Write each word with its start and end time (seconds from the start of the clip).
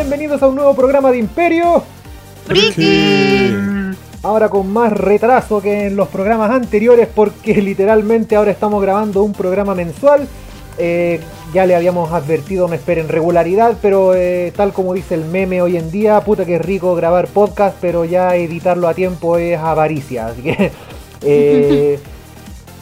Bienvenidos 0.00 0.42
a 0.42 0.48
un 0.48 0.54
nuevo 0.54 0.74
programa 0.74 1.10
de 1.10 1.18
Imperio. 1.18 1.84
Friki. 2.46 3.54
Ahora 4.22 4.48
con 4.48 4.72
más 4.72 4.94
retraso 4.94 5.60
que 5.60 5.88
en 5.88 5.94
los 5.94 6.08
programas 6.08 6.50
anteriores 6.50 7.06
porque 7.06 7.60
literalmente 7.60 8.34
ahora 8.34 8.50
estamos 8.50 8.80
grabando 8.80 9.22
un 9.22 9.34
programa 9.34 9.74
mensual. 9.74 10.26
Eh, 10.78 11.20
ya 11.52 11.66
le 11.66 11.76
habíamos 11.76 12.10
advertido, 12.12 12.66
me 12.66 12.76
esperen 12.76 13.10
regularidad, 13.10 13.76
pero 13.82 14.14
eh, 14.14 14.54
tal 14.56 14.72
como 14.72 14.94
dice 14.94 15.16
el 15.16 15.26
meme 15.26 15.60
hoy 15.60 15.76
en 15.76 15.90
día, 15.90 16.18
puta 16.22 16.46
que 16.46 16.56
es 16.56 16.62
rico 16.62 16.94
grabar 16.94 17.28
podcast, 17.28 17.76
pero 17.78 18.06
ya 18.06 18.34
editarlo 18.36 18.88
a 18.88 18.94
tiempo 18.94 19.36
es 19.36 19.58
avaricia. 19.58 20.28
Así 20.28 20.40
que, 20.40 20.72
eh, 21.22 21.98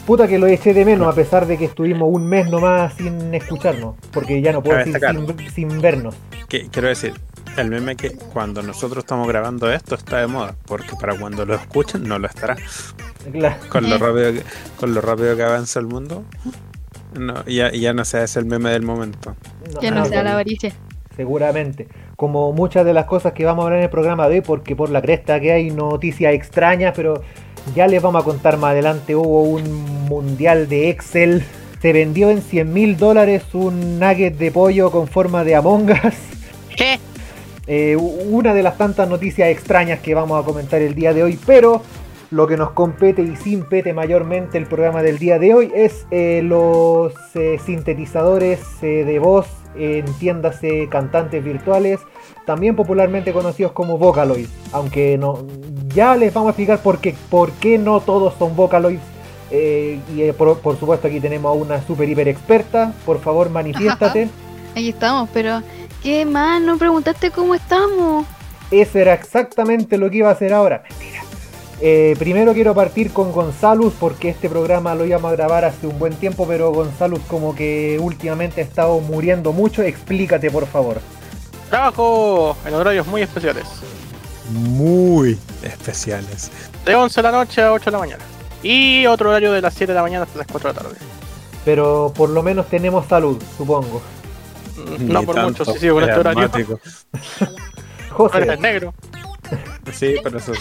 puta 0.07 0.25
que 0.25 0.39
lo 0.39 0.47
eché 0.47 0.73
de 0.73 0.85
menos 0.85 1.05
a 1.05 1.13
pesar 1.13 1.47
de 1.47 1.57
que 1.57 1.65
estuvimos 1.65 2.09
un 2.09 2.25
mes 2.25 2.49
nomás 2.49 2.93
sin 2.93 3.35
escucharnos, 3.35 3.95
porque 4.13 4.41
ya 4.41 4.53
no 4.53 4.63
puedo 4.63 4.77
decir 4.77 4.97
sin, 4.97 5.49
sin 5.49 5.81
vernos. 5.81 6.15
Que- 6.49 6.67
quiero 6.69 6.87
decir, 6.89 7.13
el 7.57 7.69
meme 7.69 7.95
que 7.95 8.11
cuando 8.11 8.61
nosotros 8.63 9.03
estamos 9.03 9.27
grabando 9.27 9.71
esto 9.71 9.95
está 9.95 10.17
de 10.19 10.27
moda, 10.27 10.55
porque 10.65 10.95
para 10.99 11.15
cuando 11.17 11.45
lo 11.45 11.55
escuchen 11.55 12.03
no 12.03 12.19
lo 12.19 12.27
estará. 12.27 12.57
Claro. 13.31 13.55
Con 13.69 13.89
lo 13.89 13.97
rápido 13.97 14.33
que, 14.33 14.43
con 14.79 14.93
lo 14.93 15.01
rápido 15.01 15.35
que 15.35 15.43
avanza 15.43 15.79
el 15.79 15.85
mundo, 15.87 16.23
no, 17.17 17.45
ya, 17.45 17.71
ya 17.71 17.93
no 17.93 18.03
se 18.05 18.17
hace 18.19 18.39
el 18.39 18.45
meme 18.45 18.69
del 18.71 18.81
momento. 18.83 19.35
Ya 19.81 19.91
no 19.91 20.01
Ah, 20.01 20.05
sea 20.05 20.23
la 20.23 20.33
avaricia. 20.33 20.73
Seguramente. 21.15 21.87
Como 22.15 22.53
muchas 22.53 22.85
de 22.85 22.93
las 22.93 23.05
cosas 23.05 23.33
que 23.33 23.45
vamos 23.45 23.63
a 23.63 23.65
hablar 23.65 23.79
en 23.79 23.85
el 23.85 23.89
programa 23.89 24.27
de 24.29 24.35
hoy, 24.35 24.41
porque 24.41 24.75
por 24.75 24.89
la 24.89 25.01
cresta 25.01 25.39
que 25.39 25.51
hay 25.51 25.69
noticias 25.69 26.33
extrañas, 26.33 26.93
pero 26.95 27.21
ya 27.75 27.87
les 27.87 28.01
vamos 28.01 28.21
a 28.21 28.25
contar 28.25 28.57
más 28.57 28.71
adelante. 28.71 29.15
Hubo 29.15 29.43
un 29.43 29.83
mundial 30.07 30.69
de 30.69 30.89
Excel. 30.89 31.43
Se 31.81 31.93
vendió 31.93 32.29
en 32.29 32.41
100 32.41 32.73
mil 32.73 32.97
dólares 32.97 33.43
un 33.53 33.99
nugget 33.99 34.37
de 34.37 34.51
pollo 34.51 34.91
con 34.91 35.07
forma 35.07 35.43
de 35.43 35.55
Among 35.55 35.91
Us. 35.91 36.13
¿Qué? 36.79 36.97
Eh, 37.67 37.97
una 37.97 38.53
de 38.53 38.63
las 38.63 38.77
tantas 38.77 39.09
noticias 39.09 39.49
extrañas 39.49 39.99
que 39.99 40.15
vamos 40.15 40.41
a 40.41 40.45
comentar 40.45 40.81
el 40.81 40.95
día 40.95 41.13
de 41.13 41.23
hoy, 41.23 41.37
pero 41.45 41.81
lo 42.31 42.47
que 42.47 42.55
nos 42.55 42.71
compete 42.71 43.21
y 43.21 43.35
sin 43.35 43.65
pete 43.65 43.91
mayormente 43.91 44.57
el 44.57 44.65
programa 44.65 45.03
del 45.03 45.19
día 45.19 45.39
de 45.39 45.53
hoy 45.53 45.71
es 45.75 46.07
eh, 46.09 46.39
los 46.41 47.11
eh, 47.35 47.59
sintetizadores 47.65 48.61
de 48.79 49.19
voz, 49.19 49.47
entiéndase 49.75 50.87
cantantes 50.87 51.43
virtuales, 51.43 51.99
también 52.45 52.77
popularmente 52.77 53.33
conocidos 53.33 53.73
como 53.73 53.97
Vocaloids, 53.97 54.49
aunque 54.71 55.17
no, 55.17 55.45
ya 55.93 56.15
les 56.15 56.33
vamos 56.33 56.47
a 56.47 56.51
explicar 56.51 56.81
por 56.81 56.99
qué, 56.99 57.13
por 57.29 57.51
qué 57.51 57.77
no 57.77 57.99
todos 57.99 58.35
son 58.39 58.55
Vocaloids. 58.55 59.03
y 59.51 60.31
por, 60.31 60.59
por 60.59 60.79
supuesto 60.79 61.09
aquí 61.09 61.19
tenemos 61.19 61.49
a 61.49 61.53
una 61.61 61.81
super 61.85 62.07
hiper 62.07 62.29
experta, 62.29 62.93
por 63.05 63.19
favor 63.19 63.49
manifiéstate. 63.51 64.29
Ahí 64.75 64.89
estamos, 64.89 65.27
pero 65.33 65.61
¿qué 66.03 66.25
más? 66.25 66.61
No 66.61 66.77
preguntaste 66.77 67.31
cómo 67.31 67.55
estamos. 67.55 68.25
Eso 68.71 68.99
era 68.99 69.13
exactamente 69.13 69.97
lo 69.97 70.09
que 70.09 70.17
iba 70.17 70.29
a 70.29 70.33
hacer 70.33 70.53
ahora. 70.53 70.83
Mentira. 70.89 71.23
Eh, 71.81 72.15
primero 72.19 72.53
quiero 72.53 72.75
partir 72.75 73.13
con 73.13 73.31
Gonzalus 73.31 73.93
porque 73.93 74.29
este 74.29 74.49
programa 74.49 74.95
lo 74.95 75.05
íbamos 75.05 75.31
a 75.31 75.35
grabar 75.35 75.63
hace 75.63 75.87
un 75.87 75.97
buen 75.97 76.13
tiempo, 76.13 76.45
pero 76.45 76.71
Gonzalus 76.71 77.21
como 77.21 77.55
que 77.55 77.97
últimamente 78.01 78.61
ha 78.61 78.63
estado 78.63 78.99
muriendo 78.99 79.53
mucho. 79.53 79.81
Explícate 79.81 80.51
por 80.51 80.67
favor. 80.67 80.99
Trabajo 81.69 82.57
en 82.65 82.73
horarios 82.73 83.07
muy 83.07 83.21
especiales. 83.21 83.63
Muy 84.51 85.39
especiales. 85.63 86.51
De 86.85 86.95
11 86.95 87.21
de 87.21 87.23
la 87.23 87.31
noche 87.31 87.61
a 87.61 87.71
8 87.71 87.85
de 87.85 87.91
la 87.91 87.99
mañana. 87.99 88.23
Y 88.61 89.05
otro 89.05 89.29
horario 89.29 89.53
de 89.53 89.61
las 89.61 89.73
7 89.73 89.93
de 89.93 89.95
la 89.95 90.01
mañana 90.01 90.23
hasta 90.25 90.37
las 90.37 90.47
4 90.47 90.69
de 90.69 90.75
la 90.75 90.81
tarde. 90.81 90.97
Pero 91.63 92.11
por 92.15 92.29
lo 92.29 92.43
menos 92.43 92.67
tenemos 92.67 93.05
salud, 93.07 93.41
supongo. 93.57 94.01
No 94.99 95.23
por 95.23 95.35
tanto, 95.35 95.63
mucho, 95.63 95.73
si 95.73 95.79
sigo 95.79 95.95
con 95.95 96.03
es 96.03 96.09
este 96.09 96.19
horario. 96.19 96.49
José, 98.11 98.37
eres 98.39 98.59
negro. 98.59 98.93
Sí, 99.91 100.15
pero 100.23 100.37
eso, 100.37 100.53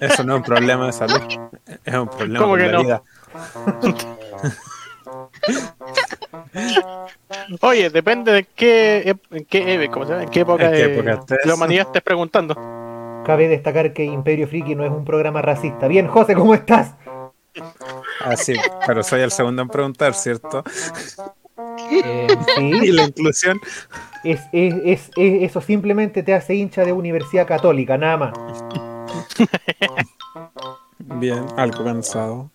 eso 0.00 0.24
no 0.24 0.34
es 0.34 0.38
un 0.38 0.42
problema 0.44 0.86
de 0.86 0.92
salud. 0.92 1.20
Es 1.84 1.94
un 1.94 2.08
problema 2.08 2.38
¿Cómo 2.44 2.56
de 2.56 2.72
no? 2.72 2.82
vida. 2.82 3.02
Oye, 7.60 7.90
depende 7.90 8.32
de 8.32 8.44
qué, 8.44 9.16
en 9.30 9.44
qué, 9.44 9.74
eve- 9.74 9.90
¿cómo 9.90 10.06
se 10.06 10.12
llama? 10.12 10.24
¿En 10.24 10.30
qué 10.30 10.40
época, 10.40 10.64
¿En 10.66 10.70
qué 10.72 10.76
de- 10.88 11.02
de 11.02 11.38
la 11.44 11.54
humanidad 11.54 11.86
estés 11.86 12.02
preguntando. 12.02 12.54
cabe 13.24 13.48
destacar 13.48 13.92
que 13.92 14.04
Imperio 14.04 14.46
Friki 14.48 14.74
no 14.74 14.84
es 14.84 14.90
un 14.90 15.04
programa 15.04 15.42
racista. 15.42 15.88
Bien, 15.88 16.06
José, 16.06 16.34
¿cómo 16.34 16.54
estás? 16.54 16.94
Ah, 18.20 18.36
sí, 18.36 18.56
pero 18.86 19.02
soy 19.02 19.20
el 19.22 19.30
segundo 19.30 19.62
en 19.62 19.68
preguntar, 19.68 20.14
¿cierto? 20.14 20.62
Eh, 21.90 22.26
Y 22.58 22.92
la 22.92 23.04
inclusión. 23.04 23.60
es, 24.24 24.40
es- 24.52 24.74
es- 24.84 25.10
es- 25.16 25.42
eso 25.42 25.60
simplemente 25.60 26.22
te 26.22 26.34
hace 26.34 26.54
hincha 26.54 26.84
de 26.84 26.92
Universidad 26.92 27.46
Católica, 27.46 27.96
nada 27.98 28.16
más. 28.16 28.32
Bien, 30.98 31.46
algo 31.56 31.84
cansado. 31.84 32.50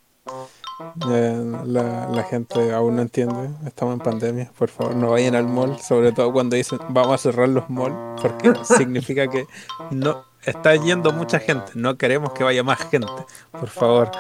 La, 1.66 2.07
la 2.09 2.23
gente 2.23 2.73
aún 2.73 2.95
no 2.95 3.03
entiende, 3.03 3.51
estamos 3.67 3.94
en 3.94 4.00
pandemia, 4.00 4.51
por 4.57 4.69
favor 4.69 4.95
no 4.95 5.11
vayan 5.11 5.35
al 5.35 5.45
mall, 5.47 5.79
sobre 5.79 6.11
todo 6.11 6.34
cuando 6.34 6.56
dicen 6.56 6.79
vamos 6.90 7.13
a 7.13 7.17
cerrar 7.19 7.50
los 7.50 7.69
malls, 7.69 7.95
porque 8.19 8.51
significa 8.63 9.28
que 9.28 9.45
no 9.91 10.23
está 10.44 10.75
yendo 10.75 11.13
mucha 11.13 11.38
gente, 11.40 11.72
no 11.75 11.97
queremos 11.97 12.34
que 12.34 12.44
vaya 12.44 12.63
más 12.63 12.79
gente, 12.90 13.07
por 13.51 13.69
favor. 13.69 14.11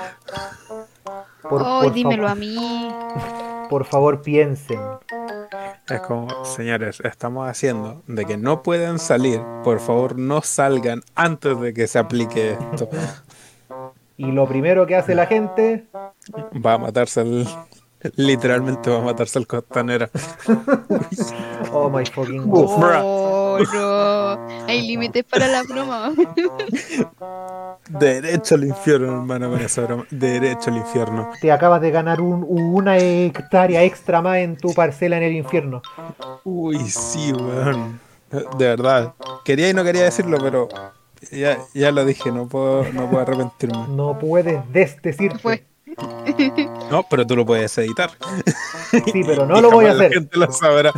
Por, 1.49 1.63
Ay, 1.65 1.83
por 1.83 1.93
dímelo 1.93 2.27
a 2.27 2.35
mí. 2.35 2.91
Por 3.69 3.85
favor, 3.85 4.21
piensen. 4.21 4.79
Es 5.87 6.01
como, 6.01 6.45
señores, 6.45 6.99
estamos 7.03 7.49
haciendo 7.49 8.03
de 8.07 8.25
que 8.25 8.37
no 8.37 8.63
puedan 8.63 8.99
salir, 8.99 9.41
por 9.63 9.79
favor 9.79 10.17
no 10.17 10.41
salgan 10.41 11.01
antes 11.15 11.59
de 11.59 11.73
que 11.73 11.87
se 11.87 11.99
aplique 11.99 12.57
esto. 12.73 12.89
Y 14.17 14.31
lo 14.31 14.47
primero 14.47 14.85
que 14.85 14.95
hace 14.95 15.15
la 15.15 15.25
gente, 15.25 15.87
Va 16.65 16.73
a 16.73 16.77
matarse 16.77 17.21
el... 17.21 17.47
Literalmente 18.15 18.89
va 18.89 18.97
a 18.97 19.01
matarse 19.01 19.37
el 19.39 19.47
costanera. 19.47 20.09
oh 21.71 21.89
my 21.89 22.05
fucking 22.05 22.49
god. 22.49 22.79
Oh, 23.03 23.59
no. 23.73 24.65
Hay 24.67 24.87
límites 24.87 25.23
para 25.25 25.47
la 25.47 25.63
broma. 25.63 26.11
Derecho 27.89 28.55
al 28.55 28.63
infierno, 28.65 29.07
hermano, 29.07 29.49
con 29.51 29.61
esa 29.61 29.81
broma. 29.81 30.05
Derecho 30.09 30.69
al 30.69 30.77
infierno. 30.77 31.29
Te 31.41 31.51
acabas 31.51 31.81
de 31.81 31.91
ganar 31.91 32.21
un- 32.21 32.45
una 32.49 32.97
hectárea 32.97 33.83
extra 33.83 34.21
más 34.21 34.37
en 34.37 34.57
tu 34.57 34.73
parcela 34.73 35.17
en 35.17 35.23
el 35.23 35.33
infierno. 35.35 35.81
Uy, 36.43 36.79
sí, 36.89 37.33
weón. 37.33 37.99
De 38.57 38.65
verdad. 38.67 39.13
Quería 39.43 39.69
y 39.69 39.73
no 39.73 39.83
quería 39.83 40.03
decirlo, 40.03 40.37
pero 40.39 40.69
ya, 41.31 41.57
ya 41.73 41.91
lo 41.91 42.05
dije, 42.05 42.31
no 42.31 42.47
puedo, 42.47 42.83
no 42.93 43.09
puedo 43.09 43.21
arrepentirme. 43.23 43.87
No 43.89 44.17
puedes 44.17 44.59
desdecirte. 44.71 45.37
Fue. 45.39 45.65
No, 46.89 47.03
pero 47.09 47.25
tú 47.25 47.35
lo 47.35 47.45
puedes 47.45 47.77
editar. 47.77 48.09
Sí, 48.91 49.23
pero 49.25 49.45
no 49.45 49.57
Y 49.57 49.61
lo 49.61 49.71
voy 49.71 49.85
a 49.85 49.89
jamás 49.89 49.97
La 49.99 50.05
hacer. 50.05 50.13
gente 50.19 50.37
lo 50.37 50.51
sabrá. 50.51 50.91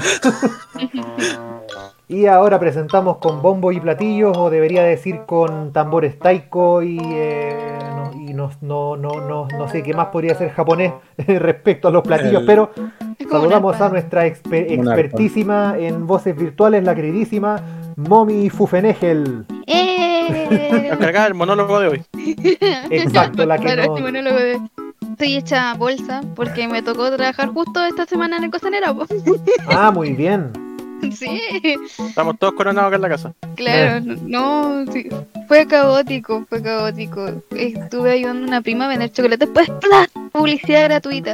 Y 2.08 2.26
ahora 2.28 2.60
presentamos 2.60 3.18
con 3.18 3.42
bombo 3.42 3.72
y 3.72 3.80
platillos, 3.80 4.38
o 4.38 4.50
debería 4.50 4.84
decir 4.84 5.22
con 5.26 5.72
tambores 5.74 6.20
taiko 6.20 6.84
y, 6.84 7.00
eh, 7.02 7.80
no, 7.96 8.12
y 8.22 8.34
no, 8.34 8.52
no, 8.62 8.96
no, 8.98 9.10
no, 9.22 9.48
no 9.48 9.68
sé 9.70 9.82
qué 9.82 9.94
más 9.94 10.08
podría 10.08 10.36
ser 10.36 10.52
japonés 10.52 10.94
respecto 11.28 11.88
a 11.88 11.92
los 11.92 12.04
platillos, 12.04 12.42
El- 12.42 12.46
pero 12.46 12.72
saludamos 13.32 13.80
a 13.82 13.90
nuestra 13.90 14.28
exper- 14.28 14.70
expertísima 14.72 15.76
en 15.80 16.06
voces 16.06 16.36
virtuales, 16.36 16.84
la 16.84 16.94
queridísima 16.94 17.62
Momi 17.96 18.50
Fufenegel. 18.50 19.46
¡Eh! 19.66 20.92
Acá 20.92 21.26
el 21.26 21.34
monólogo 21.34 21.80
de 21.80 21.88
hoy. 21.88 22.04
Exacto, 22.92 23.46
la 23.46 23.58
que 23.58 23.64
Claro, 23.64 23.96
no- 25.14 25.26
Estoy 25.26 25.38
hecha 25.38 25.74
bolsa 25.76 26.22
porque 26.36 26.68
me 26.68 26.82
tocó 26.82 27.10
trabajar 27.16 27.50
justo 27.50 27.84
esta 27.86 28.06
semana 28.06 28.38
en 28.38 28.46
el 28.46 28.52
Costanera. 28.52 28.94
po. 28.94 29.06
Ah, 29.68 29.92
muy 29.92 30.14
bien. 30.14 30.52
Sí, 31.12 31.42
Estamos 32.00 32.40
todos 32.40 32.54
coronados 32.54 32.88
acá 32.88 32.96
en 32.96 33.02
la 33.02 33.10
casa. 33.10 33.34
claro, 33.58 34.06
no, 34.26 34.86
sí. 34.90 35.10
fue 35.50 35.68
caótico, 35.68 36.46
fue 36.48 36.62
caótico. 36.64 37.44
Estuve 37.52 38.12
ayudando 38.12 38.46
a 38.46 38.48
una 38.48 38.62
prima 38.62 38.86
a 38.86 38.88
vender 38.88 39.12
chocolates, 39.12 39.50
pues 39.54 39.70
¡plá! 39.82 40.08
publicidad 40.32 40.86
gratuita. 40.86 41.34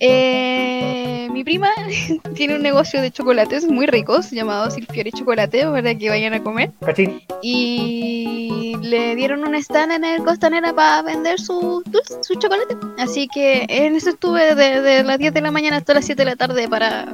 Eh, 0.00 1.28
mi 1.32 1.44
prima 1.44 1.68
tiene 2.34 2.56
un 2.56 2.62
negocio 2.62 3.00
de 3.00 3.10
chocolates 3.10 3.66
muy 3.68 3.86
ricos 3.86 4.30
llamado 4.30 4.70
Silfiori 4.70 5.12
Chocolate 5.12 5.64
para 5.66 5.94
que 5.94 6.08
vayan 6.08 6.34
a 6.34 6.42
comer. 6.42 6.70
Cachín. 6.84 7.20
y 7.40 8.76
le 8.82 9.14
dieron 9.16 9.46
un 9.46 9.54
stand 9.54 9.92
en 9.92 10.04
el 10.04 10.22
Costanera 10.24 10.72
para 10.72 11.02
vender 11.02 11.38
su 11.40 11.82
su 12.22 12.34
chocolate. 12.34 12.76
Así 12.98 13.28
que 13.32 13.66
en 13.68 13.96
eso 13.96 14.10
estuve 14.10 14.54
desde 14.54 15.02
las 15.04 15.18
10 15.18 15.32
de 15.34 15.40
la 15.40 15.50
mañana 15.50 15.76
hasta 15.78 15.94
las 15.94 16.04
7 16.04 16.22
de 16.24 16.30
la 16.30 16.36
tarde 16.36 16.68
para... 16.68 17.12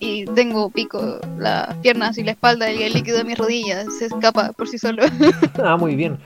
Y 0.00 0.26
tengo 0.26 0.70
pico 0.70 1.18
las 1.38 1.74
piernas 1.78 2.18
y 2.18 2.22
la 2.24 2.30
espalda 2.32 2.70
y 2.70 2.84
el 2.84 2.92
líquido 2.92 3.18
de 3.18 3.24
mis 3.24 3.36
rodillas 3.36 3.86
se 3.98 4.06
escapa 4.06 4.52
por 4.52 4.68
sí 4.68 4.78
solo. 4.78 5.02
Ah, 5.62 5.76
muy 5.76 5.96
bien. 5.96 6.18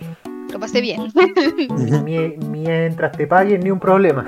Lo 0.53 0.61
pasé 0.61 0.83
bien. 0.83 1.01
Mie- 2.05 2.37
mientras 2.51 3.13
te 3.17 3.27
paguen, 3.27 3.61
ni 3.63 3.71
un 3.71 3.81
problema. 3.81 4.27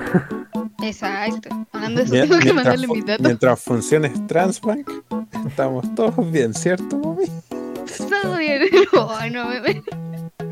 Exacto. 0.87 1.49
Hablando 1.71 1.99
de 2.01 2.05
eso, 2.05 2.13
Mien- 2.13 2.23
tengo 2.29 2.37
que 2.39 2.45
Mientras, 2.45 2.55
mandarle 2.55 2.87
fu- 2.87 2.95
mis 2.95 3.05
datos. 3.05 3.25
mientras 3.25 3.59
funcione 3.61 4.09
Transbank, 4.27 4.89
estamos 5.47 5.95
todos 5.95 6.31
bien, 6.31 6.53
¿cierto, 6.53 6.97
mami? 6.97 7.25
Todo 8.09 8.37
bien. 8.37 8.61
Ay, 9.19 9.31
no, 9.31 9.47
me, 9.49 9.81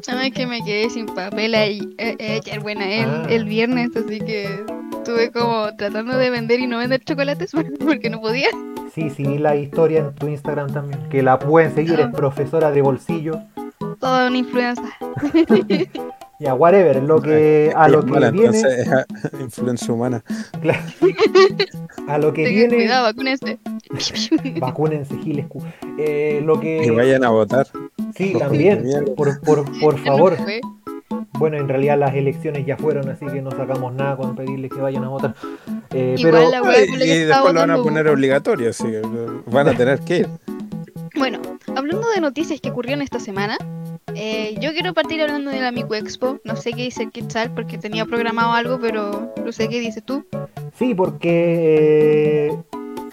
Sabes 0.01 0.33
que 0.33 0.45
me 0.45 0.61
quedé 0.63 0.89
sin 0.89 1.05
papel 1.05 1.55
ahí, 1.55 1.79
eh, 1.97 2.15
eh, 2.19 2.41
ayer, 2.43 2.59
buena, 2.59 2.85
el, 2.91 3.09
Ah. 3.09 3.25
el 3.29 3.45
viernes, 3.45 3.89
así 3.95 4.19
que 4.19 4.49
estuve 4.91 5.31
como 5.31 5.73
tratando 5.77 6.17
de 6.17 6.29
vender 6.29 6.59
y 6.59 6.67
no 6.67 6.77
vender 6.79 7.01
chocolates 7.03 7.51
porque 7.79 8.09
no 8.09 8.19
podía. 8.19 8.49
Sí, 8.93 9.09
sí, 9.09 9.37
la 9.37 9.55
historia 9.55 9.99
en 10.01 10.13
tu 10.15 10.27
Instagram 10.27 10.71
también. 10.73 11.07
Que 11.09 11.23
la 11.23 11.39
pueden 11.39 11.73
seguir, 11.73 11.99
es 11.99 12.07
profesora 12.09 12.69
de 12.71 12.81
bolsillo. 12.81 13.39
Toda 13.99 14.27
una 14.27 14.37
influencia. 14.37 14.89
Ya, 16.43 16.53
whatever, 16.55 17.01
lo 17.01 17.21
que, 17.21 17.71
a 17.73 17.87
lo 17.87 18.03
que 18.03 18.11
Mala, 18.11 18.31
viene, 18.31 18.47
entonces 18.57 18.79
es 18.79 18.91
a- 18.91 19.05
influencia 19.41 19.93
humana. 19.93 20.21
claro, 20.61 20.81
a 22.09 22.17
lo 22.17 22.33
que 22.33 22.49
viene, 22.49 22.75
cuidado, 22.75 23.03
vacúnense. 23.03 23.59
vacúnense, 24.59 25.17
giles. 25.19 25.45
Eh, 25.97 26.41
lo 26.43 26.55
Y 26.57 26.59
que, 26.59 26.91
vayan 26.91 27.23
a 27.23 27.29
votar. 27.29 27.67
sí, 28.15 28.35
también, 28.37 28.83
por, 29.15 29.39
por, 29.39 29.63
por 29.79 29.97
favor. 29.99 30.35
Bueno, 31.39 31.57
en 31.57 31.69
realidad 31.69 31.97
las 31.97 32.13
elecciones 32.13 32.65
ya 32.65 32.75
fueron, 32.75 33.07
así 33.09 33.25
que 33.25 33.41
no 33.41 33.51
sacamos 33.51 33.93
nada 33.93 34.17
con 34.17 34.35
pedirles 34.35 34.69
que 34.71 34.81
vayan 34.81 35.05
a 35.05 35.09
votar. 35.09 35.35
Eh, 35.91 36.15
Igual 36.17 36.33
pero 36.33 36.49
la 36.51 36.61
wea 36.61 36.85
Y, 36.85 37.03
y 37.03 37.17
después 37.25 37.53
lo 37.53 37.59
van 37.61 37.71
a 37.71 37.77
poner 37.77 38.07
obligatorio, 38.09 38.69
así 38.71 38.83
que 38.83 39.01
van 39.47 39.69
a 39.69 39.73
tener 39.77 39.99
que 40.01 40.17
ir. 40.19 40.29
Bueno, 41.15 41.39
hablando 41.75 42.09
de 42.09 42.19
noticias 42.19 42.59
que 42.59 42.69
ocurrieron 42.71 43.01
esta 43.01 43.19
semana, 43.19 43.57
eh, 44.15 44.55
yo 44.59 44.71
quiero 44.73 44.93
partir 44.93 45.21
hablando 45.21 45.51
de 45.51 45.59
la 45.59 45.71
Miku 45.71 45.93
Expo. 45.95 46.39
No 46.43 46.55
sé 46.55 46.73
qué 46.73 46.83
dice 46.83 47.03
el 47.03 47.11
Quetzal 47.11 47.51
porque 47.53 47.77
tenía 47.77 48.05
programado 48.05 48.53
algo, 48.53 48.79
pero 48.79 49.33
no 49.43 49.51
sé 49.51 49.67
qué 49.69 49.79
dices 49.79 50.03
tú. 50.03 50.25
sí, 50.77 50.93
porque 50.95 52.47
eh, 52.49 52.57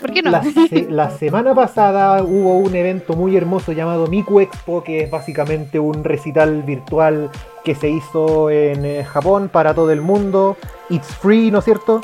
¿Por 0.01 0.13
qué 0.13 0.23
no? 0.23 0.31
La, 0.31 0.43
se- 0.43 0.87
la 0.91 1.11
semana 1.11 1.55
pasada 1.55 2.23
hubo 2.23 2.59
un 2.59 2.75
evento 2.75 3.15
muy 3.15 3.37
hermoso 3.37 3.73
llamado 3.73 4.07
Miku 4.07 4.41
Expo, 4.41 4.83
que 4.83 5.03
es 5.03 5.11
básicamente 5.11 5.79
un 5.79 6.05
recital 6.05 6.63
virtual 6.63 7.31
que 7.65 7.75
se 7.75 7.91
hizo 7.91 8.51
en 8.51 8.85
eh, 8.85 9.05
Japón 9.05 9.51
para 9.53 9.75
todo 9.75 9.91
el 9.93 10.01
mundo. 10.01 10.57
It's 10.89 11.07
free, 11.17 11.51
¿no 11.51 11.59
es 11.59 11.65
cierto? 11.67 12.01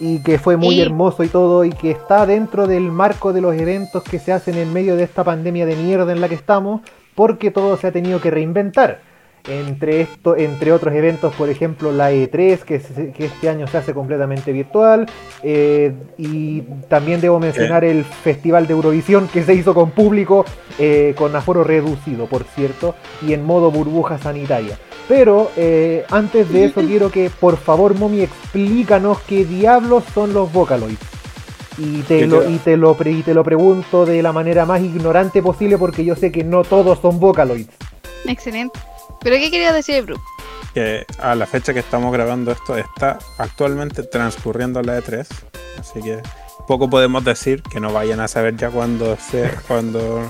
Y 0.00 0.22
que 0.22 0.38
fue 0.38 0.56
muy 0.56 0.80
hermoso 0.80 1.22
y 1.22 1.28
todo, 1.28 1.64
y 1.64 1.70
que 1.70 1.92
está 1.92 2.26
dentro 2.26 2.66
del 2.66 2.90
marco 2.90 3.32
de 3.32 3.40
los 3.40 3.54
eventos 3.54 4.02
que 4.02 4.18
se 4.18 4.32
hacen 4.32 4.56
en 4.56 4.72
medio 4.72 4.96
de 4.96 5.04
esta 5.04 5.22
pandemia 5.22 5.66
de 5.66 5.76
mierda 5.76 6.12
en 6.12 6.20
la 6.20 6.28
que 6.28 6.34
estamos, 6.34 6.80
porque 7.14 7.50
todo 7.50 7.76
se 7.76 7.86
ha 7.88 7.92
tenido 7.92 8.20
que 8.20 8.30
reinventar. 8.30 9.00
Entre, 9.46 10.00
esto, 10.00 10.36
entre 10.38 10.72
otros 10.72 10.94
eventos, 10.94 11.34
por 11.34 11.50
ejemplo, 11.50 11.92
la 11.92 12.10
E3, 12.12 12.60
que, 12.60 12.80
se- 12.80 13.12
que 13.12 13.26
este 13.26 13.50
año 13.50 13.66
se 13.66 13.76
hace 13.76 13.92
completamente 13.92 14.52
virtual. 14.52 15.04
eh, 15.42 15.92
y 16.16 16.62
también 16.88 17.20
debo 17.20 17.38
mencionar 17.38 17.84
el 17.84 18.04
Festival 18.04 18.66
de 18.66 18.72
Eurovisión, 18.72 19.28
que 19.28 19.42
se 19.42 19.52
hizo 19.54 19.74
con 19.74 19.90
público, 19.90 20.46
eh, 20.78 21.14
con 21.18 21.36
aforo 21.36 21.62
reducido, 21.62 22.24
por 22.26 22.44
cierto, 22.44 22.94
y 23.20 23.34
en 23.34 23.44
modo 23.44 23.70
burbuja 23.70 24.16
sanitaria. 24.16 24.78
Pero 25.08 25.50
eh, 25.58 26.06
antes 26.10 26.50
de 26.50 26.64
eso, 26.64 26.80
quiero 26.86 27.10
que 27.10 27.28
por 27.38 27.58
favor, 27.58 27.94
Momi, 27.98 28.22
explícanos 28.22 29.18
qué 29.28 29.44
diablos 29.44 30.04
son 30.14 30.32
los 30.32 30.50
Vocaloids. 30.50 30.98
Y 31.78 32.02
te, 32.02 32.26
lo, 32.26 32.48
y, 32.48 32.58
te 32.58 32.76
lo, 32.76 32.94
pre- 32.96 33.10
y 33.12 33.22
te 33.22 33.34
lo 33.34 33.42
pregunto 33.42 34.06
de 34.06 34.22
la 34.22 34.32
manera 34.32 34.64
más 34.64 34.80
ignorante 34.80 35.42
posible 35.42 35.76
porque 35.78 36.04
yo 36.04 36.14
sé 36.14 36.30
que 36.30 36.44
no 36.44 36.62
todos 36.62 37.00
son 37.00 37.18
Vocaloids. 37.18 37.70
Excelente. 38.26 38.78
¿Pero 39.20 39.36
qué 39.36 39.50
quería 39.50 39.72
decir, 39.72 40.02
Bru? 40.04 40.16
Que 40.72 41.04
a 41.20 41.34
la 41.34 41.46
fecha 41.46 41.72
que 41.72 41.80
estamos 41.80 42.12
grabando 42.12 42.52
esto 42.52 42.76
está 42.76 43.18
actualmente 43.38 44.02
transcurriendo 44.04 44.82
la 44.82 44.98
E3. 44.98 45.26
Así 45.78 46.00
que 46.02 46.20
poco 46.68 46.88
podemos 46.88 47.24
decir 47.24 47.62
que 47.62 47.80
no 47.80 47.92
vayan 47.92 48.20
a 48.20 48.28
saber 48.28 48.56
ya 48.56 48.70
cuando 48.70 49.16
se, 49.16 49.50
cuando, 49.68 50.22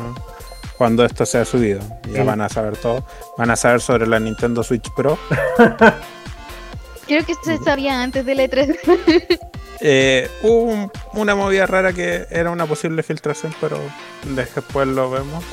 cuando 0.79 1.05
esto 1.05 1.26
sea 1.26 1.44
subido. 1.44 1.81
Ya 2.11 2.20
Sí. 2.23 2.26
van 2.26 2.41
a 2.41 2.49
saber 2.49 2.76
todo. 2.76 3.05
Van 3.37 3.50
a 3.50 3.56
saber 3.56 3.81
sobre 3.81 4.06
la 4.06 4.19
Nintendo 4.19 4.62
Switch 4.62 4.91
Pro. 4.94 5.19
Creo 7.06 7.25
que 7.26 7.35
se 7.43 7.58
sabía 7.58 8.02
antes 8.02 8.25
del 8.25 8.38
E3. 8.38 8.79
Eh, 9.87 10.31
hubo 10.43 10.63
un- 10.63 10.91
una 11.13 11.35
movida 11.35 11.67
rara 11.67 11.93
que 11.93 12.27
era 12.31 12.51
una 12.51 12.65
posible 12.65 13.03
filtración, 13.03 13.55
pero 13.61 13.79
después 14.35 14.89
lo 14.89 15.11
vemos. 15.11 15.45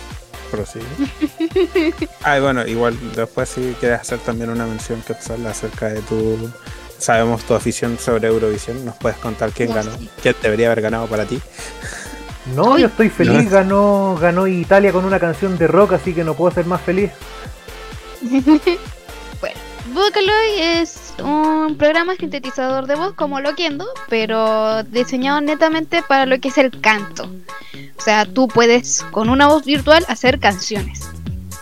Prosigue. 0.50 0.86
Ah, 2.24 2.38
y 2.38 2.42
bueno, 2.42 2.66
igual 2.66 2.98
después 3.16 3.50
si 3.50 3.76
quieres 3.80 4.00
hacer 4.02 4.20
también 4.20 4.50
una 4.52 4.66
mención 4.66 5.02
que 5.02 5.14
acerca 5.14 5.90
de 5.90 6.02
tu... 6.02 6.50
Sabemos 6.98 7.44
tu 7.44 7.56
afición 7.56 7.98
sobre 8.00 8.28
Eurovisión, 8.28 8.86
nos 8.86 8.96
puedes 8.96 9.18
contar 9.18 9.52
quién 9.52 9.74
ganó, 9.74 9.90
quién 10.22 10.36
debería 10.42 10.68
haber 10.68 10.82
ganado 10.82 11.08
para 11.08 11.26
ti. 11.26 11.42
No, 12.56 12.78
yo 12.78 12.88
estoy 12.88 13.10
feliz, 13.10 13.46
No. 13.46 13.50
ganó, 13.50 14.18
ganó 14.22 14.46
Italia 14.48 14.92
con 14.94 15.04
una 15.06 15.20
canción 15.20 15.58
de 15.58 15.66
rock, 15.68 15.94
así 15.94 16.14
que 16.14 16.24
no 16.24 16.36
puedo 16.36 16.54
ser 16.54 16.66
más 16.68 16.80
feliz. 16.82 17.10
bueno, 18.22 19.60
Vocaloid 19.94 20.58
es 20.58 21.14
un 21.22 21.76
programa 21.78 22.16
sintetizador 22.16 22.88
de 22.88 22.96
voz 22.96 23.14
como 23.14 23.42
Loquendo, 23.42 23.86
pero 24.08 24.84
diseñado 24.84 25.42
netamente 25.42 26.02
para 26.02 26.26
lo 26.26 26.40
que 26.40 26.48
es 26.48 26.58
el 26.58 26.80
canto. 26.80 27.30
O 27.98 28.02
sea, 28.02 28.26
tú 28.26 28.48
puedes 28.48 29.04
con 29.12 29.30
una 29.30 29.48
voz 29.48 29.66
virtual 29.66 30.06
hacer 30.08 30.40
canciones. 30.40 31.10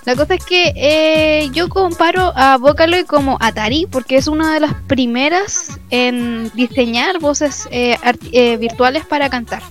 La 0.05 0.15
cosa 0.15 0.35
es 0.35 0.45
que 0.45 0.73
eh, 0.75 1.49
yo 1.53 1.69
comparo 1.69 2.31
a 2.35 2.57
Vocaloid 2.57 3.05
como 3.05 3.37
Atari 3.41 3.87
porque 3.89 4.17
es 4.17 4.27
una 4.27 4.53
de 4.53 4.59
las 4.59 4.75
primeras 4.87 5.79
en 5.89 6.51
diseñar 6.53 7.19
voces 7.19 7.67
eh, 7.71 7.97
eh, 8.31 8.57
virtuales 8.57 9.05
para 9.05 9.29
cantar. 9.29 9.63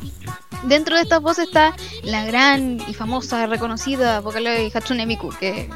Dentro 0.64 0.96
de 0.96 1.02
estas 1.02 1.22
voces 1.22 1.46
está 1.46 1.76
la 2.02 2.26
gran 2.26 2.78
y 2.88 2.94
famosa, 2.94 3.46
reconocida 3.46 4.20
Vocaloid 4.20 4.74
Hatsune 4.74 5.06
Miku, 5.06 5.30
que 5.38 5.70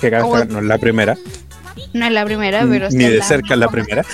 Que 0.00 0.10
no 0.10 0.58
es 0.58 0.64
la 0.64 0.78
primera, 0.78 1.16
no 1.92 2.06
es 2.06 2.12
la 2.12 2.24
primera, 2.24 2.66
pero 2.68 2.88
ni 2.90 3.04
de 3.04 3.18
la 3.18 3.24
cerca 3.24 3.54
es 3.54 3.60
la 3.60 3.66
más 3.66 3.72
primera. 3.74 4.04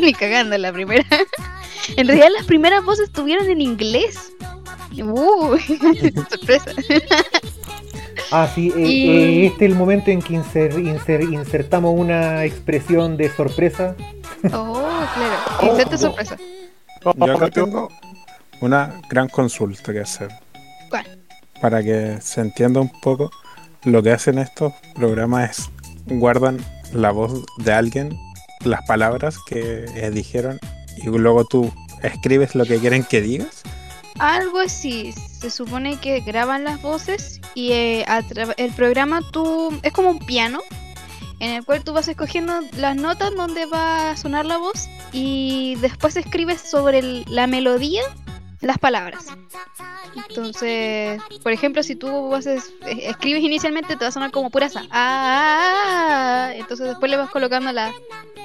ni 0.00 0.12
cagando 0.12 0.54
es 0.56 0.60
la 0.60 0.72
primera. 0.72 1.04
en 1.96 2.06
realidad 2.06 2.28
las 2.36 2.46
primeras 2.46 2.84
voces 2.84 3.06
estuvieron 3.08 3.48
en 3.50 3.60
inglés. 3.60 4.32
Uh, 4.96 5.56
sorpresa. 6.30 6.70
Ah, 8.30 8.48
sí, 8.54 8.72
eh, 8.76 8.80
Y- 8.80 9.10
eh, 9.10 9.46
este 9.46 9.64
es 9.66 9.70
el 9.72 9.76
momento 9.76 10.10
en 10.10 10.22
que 10.22 10.34
inser- 10.34 10.74
inser- 10.76 11.32
insertamos 11.32 11.98
una 11.98 12.44
expresión 12.44 13.16
de 13.16 13.28
sorpresa. 13.30 13.94
Oh, 14.52 15.04
claro. 15.14 15.70
Inserte 15.72 15.98
sorpresa. 15.98 16.36
Yo 17.04 17.34
acá 17.34 17.50
tengo 17.50 17.88
una 18.60 19.00
gran 19.10 19.28
consulta 19.28 19.92
que 19.92 20.00
hacer. 20.00 20.28
¿Cuál? 20.90 21.06
Para 21.60 21.82
que 21.82 22.18
se 22.20 22.40
entienda 22.40 22.80
un 22.80 22.90
poco, 23.00 23.30
lo 23.84 24.02
que 24.02 24.12
hacen 24.12 24.38
estos 24.38 24.72
programas 24.94 25.50
es 25.58 25.70
guardan 26.06 26.58
la 26.92 27.10
voz 27.10 27.44
de 27.58 27.72
alguien, 27.72 28.18
las 28.64 28.82
palabras 28.86 29.36
que 29.46 29.84
eh, 29.94 30.10
dijeron, 30.10 30.58
y 30.96 31.06
luego 31.06 31.44
tú 31.44 31.72
escribes 32.02 32.54
lo 32.54 32.64
que 32.64 32.78
quieren 32.78 33.04
que 33.04 33.20
digas. 33.20 33.62
Algo 34.18 34.60
así. 34.60 35.12
Se 35.12 35.50
supone 35.50 35.96
que 35.98 36.20
graban 36.20 36.64
las 36.64 36.80
voces 36.80 37.40
y 37.54 37.72
eh, 37.72 38.06
el 38.56 38.72
programa 38.72 39.20
tú 39.32 39.78
es 39.82 39.92
como 39.92 40.10
un 40.10 40.18
piano 40.20 40.60
en 41.40 41.50
el 41.50 41.64
cual 41.64 41.84
tú 41.84 41.92
vas 41.92 42.08
escogiendo 42.08 42.60
las 42.78 42.96
notas 42.96 43.34
donde 43.34 43.66
va 43.66 44.10
a 44.10 44.16
sonar 44.16 44.46
la 44.46 44.56
voz 44.56 44.88
y 45.12 45.76
después 45.80 46.16
escribes 46.16 46.60
sobre 46.60 47.02
la 47.26 47.46
melodía 47.46 48.02
las 48.64 48.78
palabras. 48.78 49.26
Entonces, 50.28 51.20
por 51.42 51.52
ejemplo, 51.52 51.82
si 51.82 51.96
tú 51.96 52.34
haces, 52.34 52.72
escribes 52.86 53.42
inicialmente 53.42 53.96
te 53.96 54.04
va 54.04 54.08
a 54.08 54.12
sonar 54.12 54.30
como 54.30 54.50
pura 54.50 54.68
sa. 54.68 54.80
Ah, 54.82 54.88
ah, 54.90 55.72
ah, 55.74 56.46
ah. 56.48 56.54
entonces 56.54 56.86
después 56.88 57.10
le 57.10 57.16
vas 57.16 57.30
colocando 57.30 57.72
la- 57.72 57.92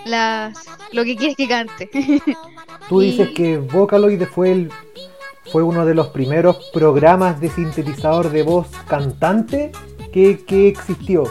las 0.05 0.57
lo 0.91 1.03
que 1.03 1.15
quieres 1.15 1.35
que 1.37 1.47
cante. 1.47 1.89
Tú 2.89 3.01
Y- 3.01 3.11
dices 3.11 3.29
que 3.35 3.57
Vocaloid 3.57 4.23
fue 4.25 4.51
el 4.51 4.71
fue 5.51 5.63
uno 5.63 5.85
de 5.85 5.95
los 5.95 6.07
primeros 6.09 6.57
programas 6.73 7.39
de 7.41 7.49
sintetizador 7.49 8.29
de 8.29 8.43
voz 8.43 8.67
cantante 8.87 9.71
que, 10.13 10.43
que 10.45 10.67
existió. 10.67 11.23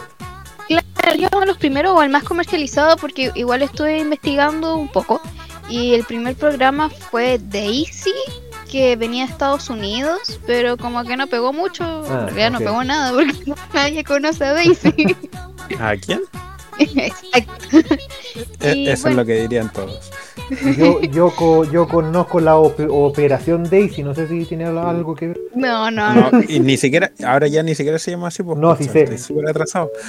Claro, 0.67 1.17
yo 1.17 1.27
uno 1.31 1.39
de 1.41 1.45
los 1.47 1.57
primeros 1.57 1.93
o 1.97 2.03
el 2.03 2.09
más 2.09 2.23
comercializado 2.23 2.97
porque 2.97 3.31
igual 3.35 3.61
estuve 3.61 3.97
investigando 3.99 4.75
un 4.75 4.89
poco 4.89 5.21
y 5.69 5.93
el 5.93 6.03
primer 6.03 6.35
programa 6.35 6.89
fue 6.89 7.39
Daisy 7.41 8.11
que 8.71 8.95
venía 8.95 9.25
de 9.25 9.31
Estados 9.31 9.69
Unidos 9.69 10.39
pero 10.47 10.77
como 10.77 11.03
que 11.03 11.17
no 11.17 11.27
pegó 11.27 11.51
mucho, 11.53 11.83
Ah, 11.83 12.27
en 12.29 12.35
realidad 12.35 12.47
ok. 12.47 12.53
no 12.53 12.59
pegó 12.59 12.83
nada 12.83 13.11
porque 13.13 13.53
nadie 13.73 14.03
conoce 14.03 14.45
a 14.45 14.53
Daisy. 14.53 14.93
¿A 15.79 15.95
quién? 15.97 16.21
Exacto. 16.79 17.77
E- 18.61 18.73
Y 18.75 18.87
Eso 18.89 19.01
bueno. 19.03 19.09
es 19.09 19.15
lo 19.17 19.25
que 19.25 19.41
dirían 19.41 19.71
todos. 19.73 20.11
Yo, 20.77 21.01
yo, 21.01 21.29
co- 21.35 21.63
yo 21.65 21.87
conozco 21.87 22.39
la 22.39 22.55
op- 22.57 22.79
Operación 22.89 23.63
Daisy, 23.69 24.01
no 24.01 24.15
sé 24.15 24.27
si 24.27 24.45
tiene 24.45 24.65
algo 24.65 25.13
que 25.13 25.27
ver. 25.27 25.39
No, 25.53 25.91
no, 25.91 26.13
No, 26.13 26.31
no. 26.31 26.41
y 26.47 26.59
ni 26.59 26.77
siquiera, 26.77 27.11
ahora 27.23 27.47
ya 27.47 27.61
ni 27.63 27.75
siquiera 27.75 27.99
se 27.99 28.11
llama 28.11 28.29
así, 28.29 28.41
pues, 28.43 28.57
No, 28.57 28.75
sí 28.77 28.85
sé. 28.85 29.03
estoy 29.03 29.17
súper 29.17 29.49
atrasado. 29.49 29.91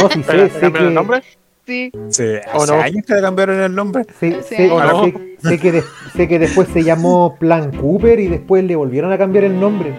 No, 0.00 0.08
sí 0.10 0.22
sé, 0.22 0.24
¿Pero 0.26 0.48
sé 0.52 0.60
¿Cambia 0.60 0.82
el 0.82 0.88
que, 0.88 0.94
nombre? 0.94 1.22
Sí. 1.68 1.92
Sí, 2.08 2.24
¿O 2.54 2.64
no? 2.66 2.80
años 2.80 3.04
que 3.06 3.14
le 3.14 3.20
cambiaron 3.20 3.60
el 3.60 3.74
nombre. 3.74 4.04
Sé, 4.18 4.38
Sí. 4.42 4.56
sé- 4.56 4.70
¿O 4.70 4.82
no? 4.82 5.04
sé- 5.04 5.36
sé 5.42 5.58
que 5.58 5.70
de- 5.72 5.84
sé 6.16 6.26
que 6.26 6.38
después 6.38 6.66
se 6.72 6.82
llamó 6.82 7.36
Plan 7.38 7.70
Cooper 7.76 8.18
y 8.20 8.26
después 8.28 8.64
le 8.64 8.74
volvieron 8.74 9.12
a 9.12 9.18
cambiar 9.18 9.44
el 9.44 9.60
nombre. 9.60 9.92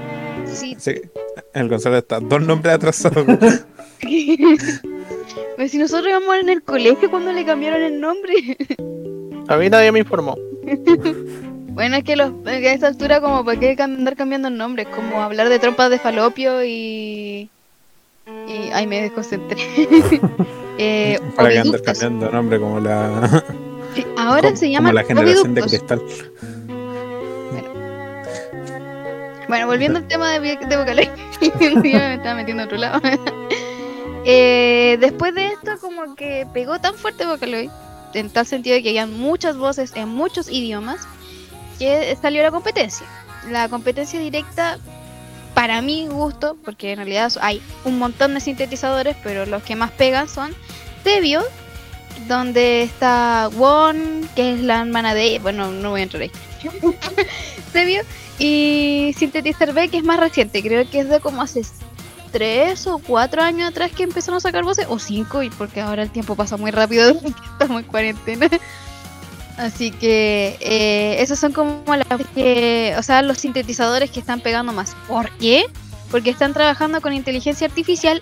Sí. 0.45 0.75
Sí, 0.79 0.95
el 1.53 1.69
Gonzalo 1.69 1.97
está 1.99 2.19
dos 2.19 2.41
nombres 2.41 2.73
atrasados. 2.73 3.25
Pues 5.57 5.71
si 5.71 5.77
nosotros 5.77 6.07
íbamos 6.09 6.35
en 6.38 6.47
el 6.49 6.63
colegio 6.63 7.09
cuando 7.11 7.33
le 7.33 7.45
cambiaron 7.45 7.81
el 7.81 7.99
nombre. 7.99 8.33
A 9.49 9.57
mí 9.57 9.69
nadie 9.69 9.91
me 9.91 9.99
informó. 9.99 10.35
Bueno, 11.71 11.95
es 11.95 12.03
que 12.03 12.17
los, 12.17 12.33
a 12.45 12.57
esta 12.57 12.88
altura 12.88 13.21
como 13.21 13.45
para 13.45 13.57
qué 13.57 13.73
andar 13.79 14.17
cambiando 14.17 14.49
el 14.49 14.57
nombre, 14.57 14.83
es 14.83 14.89
como 14.89 15.21
hablar 15.21 15.47
de 15.47 15.59
trompas 15.59 15.89
de 15.89 15.97
falopio 15.97 16.61
y... 16.65 17.49
y 18.48 18.71
ay, 18.71 18.88
me 18.88 19.01
desconcentré. 19.01 19.57
eh, 20.77 21.19
Para 21.36 21.50
que 21.50 21.62
oviductos. 21.62 21.81
cambiando 21.81 22.31
nombre 22.31 22.59
como 22.59 22.79
la, 22.79 23.43
Sí, 23.95 24.05
ahora 24.17 24.41
como, 24.50 24.55
se 24.55 24.65
como 24.65 24.74
llaman 24.74 24.95
la 24.95 25.03
generación 25.03 25.55
de 25.55 25.62
cristal. 25.62 26.01
Bueno, 29.48 29.65
volviendo 29.65 29.98
al 29.98 30.07
tema 30.07 30.39
de, 30.39 30.57
de 30.57 30.77
Vocaloid, 30.77 31.09
me 31.81 32.13
estaba 32.13 32.36
metiendo 32.36 32.63
a 32.63 32.65
otro 32.67 32.77
lado. 32.77 33.01
Eh, 34.25 34.98
después 35.00 35.33
de 35.33 35.48
esto, 35.48 35.71
como 35.81 36.15
que 36.15 36.45
pegó 36.53 36.79
tan 36.79 36.93
fuerte 36.93 37.25
Vocaloid, 37.25 37.71
en 38.13 38.29
tal 38.29 38.45
sentido 38.45 38.75
de 38.75 38.83
que 38.83 38.89
habían 38.89 39.17
muchas 39.17 39.57
voces 39.57 39.93
en 39.95 40.09
muchos 40.09 40.51
idiomas, 40.51 41.07
que 41.79 42.15
salió 42.21 42.43
la 42.43 42.51
competencia. 42.51 43.07
La 43.50 43.69
competencia 43.69 44.19
directa, 44.19 44.77
para 45.60 45.82
mi 45.82 46.08
gusto, 46.08 46.56
porque 46.63 46.94
en 46.94 47.00
realidad 47.00 47.34
hay 47.42 47.62
un 47.84 48.00
montón 48.00 48.34
de 48.34 48.39
sintetizadores, 48.39 49.18
pero 49.22 49.46
los 49.46 49.62
que 49.62 49.75
más 49.75 49.92
pegan 49.92 50.30
son 50.30 50.56
Tevio, 51.04 51.44
donde 52.30 52.82
está 52.82 53.50
Won, 53.58 54.30
que 54.38 54.54
es 54.54 54.62
la 54.62 54.80
hermana 54.80 55.13
de 55.13 55.38
bueno, 55.39 55.70
no 55.70 55.89
voy 55.89 56.00
a 56.00 56.04
entrar 56.04 56.24
ahí. 56.24 56.32
Tevio 57.74 58.04
y 58.38 59.13
Synthetizer 59.18 59.74
B, 59.74 59.89
que 59.89 59.98
es 59.98 60.04
más 60.06 60.18
reciente, 60.18 60.63
creo 60.63 60.89
que 60.89 61.01
es 61.01 61.10
de 61.10 61.20
como 61.20 61.42
hace 61.42 61.63
tres 62.32 62.88
o 62.88 63.00
cuatro 63.00 63.42
años 63.42 63.70
atrás 63.70 63.92
que 63.92 64.04
empezaron 64.04 64.38
a 64.38 64.39
sacar 64.39 64.63
voces, 64.63 64.86
o 64.88 64.98
cinco, 64.98 65.44
y 65.44 65.50
porque 65.50 65.82
ahora 65.82 66.04
el 66.04 66.10
tiempo 66.10 66.38
pasa 66.38 66.56
muy 66.56 66.72
rápido 66.72 67.10
estamos 67.51 67.82
en 67.82 67.88
cuarentena. 67.89 68.48
Así 69.60 69.92
que 69.92 70.58
eh, 70.62 71.22
esos 71.22 71.38
son 71.38 71.51
como 71.51 71.84
las 71.86 72.08
que, 72.34 72.96
o 72.98 73.04
sea, 73.04 73.22
los 73.22 73.39
sintetizadores 73.39 74.10
que 74.10 74.22
están 74.22 74.39
pegando 74.39 74.72
más. 74.72 74.96
¿Por 75.06 75.30
qué? 75.32 75.66
Porque 76.10 76.30
están 76.30 76.54
trabajando 76.54 77.01
con 77.01 77.12
inteligencia 77.12 77.68
artificial 77.68 78.22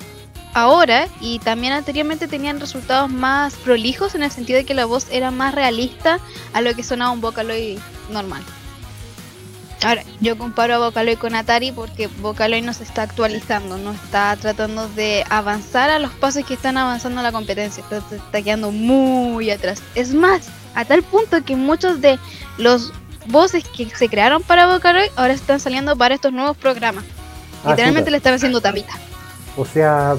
ahora 0.56 1.08
y 1.22 1.38
también 1.38 1.74
anteriormente 1.74 2.28
tenían 2.28 2.60
resultados 2.60 3.12
más 3.12 3.54
prolijos 3.54 4.16
en 4.16 4.24
el 4.24 4.32
sentido 4.32 4.58
de 4.58 4.66
que 4.66 4.74
la 4.74 4.86
voz 4.86 5.06
era 5.12 5.30
más 5.30 5.54
realista 5.54 6.20
a 6.54 6.62
lo 6.62 6.74
que 6.74 6.82
sonaba 6.82 7.12
un 7.12 7.22
Vocaloid 7.22 7.78
normal. 8.12 8.42
Ahora, 9.84 10.04
yo 10.22 10.38
comparo 10.38 10.76
a 10.76 10.78
Vocaloid 10.80 11.18
con 11.18 11.36
Atari 11.36 11.72
porque 11.72 12.08
Vocaloid 12.08 12.64
no 12.64 12.74
se 12.74 12.84
está 12.84 13.04
actualizando, 13.04 13.78
no 13.78 13.92
está 13.92 14.36
tratando 14.36 14.88
de 14.90 15.24
avanzar 15.30 15.90
a 15.90 16.00
los 16.00 16.12
pasos 16.14 16.44
que 16.46 16.56
están 16.56 16.78
avanzando 16.78 17.22
la 17.22 17.32
competencia, 17.32 17.84
está, 17.84 17.98
está 17.98 18.42
quedando 18.42 18.72
muy 18.72 19.52
atrás. 19.52 19.82
Es 19.94 20.14
más, 20.14 20.50
a 20.74 20.84
tal 20.86 21.04
punto 21.04 21.44
que 21.46 21.56
muchos 21.56 22.02
de 22.02 22.18
los 22.58 22.92
voces 23.28 23.64
que 23.66 23.88
se 23.90 24.10
crearon 24.10 24.42
para 24.42 24.68
Vocaloid 24.68 25.12
ahora 25.16 25.34
están 25.34 25.60
saliendo 25.60 25.96
para 25.96 26.16
estos 26.16 26.34
nuevos 26.34 26.58
programas. 26.58 27.04
Ah, 27.64 27.72
Literalmente 27.72 28.06
chuta. 28.06 28.12
le 28.12 28.18
están 28.18 28.34
haciendo 28.34 28.62
tapita. 28.62 28.94
O 29.58 29.66
sea, 29.66 30.16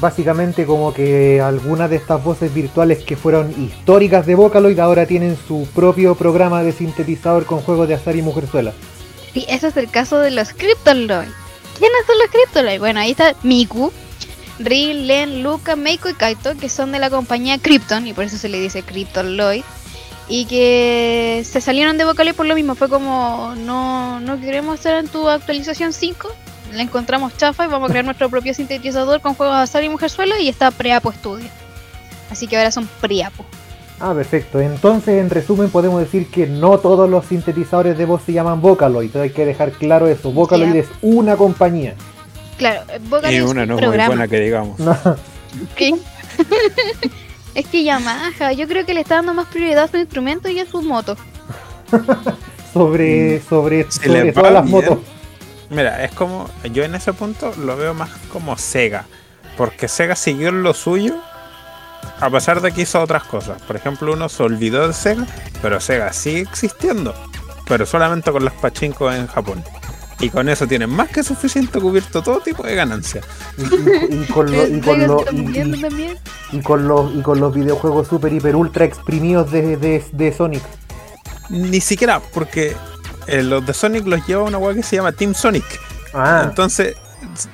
básicamente 0.00 0.64
como 0.64 0.94
que 0.94 1.40
algunas 1.40 1.90
de 1.90 1.96
estas 1.96 2.22
voces 2.22 2.54
virtuales 2.54 3.02
que 3.02 3.16
fueron 3.16 3.52
históricas 3.60 4.26
de 4.26 4.36
Vocaloid 4.36 4.78
ahora 4.78 5.06
tienen 5.06 5.36
su 5.48 5.66
propio 5.74 6.14
programa 6.14 6.62
de 6.62 6.70
sintetizador 6.70 7.46
con 7.46 7.60
juegos 7.60 7.88
de 7.88 7.94
azar 7.94 8.14
y 8.14 8.22
mujerzuela. 8.22 8.72
Sí, 9.36 9.44
ese 9.50 9.66
es 9.66 9.76
el 9.76 9.90
caso 9.90 10.18
de 10.20 10.30
los 10.30 10.54
Cryptoloid. 10.54 11.28
¿Quiénes 11.78 12.06
son 12.06 12.18
los 12.20 12.30
Cryptoloid? 12.30 12.78
Bueno, 12.78 13.00
ahí 13.00 13.10
está 13.10 13.34
Miku, 13.42 13.92
Ri, 14.58 14.94
Len, 14.94 15.42
Luca, 15.42 15.76
Meiko 15.76 16.08
y 16.08 16.14
Kaito, 16.14 16.56
que 16.56 16.70
son 16.70 16.90
de 16.90 16.98
la 16.98 17.10
compañía 17.10 17.58
Krypton, 17.58 18.06
y 18.06 18.14
por 18.14 18.24
eso 18.24 18.38
se 18.38 18.48
le 18.48 18.58
dice 18.58 18.82
Cryptoloid. 18.82 19.62
Y 20.30 20.46
que 20.46 21.42
se 21.44 21.60
salieron 21.60 21.98
de 21.98 22.06
Vocaloid 22.06 22.34
por 22.34 22.46
lo 22.46 22.54
mismo. 22.54 22.76
Fue 22.76 22.88
como, 22.88 23.52
no, 23.58 24.20
no 24.20 24.40
queremos 24.40 24.76
estar 24.76 24.94
en 24.94 25.06
tu 25.06 25.28
actualización 25.28 25.92
5. 25.92 26.32
La 26.72 26.80
encontramos 26.80 27.36
chafa 27.36 27.66
y 27.66 27.68
vamos 27.68 27.90
a 27.90 27.92
crear 27.92 28.04
nuestro 28.06 28.30
propio 28.30 28.54
sintetizador 28.54 29.20
con 29.20 29.34
juegos 29.34 29.58
de 29.58 29.62
azar 29.64 29.84
y 29.84 29.90
mujerzuela. 29.90 30.40
Y 30.40 30.48
está 30.48 30.70
Preapo 30.70 31.12
Studio. 31.12 31.50
Así 32.30 32.46
que 32.46 32.56
ahora 32.56 32.72
son 32.72 32.88
Preapo. 33.02 33.44
Ah, 33.98 34.12
perfecto. 34.14 34.60
Entonces, 34.60 35.20
en 35.20 35.30
resumen, 35.30 35.70
podemos 35.70 36.00
decir 36.00 36.26
que 36.30 36.46
no 36.46 36.78
todos 36.78 37.08
los 37.08 37.24
sintetizadores 37.26 37.96
de 37.96 38.04
voz 38.04 38.22
se 38.22 38.32
llaman 38.34 38.60
Vocaloid. 38.60 39.16
Hay 39.16 39.30
que 39.30 39.46
dejar 39.46 39.72
claro 39.72 40.06
eso. 40.06 40.32
Vocaloid 40.32 40.72
Sí. 40.72 40.78
es 40.80 40.86
una 41.02 41.36
compañía. 41.36 41.94
Claro, 42.58 42.82
Vocaloid 43.08 43.34
Y 43.34 43.38
es 43.38 43.50
una 43.50 43.62
un 43.62 43.68
no 43.68 43.74
muy 43.74 43.82
programa. 43.82 44.08
buena 44.08 44.28
que 44.28 44.40
digamos. 44.40 44.78
No, 44.78 44.96
¿Qué? 45.76 45.94
es 47.54 47.66
que 47.66 47.84
Yamaha, 47.84 48.52
yo 48.52 48.68
creo 48.68 48.84
que 48.84 48.92
le 48.92 49.00
está 49.00 49.16
dando 49.16 49.32
más 49.32 49.46
prioridad 49.46 49.84
a 49.84 49.88
su 49.88 49.96
instrumento 49.96 50.48
y 50.50 50.58
a 50.60 50.66
sus 50.66 50.84
motos. 50.84 51.18
sobre 52.72 53.40
sobre, 53.48 53.90
Si 53.90 54.00
sobre 54.00 54.24
va 54.24 54.32
todas 54.32 54.52
las 54.52 54.64
bien. 54.64 54.74
motos. 54.76 54.98
Mira, 55.70 56.04
es 56.04 56.12
como. 56.12 56.48
Yo 56.72 56.84
en 56.84 56.94
ese 56.94 57.12
punto 57.12 57.52
lo 57.64 57.76
veo 57.76 57.94
más 57.94 58.10
como 58.32 58.56
Sega. 58.58 59.06
Porque 59.56 59.88
Sega 59.88 60.14
siguió 60.16 60.50
en 60.50 60.62
lo 60.62 60.74
suyo. 60.74 61.16
A 62.20 62.30
pesar 62.30 62.60
de 62.60 62.72
que 62.72 62.82
hizo 62.82 63.00
otras 63.00 63.24
cosas. 63.24 63.60
Por 63.62 63.76
ejemplo, 63.76 64.12
uno 64.12 64.28
se 64.28 64.42
olvidó 64.42 64.86
de 64.86 64.94
Sega. 64.94 65.26
Pero 65.60 65.80
Sega 65.80 66.12
sigue 66.12 66.40
existiendo. 66.40 67.14
Pero 67.66 67.84
solamente 67.84 68.30
con 68.30 68.44
los 68.44 68.54
pachincos 68.54 69.14
en 69.14 69.26
Japón. 69.26 69.62
Y 70.18 70.30
con 70.30 70.48
eso 70.48 70.66
tienen 70.66 70.88
más 70.88 71.10
que 71.10 71.22
suficiente 71.22 71.78
cubierto 71.78 72.22
todo 72.22 72.40
tipo 72.40 72.62
de 72.62 72.74
ganancias. 72.74 73.26
Y, 73.58 74.24
con 74.32 74.48
y 74.48 74.80
los 75.00 75.22
y 76.52 76.60
con 77.22 77.40
los 77.40 77.54
videojuegos 77.54 78.08
super 78.08 78.32
hiper 78.32 78.56
ultra 78.56 78.86
exprimidos 78.86 79.50
de, 79.50 79.76
de, 79.76 80.02
de 80.12 80.32
Sonic. 80.32 80.62
Ni 81.50 81.80
siquiera, 81.80 82.20
porque 82.32 82.74
eh, 83.26 83.42
los 83.42 83.66
de 83.66 83.74
Sonic 83.74 84.06
los 84.06 84.26
lleva 84.26 84.44
una 84.44 84.58
weá 84.58 84.74
que 84.74 84.82
se 84.82 84.96
llama 84.96 85.12
Team 85.12 85.34
Sonic. 85.34 85.64
Ah, 86.14 86.42
Entonces, 86.44 86.96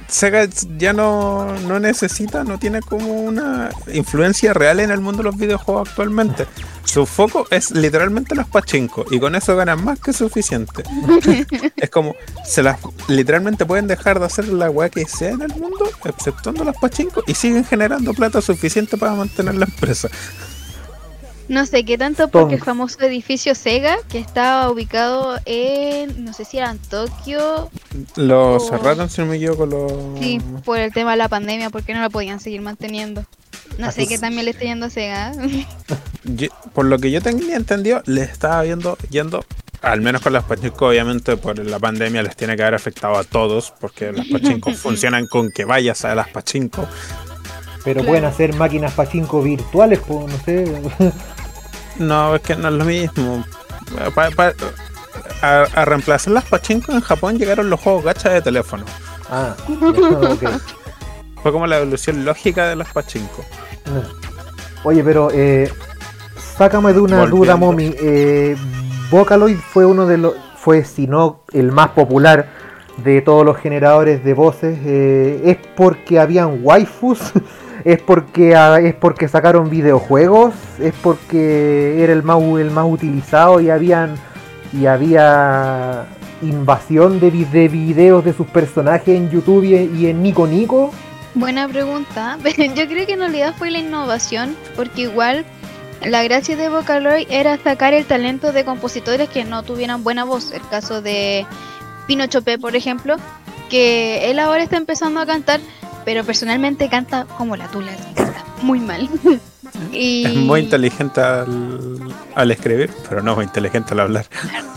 Sega 0.08 0.48
ya 0.78 0.92
no, 0.92 1.52
no 1.60 1.80
necesita, 1.80 2.44
no 2.44 2.58
tiene 2.58 2.80
como 2.80 3.12
una 3.22 3.70
influencia 3.92 4.52
real 4.52 4.80
en 4.80 4.90
el 4.90 5.00
mundo 5.00 5.18
de 5.18 5.24
los 5.24 5.36
videojuegos 5.36 5.88
actualmente. 5.88 6.46
Su 6.84 7.06
foco 7.06 7.46
es 7.50 7.70
literalmente 7.70 8.34
los 8.34 8.46
pachincos 8.46 9.06
y 9.10 9.18
con 9.18 9.34
eso 9.34 9.56
ganan 9.56 9.82
más 9.84 9.98
que 10.00 10.12
suficiente. 10.12 10.82
es 11.76 11.90
como, 11.90 12.14
se 12.44 12.62
las 12.62 12.78
literalmente 13.08 13.64
pueden 13.64 13.86
dejar 13.86 14.18
de 14.18 14.26
hacer 14.26 14.48
la 14.48 14.70
weá 14.70 14.88
que 14.88 15.06
sea 15.06 15.30
en 15.30 15.42
el 15.42 15.54
mundo, 15.54 15.90
exceptuando 16.04 16.64
los 16.64 16.76
pachincos, 16.76 17.24
y 17.26 17.34
siguen 17.34 17.64
generando 17.64 18.12
plata 18.14 18.40
suficiente 18.40 18.96
para 18.96 19.14
mantener 19.14 19.54
la 19.54 19.64
empresa. 19.64 20.08
No 21.52 21.66
sé 21.66 21.84
qué 21.84 21.98
tanto 21.98 22.28
porque 22.28 22.54
el 22.54 22.62
famoso 22.64 22.98
edificio 23.02 23.54
Sega, 23.54 23.96
que 24.08 24.18
estaba 24.18 24.70
ubicado 24.70 25.38
en, 25.44 26.24
no 26.24 26.32
sé 26.32 26.46
si 26.46 26.56
era 26.56 26.70
en 26.70 26.78
Tokio, 26.78 27.70
Lo 28.16 28.54
Oh. 28.54 28.60
cerraron, 28.60 29.10
si 29.10 29.20
no 29.20 29.26
me 29.26 29.36
equivoco, 29.36 29.66
los... 29.66 29.92
sí, 30.18 30.40
por 30.64 30.78
el 30.78 30.92
tema 30.94 31.10
de 31.10 31.18
la 31.18 31.28
pandemia, 31.28 31.68
porque 31.68 31.92
no 31.92 32.00
lo 32.00 32.08
podían 32.08 32.40
seguir 32.40 32.62
manteniendo. 32.62 33.24
No 33.78 33.86
Así 33.88 34.02
sé 34.02 34.08
qué 34.08 34.18
también 34.18 34.46
le 34.46 34.52
está 34.52 34.64
yendo 34.64 34.86
a 34.86 34.90
Sega. 34.90 35.32
Yo- 36.24 36.48
por 36.72 36.86
lo 36.86 36.98
que 36.98 37.10
yo 37.10 37.20
tenía 37.20 37.56
entendido, 37.56 38.02
les 38.06 38.30
estaba 38.30 38.62
viendo, 38.62 38.96
yendo, 39.10 39.44
al 39.82 40.00
menos 40.00 40.22
con 40.22 40.32
las 40.32 40.44
pachincos, 40.44 40.88
obviamente 40.88 41.36
por 41.36 41.58
la 41.58 41.78
pandemia 41.78 42.22
les 42.22 42.34
tiene 42.34 42.56
que 42.56 42.62
haber 42.62 42.76
afectado 42.76 43.18
a 43.18 43.24
todos, 43.24 43.74
porque 43.78 44.10
las 44.12 44.26
pachincos 44.28 44.76
funcionan 44.78 45.26
con 45.26 45.50
que 45.50 45.66
vayas 45.66 46.04
a 46.06 46.14
las 46.14 46.28
pachincos. 46.28 46.86
pero 47.84 47.96
claro. 48.00 48.06
pueden 48.08 48.24
hacer 48.24 48.54
máquinas 48.54 48.92
pachinko 48.94 49.42
virtuales, 49.42 50.00
pues 50.06 50.32
no 50.32 50.44
sé. 50.44 51.12
No, 51.98 52.34
es 52.36 52.42
que 52.42 52.56
no 52.56 52.68
es 52.68 52.74
lo 52.74 52.84
mismo. 52.84 53.44
Pa- 54.14 54.30
pa- 54.30 54.52
a, 55.42 55.64
a 55.74 55.84
reemplazar 55.84 56.32
las 56.32 56.44
pachincos 56.44 56.94
en 56.94 57.00
Japón 57.00 57.38
llegaron 57.38 57.68
los 57.68 57.80
juegos 57.80 58.04
gacha 58.04 58.30
de 58.30 58.40
teléfono. 58.42 58.84
Ah, 59.30 59.54
ya, 59.68 60.30
ok. 60.30 60.44
Fue 61.42 61.52
como 61.52 61.66
la 61.66 61.78
evolución 61.78 62.24
lógica 62.24 62.68
de 62.68 62.76
las 62.76 62.92
pachincos. 62.92 63.44
Oye, 64.84 65.02
pero 65.04 65.28
eh, 65.32 65.70
sácame 66.56 66.92
de 66.92 67.00
una 67.00 67.16
Volviendo. 67.20 67.36
duda, 67.44 67.56
Momi. 67.56 67.94
Eh, 68.00 68.56
Vocaloid 69.10 69.56
fue 69.58 69.84
uno 69.84 70.06
de 70.06 70.18
los, 70.18 70.34
fue 70.56 70.84
si 70.84 71.06
no 71.06 71.40
el 71.52 71.72
más 71.72 71.88
popular 71.90 72.48
de 72.98 73.20
todos 73.22 73.44
los 73.44 73.56
generadores 73.58 74.24
de 74.24 74.34
voces. 74.34 74.78
eh, 74.84 75.42
¿Es 75.44 75.56
porque 75.76 76.18
habían 76.20 76.60
waifus? 76.62 77.18
¿Es 77.84 78.00
porque, 78.00 78.54
ah, 78.54 78.80
¿Es 78.80 78.94
porque 78.94 79.28
sacaron 79.28 79.70
videojuegos? 79.70 80.54
¿Es 80.78 80.94
porque 81.02 82.02
era 82.02 82.12
el 82.12 82.22
más, 82.22 82.40
el 82.42 82.70
más 82.70 82.86
utilizado 82.88 83.60
y 83.60 83.70
habían 83.70 84.14
y 84.72 84.86
había 84.86 86.06
invasión 86.42 87.20
de, 87.20 87.30
de 87.30 87.68
videos 87.68 88.24
de 88.24 88.32
sus 88.32 88.46
personajes 88.46 89.16
en 89.16 89.30
YouTube 89.30 89.64
y, 89.64 90.06
en 90.06 90.22
Nico 90.22 90.46
Nico? 90.46 90.92
Buena 91.34 91.68
pregunta. 91.68 92.38
Yo 92.44 92.86
creo 92.88 93.06
que 93.06 93.12
en 93.12 93.20
realidad 93.20 93.54
fue 93.56 93.70
la 93.70 93.78
innovación, 93.78 94.56
porque 94.76 95.02
igual 95.02 95.44
la 96.04 96.22
gracia 96.22 96.56
de 96.56 96.68
Vocaloid 96.68 97.26
era 97.30 97.58
sacar 97.58 97.94
el 97.94 98.04
talento 98.04 98.52
de 98.52 98.64
compositores 98.64 99.28
que 99.28 99.44
no 99.44 99.62
tuvieran 99.62 100.04
buena 100.04 100.24
voz. 100.24 100.52
El 100.52 100.66
caso 100.68 101.00
de 101.00 101.46
Pino 102.06 102.26
Chopé, 102.26 102.58
por 102.58 102.76
ejemplo, 102.76 103.16
que 103.70 104.30
él 104.30 104.38
ahora 104.38 104.62
está 104.62 104.76
empezando 104.76 105.20
a 105.20 105.26
cantar, 105.26 105.60
pero 106.04 106.24
personalmente 106.24 106.88
canta 106.88 107.24
como 107.24 107.56
la 107.56 107.68
tula, 107.68 107.92
canta 108.14 108.44
muy 108.62 108.80
mal. 108.80 109.08
y... 109.92 110.24
Es 110.24 110.36
muy 110.36 110.60
inteligente 110.60 111.20
al, 111.20 111.98
al 112.34 112.50
escribir, 112.50 112.90
pero 113.08 113.22
no 113.22 113.34
muy 113.34 113.44
inteligente 113.44 113.92
al 113.92 114.00
hablar. 114.00 114.26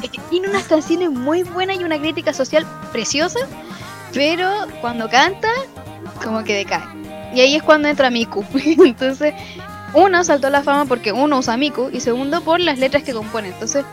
Es 0.01 0.09
que 0.09 0.19
tiene 0.29 0.49
unas 0.49 0.63
canciones 0.63 1.11
muy 1.11 1.43
buenas 1.43 1.79
y 1.79 1.83
una 1.83 1.99
crítica 1.99 2.33
social 2.33 2.65
preciosa, 2.91 3.39
pero 4.13 4.49
cuando 4.81 5.09
canta, 5.09 5.49
como 6.23 6.43
que 6.43 6.55
decae. 6.55 6.83
Y 7.33 7.41
ahí 7.41 7.55
es 7.55 7.63
cuando 7.63 7.89
entra 7.89 8.09
Miku. 8.09 8.45
Entonces, 8.85 9.33
uno 9.93 10.23
saltó 10.23 10.47
a 10.47 10.49
la 10.49 10.63
fama 10.63 10.85
porque 10.85 11.11
uno 11.11 11.39
usa 11.39 11.57
Miku 11.57 11.89
y 11.91 11.99
segundo 11.99 12.41
por 12.41 12.59
las 12.59 12.79
letras 12.79 13.03
que 13.03 13.13
compone. 13.13 13.49
Entonces, 13.49 13.85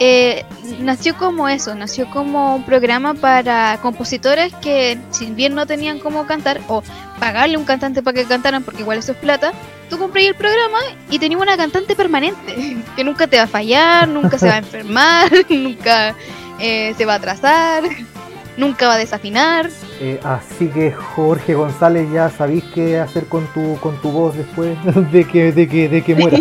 eh, 0.00 0.44
nació 0.80 1.16
como 1.16 1.48
eso, 1.48 1.74
nació 1.74 2.08
como 2.10 2.56
un 2.56 2.64
programa 2.64 3.14
para 3.14 3.78
compositores 3.82 4.54
que 4.56 4.98
si 5.10 5.26
bien 5.26 5.54
no 5.54 5.66
tenían 5.66 5.98
cómo 5.98 6.26
cantar 6.26 6.60
o 6.68 6.82
pagarle 7.18 7.56
a 7.56 7.58
un 7.58 7.64
cantante 7.64 8.02
para 8.02 8.14
que 8.14 8.24
cantaran 8.24 8.62
porque 8.62 8.82
igual 8.82 8.98
eso 8.98 9.12
es 9.12 9.18
plata, 9.18 9.52
tú 9.90 9.98
compras 9.98 10.24
el 10.24 10.34
programa 10.34 10.78
y 11.10 11.18
tenías 11.18 11.40
una 11.40 11.56
cantante 11.56 11.96
permanente 11.96 12.76
que 12.96 13.04
nunca 13.04 13.26
te 13.26 13.38
va 13.38 13.44
a 13.44 13.48
fallar, 13.48 14.08
nunca 14.08 14.38
se 14.38 14.46
va 14.46 14.54
a 14.54 14.58
enfermar, 14.58 15.30
nunca 15.48 16.14
eh, 16.60 16.94
se 16.96 17.04
va 17.04 17.14
a 17.14 17.16
atrasar, 17.16 17.82
nunca 18.56 18.86
va 18.86 18.94
a 18.94 18.98
desafinar. 18.98 19.68
Eh, 20.00 20.20
así 20.22 20.68
que 20.68 20.92
Jorge 20.92 21.54
González 21.54 22.08
ya 22.12 22.30
sabéis 22.30 22.62
qué 22.72 23.00
hacer 23.00 23.26
con 23.26 23.46
tu 23.48 23.76
con 23.80 24.00
tu 24.00 24.12
voz 24.12 24.36
después 24.36 24.76
de 25.10 25.24
que 25.24 25.50
de 25.50 25.68
que 25.68 25.88
de 25.88 26.02
que 26.04 26.14
muera. 26.14 26.38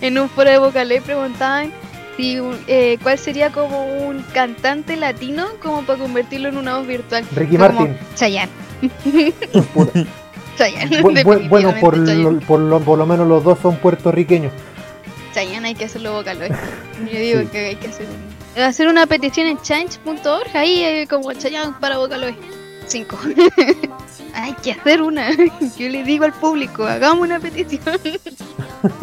en 0.00 0.18
un 0.18 0.28
foro 0.28 0.50
de 0.50 0.58
Vocalé 0.58 1.00
preguntaban 1.00 1.72
si 2.18 2.36
eh, 2.66 2.98
cuál 3.02 3.16
sería 3.16 3.50
como 3.52 3.86
un 4.06 4.22
cantante 4.34 4.96
latino 4.96 5.46
como 5.62 5.82
para 5.86 5.98
convertirlo 6.00 6.48
en 6.50 6.58
una 6.58 6.76
voz 6.76 6.86
virtual. 6.86 7.24
Ricky 7.34 7.56
Como 7.56 7.68
Martin. 7.70 7.96
Chayanne. 8.16 8.50
Chayanne. 10.58 11.00
Bu- 11.02 11.22
bu- 11.24 11.48
bueno, 11.48 11.72
por 11.80 11.94
definitivamente 11.96 12.40
lo, 12.40 12.40
por, 12.46 12.60
lo, 12.60 12.80
por 12.80 12.98
lo 12.98 13.06
menos 13.06 13.28
los 13.28 13.44
dos 13.44 13.58
son 13.60 13.76
puertorriqueños. 13.76 14.52
Chayanne 15.32 15.68
hay 15.68 15.74
que 15.76 15.84
hacerlo 15.84 16.12
Vocaloid. 16.14 16.50
Yo 17.12 17.18
digo 17.20 17.40
Sí. 17.42 17.46
que 17.52 17.58
hay 17.66 17.76
que 17.76 17.88
hacer, 17.88 18.06
hacer 18.64 18.88
una 18.88 19.06
petición 19.06 19.46
en 19.46 19.60
change.org, 19.62 20.56
ahí 20.56 20.82
hay 20.82 21.06
como 21.06 21.32
Chayanne 21.32 21.74
para 21.80 21.98
Vocaloid. 21.98 22.34
5. 22.86 23.18
hay 24.34 24.54
que 24.54 24.72
hacer 24.72 25.02
una. 25.02 25.30
Yo 25.32 25.88
le 25.88 26.02
digo 26.02 26.24
al 26.24 26.32
público, 26.32 26.84
hagamos 26.84 27.22
una 27.26 27.38
petición. 27.38 27.98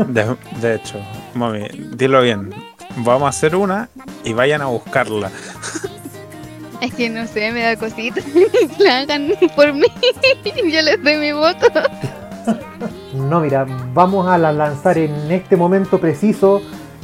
De, 0.07 0.36
de 0.60 0.75
hecho, 0.75 1.00
mami, 1.36 1.67
dilo 1.95 2.22
bien. 2.22 2.51
Vamos 2.98 3.25
a 3.25 3.30
hacer 3.30 3.56
una 3.56 3.90
y 4.24 4.34
vayan 4.34 4.62
a 4.62 4.66
buscarla. 4.68 5.30
Es 6.82 6.94
que 6.94 7.10
no 7.10 7.25
sé, 7.28 7.52
me 7.52 7.62
da 7.64 7.75
cosita. 7.75 8.22
la 8.80 9.00
hagan 9.00 9.30
por 9.56 9.74
mí. 9.74 9.88
Yo 10.46 10.82
les 10.82 11.04
doy 11.04 11.18
mi 11.18 11.32
voto. 11.32 11.68
No, 13.14 13.40
mira, 13.40 13.66
vamos 13.94 14.28
a 14.28 14.38
la- 14.38 14.52
lanzar 14.52 14.98
en 14.98 15.32
este 15.32 15.56
momento 15.58 16.00
preciso, 16.00 16.62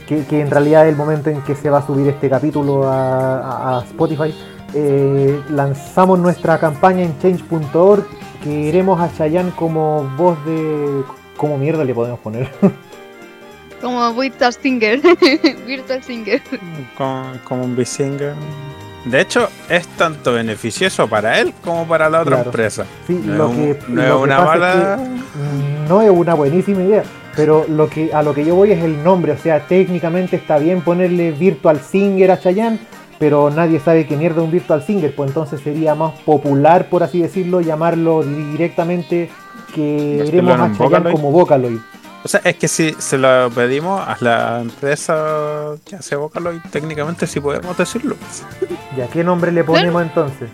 que, 0.07 0.25
que 0.25 0.41
en 0.41 0.51
realidad 0.51 0.85
es 0.85 0.91
el 0.91 0.97
momento 0.97 1.29
en 1.29 1.41
que 1.41 1.55
se 1.55 1.69
va 1.69 1.79
a 1.79 1.85
subir 1.87 2.07
este 2.09 2.29
capítulo 2.29 2.87
a, 2.89 3.39
a- 3.39 3.79
a 3.79 3.83
Spotify. 3.83 4.33
eh, 4.73 5.41
lanzamos 5.49 6.19
nuestra 6.19 6.59
campaña 6.59 7.01
en 7.03 7.17
change.org. 7.19 8.05
Queremos 8.43 8.99
a 8.99 9.11
Chayanne 9.15 9.51
como 9.51 10.03
voz 10.17 10.37
de. 10.45 11.03
¿Cómo 11.37 11.57
mierda 11.57 11.83
le 11.83 11.93
podemos 11.93 12.19
poner? 12.19 12.51
Como 13.81 14.13
Virtual 14.19 14.53
Singer. 14.53 15.01
Virtual 15.65 16.03
Singer. 16.03 16.41
Con, 16.97 17.39
como 17.43 17.63
un 17.63 17.75
B-Singer. 17.75 18.33
De 19.05 19.21
hecho, 19.21 19.49
es 19.67 19.87
tanto 19.97 20.33
beneficioso 20.33 21.07
para 21.07 21.39
él 21.39 21.53
como 21.63 21.87
para 21.87 22.07
la 22.09 22.19
otra 22.21 22.35
Claro. 22.35 22.49
empresa. 22.49 22.85
Sí, 23.07 23.19
No 23.25 23.35
lo 23.35 23.49
es, 23.49 23.77
que, 23.77 23.85
un- 23.89 23.95
no 23.95 24.01
es 24.03 24.09
lo 24.09 24.17
que 24.17 24.23
una 24.23 24.37
pasa 24.37 24.53
es 24.53 24.59
mala. 24.59 24.97
que 24.97 25.89
no 25.89 26.01
es 26.03 26.09
una 26.11 26.33
buenísima 26.35 26.83
idea, 26.83 27.03
pero 27.35 27.65
lo 27.67 27.89
que 27.89 28.13
a 28.13 28.21
lo 28.21 28.35
que 28.35 28.45
yo 28.45 28.53
voy 28.53 28.71
es 28.73 28.83
el 28.83 29.03
nombre, 29.03 29.31
o 29.31 29.37
sea, 29.37 29.65
técnicamente 29.65 30.35
está 30.35 30.59
bien 30.59 30.81
ponerle 30.81 31.31
Virtual 31.31 31.79
Singer 31.79 32.29
a 32.29 32.39
Chayanne, 32.39 32.77
pero 33.17 33.49
nadie 33.49 33.79
sabe 33.79 34.05
que 34.05 34.15
mierda 34.15 34.41
es 34.41 34.45
un 34.45 34.51
Virtual 34.51 34.83
Singer, 34.83 35.15
pues 35.15 35.29
entonces 35.31 35.61
sería 35.61 35.95
más 35.95 36.13
popular, 36.21 36.87
por 36.87 37.01
así 37.01 37.21
decirlo, 37.23 37.59
llamarlo 37.61 38.21
directamente 38.21 39.31
que 39.73 40.19
en 40.21 40.47
a 40.47 40.55
Chayanne 40.55 40.77
Vocaloid. 40.77 41.11
como 41.15 41.31
Vocaloid. 41.31 41.77
O 42.23 42.27
sea, 42.27 42.41
es 42.43 42.55
que 42.57 42.67
si 42.67 42.93
se 42.99 43.17
lo 43.17 43.49
pedimos 43.49 43.99
a 44.07 44.15
la 44.19 44.59
empresa 44.61 45.73
que 45.85 45.95
hace 45.95 46.15
Vocaloid, 46.15 46.59
técnicamente 46.71 47.25
sí 47.25 47.39
podemos 47.39 47.75
decirlo. 47.77 48.15
¿Y 48.95 49.01
a 49.01 49.07
qué 49.07 49.23
nombre 49.23 49.51
le 49.51 49.63
ponemos 49.63 50.01
entonces? 50.03 50.49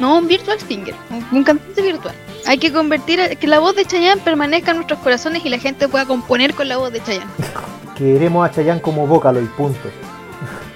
No, 0.00 0.18
un 0.18 0.28
Virtual 0.28 0.58
Singer. 0.60 0.94
Un, 1.32 1.42
cantante 1.44 1.80
virtual. 1.82 2.14
Hay 2.46 2.58
que 2.58 2.72
convertir 2.72 3.20
a- 3.20 3.34
que 3.34 3.46
la 3.46 3.58
voz 3.58 3.74
de 3.74 3.84
Chayanne 3.86 4.20
permanezca 4.20 4.70
en 4.72 4.76
nuestros 4.78 5.00
corazones 5.00 5.44
y 5.44 5.48
la 5.48 5.58
gente 5.58 5.88
pueda 5.88 6.04
componer 6.04 6.54
con 6.54 6.68
la 6.68 6.76
voz 6.76 6.92
de 6.92 7.02
Chayanne. 7.02 7.30
Queremos 7.96 8.46
a 8.48 8.52
Chayanne 8.52 8.80
como 8.82 9.06
Vocaloid, 9.06 9.48
punto. 9.56 9.88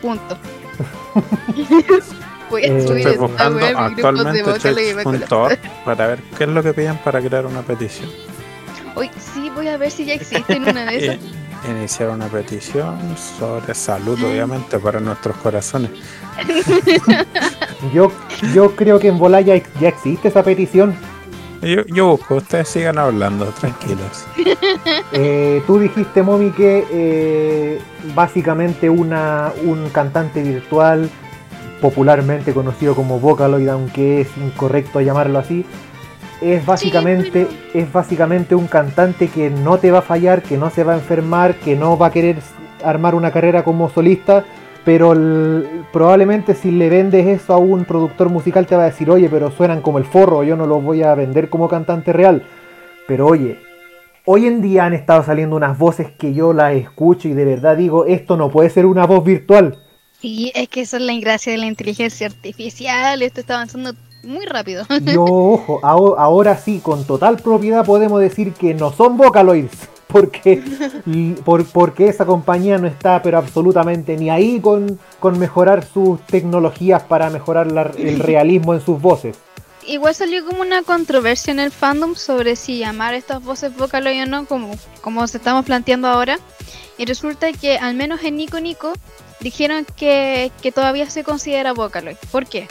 Punto. 0.01 0.37
Voy 2.51 2.65
a 2.65 2.67
Eh, 2.67 2.87
subir 2.87 3.07
Estoy 3.07 3.17
buscando 3.19 3.59
de 3.59 3.67
actualmente 3.69 4.43
Vocaloid 4.43 4.99
y 5.01 5.03
colapsa. 5.05 5.59
para 5.85 6.07
ver 6.09 6.19
qué 6.37 6.45
es 6.45 6.51
lo 6.51 6.63
que 6.63 6.73
piden 6.75 6.97
para 6.99 7.21
crear 7.21 7.47
una 7.47 7.61
petición. 7.63 8.11
Hoy 8.95 9.11
sí 9.35 9.51
voy 9.55 9.69
a 9.69 9.77
ver 9.77 9.91
si 9.91 10.05
ya 10.05 10.15
existe 10.15 10.53
en 10.55 10.63
una 10.69 10.85
de 10.87 10.97
esas. 11.05 11.17
I- 11.17 11.71
Iniciar 11.71 12.11
una 12.11 12.27
petición 12.27 12.99
sobre 13.39 13.73
salud, 13.75 14.19
obviamente, 14.25 14.79
para 14.81 14.99
nuestros 14.99 15.37
corazones. 15.37 15.91
Yo, 17.95 18.11
yo 18.55 18.75
creo 18.77 18.99
que 18.99 19.09
en 19.09 19.19
Volaya 19.19 19.57
ya, 19.57 19.63
ya 19.81 19.89
existe 19.89 20.29
esa 20.29 20.43
petición. 20.43 20.95
Yo, 21.63 21.85
yo 21.87 22.09
busco, 22.09 22.37
ustedes 22.37 22.69
sigan 22.69 22.99
hablando, 22.99 23.47
tranquilos. 23.47 24.25
Eh, 25.15 25.63
tú 25.67 25.79
dijiste, 25.79 26.23
Momi, 26.23 26.51
que 26.53 26.87
eh, 26.91 27.81
básicamente 28.15 28.89
una, 28.89 29.53
un 29.65 29.89
cantante 29.91 30.43
virtual, 30.43 31.09
popularmente 31.81 32.55
conocido 32.55 32.95
como 32.95 33.21
Vocaloid, 33.21 33.69
aunque 33.69 34.23
es 34.23 34.29
incorrecto 34.39 35.01
llamarlo 35.03 35.39
así, 35.39 35.65
es 36.43 36.65
básicamente, 36.67 37.47
es 37.75 37.93
básicamente 37.93 38.55
un 38.55 38.67
cantante 38.67 39.29
que 39.29 39.51
no 39.51 39.79
te 39.79 39.91
va 39.91 39.99
a 39.99 40.03
fallar, 40.03 40.43
que 40.43 40.57
no 40.57 40.71
se 40.71 40.85
va 40.85 40.93
a 40.93 40.97
enfermar, 40.97 41.55
que 41.57 41.77
no 41.77 41.97
va 41.97 42.09
a 42.09 42.13
querer 42.13 42.39
armar 42.85 43.15
una 43.15 43.31
carrera 43.31 43.65
como 43.65 43.91
solista, 43.91 44.45
pero 44.85 45.15
probablemente 45.93 46.55
si 46.55 46.71
le 46.71 46.89
vendes 46.89 47.27
eso 47.27 47.55
a 47.55 47.59
un 47.59 47.85
productor 47.85 48.29
musical 48.29 48.67
te 48.67 48.77
va 48.77 48.83
a 48.83 48.87
decir, 48.87 49.11
oye, 49.11 49.29
pero 49.29 49.51
suenan 49.51 49.81
como 49.81 49.99
el 49.99 50.05
forro, 50.05 50.43
yo 50.43 50.57
no 50.57 50.67
los 50.67 50.83
voy 50.83 51.03
a 51.03 51.15
vender 51.15 51.49
como 51.49 51.69
cantante 51.69 52.13
real. 52.13 52.43
Pero 53.07 53.27
oye, 53.27 53.59
Hoy 54.25 54.47
en 54.47 54.63
día 54.63 54.85
han 54.85 54.95
estado 54.95 55.25
saliendo 55.25 55.57
unas 55.57 55.77
voces 55.77 56.13
que 56.13 56.33
yo 56.33 56.53
las 56.53 56.75
escucho 56.77 57.27
y 57.27 57.33
de 57.33 57.45
verdad 57.45 57.77
digo, 57.77 58.07
esto 58.07 58.37
no 58.37 58.51
puede 58.53 58.71
ser 58.71 58.87
una 58.87 59.05
voz 59.05 59.25
virtual. 59.25 59.83
Sí, 60.21 60.53
es 60.55 60.69
que 60.69 60.83
esa 60.83 60.99
es 60.99 61.03
la 61.03 61.13
ingracia 61.13 61.51
de 61.51 61.59
la 61.59 61.67
inteligencia 61.67 62.29
artificial. 62.29 63.21
Esto 63.21 63.41
está 63.41 63.57
avanzando 63.57 63.95
muy 64.25 64.47
rápido. 64.47 64.85
Yo, 65.03 65.25
ojo, 65.25 65.81
aho- 65.83 66.17
ahora 66.19 66.57
sí, 66.57 66.81
con 66.81 67.05
total 67.05 67.39
propiedad 67.39 67.85
podemos 67.85 68.21
decir 68.21 68.53
que 68.55 68.75
no 68.75 68.93
son 68.93 69.17
Vocaloids. 69.17 69.89
Porque, 70.09 70.63
y- 71.07 71.33
por- 71.33 71.65
porque 71.65 72.07
esa 72.09 72.27
compañía 72.27 72.77
no 72.77 72.87
está 72.87 73.23
pero 73.23 73.39
absolutamente 73.39 74.15
ni 74.19 74.29
ahí 74.29 74.61
con, 74.61 74.99
con 75.19 75.39
mejorar 75.39 75.87
sus 75.87 76.21
tecnologías 76.27 77.03
para 77.03 77.31
mejorar 77.31 77.73
la- 77.73 77.91
el 77.97 78.19
realismo 78.21 78.75
en 78.75 78.83
sus 78.83 79.01
voces. 79.01 79.39
Igual 79.87 80.15
salió 80.15 80.45
como 80.47 80.61
una 80.61 80.83
controversia 80.83 81.51
en 81.51 81.61
el 81.61 81.71
fandom 81.73 82.15
sobre 82.15 82.57
si 82.57 82.79
llamar 82.79 83.15
a 83.15 83.17
estas 83.17 83.43
voces 83.43 83.75
Vocaloid 83.75 84.23
o 84.25 84.27
no, 84.27 84.45
como, 84.47 84.71
como 85.01 85.27
se 85.27 85.39
estamos 85.39 85.65
planteando 85.65 86.09
ahora. 86.09 86.39
Y 86.99 87.07
resulta 87.07 87.51
que 87.53 87.79
al 87.79 87.95
menos 87.95 88.23
en 88.23 88.37
Nico 88.37 88.61
Nico 88.61 88.93
dijeron 89.41 89.87
que, 89.97 90.53
que 90.61 90.71
todavía 90.73 91.09
se 91.09 91.25
considera 91.25 91.73
Vocaloid. 91.73 92.17
¿Por 92.31 92.47
qué? 92.47 92.69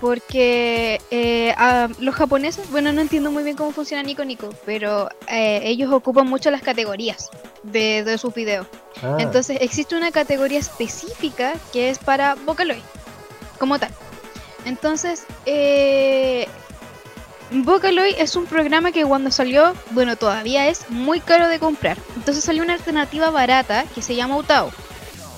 Porque 0.00 1.00
eh, 1.10 1.52
a 1.56 1.88
los 1.98 2.14
japoneses, 2.14 2.70
bueno, 2.70 2.92
no 2.92 3.00
entiendo 3.00 3.32
muy 3.32 3.42
bien 3.42 3.56
cómo 3.56 3.72
funciona 3.72 4.02
Nico 4.02 4.24
Nico, 4.24 4.50
pero 4.64 5.08
eh, 5.26 5.60
ellos 5.64 5.92
ocupan 5.92 6.28
mucho 6.28 6.50
las 6.50 6.62
categorías 6.62 7.30
de, 7.64 8.04
de 8.04 8.16
sus 8.18 8.32
videos. 8.32 8.66
Ah, 9.02 9.16
Entonces 9.18 9.58
existe 9.60 9.96
una 9.96 10.12
categoría 10.12 10.58
específica 10.58 11.54
que 11.72 11.90
es 11.90 11.98
para 11.98 12.36
Vocaloid, 12.36 12.82
como 13.58 13.78
tal. 13.78 13.90
Entonces, 14.64 15.24
eh, 15.46 16.46
Vocaloid 17.50 18.14
es 18.18 18.36
un 18.36 18.46
programa 18.46 18.92
que 18.92 19.04
cuando 19.04 19.30
salió, 19.30 19.74
bueno, 19.92 20.16
todavía 20.16 20.68
es 20.68 20.90
muy 20.90 21.20
caro 21.20 21.48
de 21.48 21.58
comprar. 21.58 21.96
Entonces 22.16 22.44
salió 22.44 22.62
una 22.62 22.74
alternativa 22.74 23.30
barata 23.30 23.84
que 23.94 24.02
se 24.02 24.14
llama 24.14 24.36
Utao. 24.36 24.70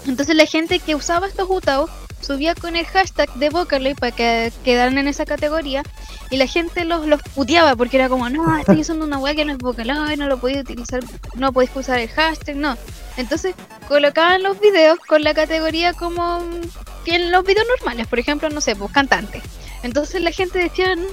Entonces 0.07 0.35
la 0.35 0.47
gente 0.47 0.81
que 0.81 0.95
usaba 0.95 1.29
estos 1.29 1.49
Utao 1.49 1.89
subía 2.21 2.55
con 2.55 2.77
el 2.77 2.87
hashtag 2.87 3.33
de 3.35 3.49
Vocaloid 3.51 3.97
para 3.97 4.13
que 4.13 4.53
quedaran 4.65 4.99
en 4.99 5.09
esa 5.09 5.25
categoría 5.25 5.83
y 6.31 6.37
la 6.37 6.47
gente 6.47 6.85
los, 6.85 7.07
los 7.07 7.23
puteaba 7.23 7.75
porque 7.77 7.97
era 7.97 8.09
como, 8.09 8.29
no, 8.31 8.57
estoy 8.59 8.81
usando 8.81 9.05
una 9.05 9.19
weá 9.19 9.35
que 9.35 9.45
no 9.45 9.53
es 9.53 9.59
Vocaloid, 9.59 10.17
no 10.17 10.29
lo 10.29 10.39
podéis 10.39 10.61
utilizar, 10.61 11.03
no 11.35 11.53
podéis 11.53 11.75
usar 11.75 11.99
el 11.99 12.09
hashtag, 12.09 12.57
no. 12.57 12.77
Entonces 13.17 13.55
colocaban 13.89 14.43
los 14.43 14.61
videos 14.61 14.99
con 15.01 15.23
la 15.23 15.35
categoría 15.35 15.93
como 15.93 16.41
que 17.05 17.17
en 17.17 17.31
los 17.33 17.45
videos 17.45 17.67
normales, 17.79 18.07
por 18.07 18.19
ejemplo, 18.19 18.49
no 18.51 18.61
sé, 18.61 18.77
pues 18.77 18.93
cantante. 18.93 19.43
Entonces 19.83 20.23
la 20.23 20.31
gente 20.31 20.59
decía, 20.59 20.95
no, 20.95 21.05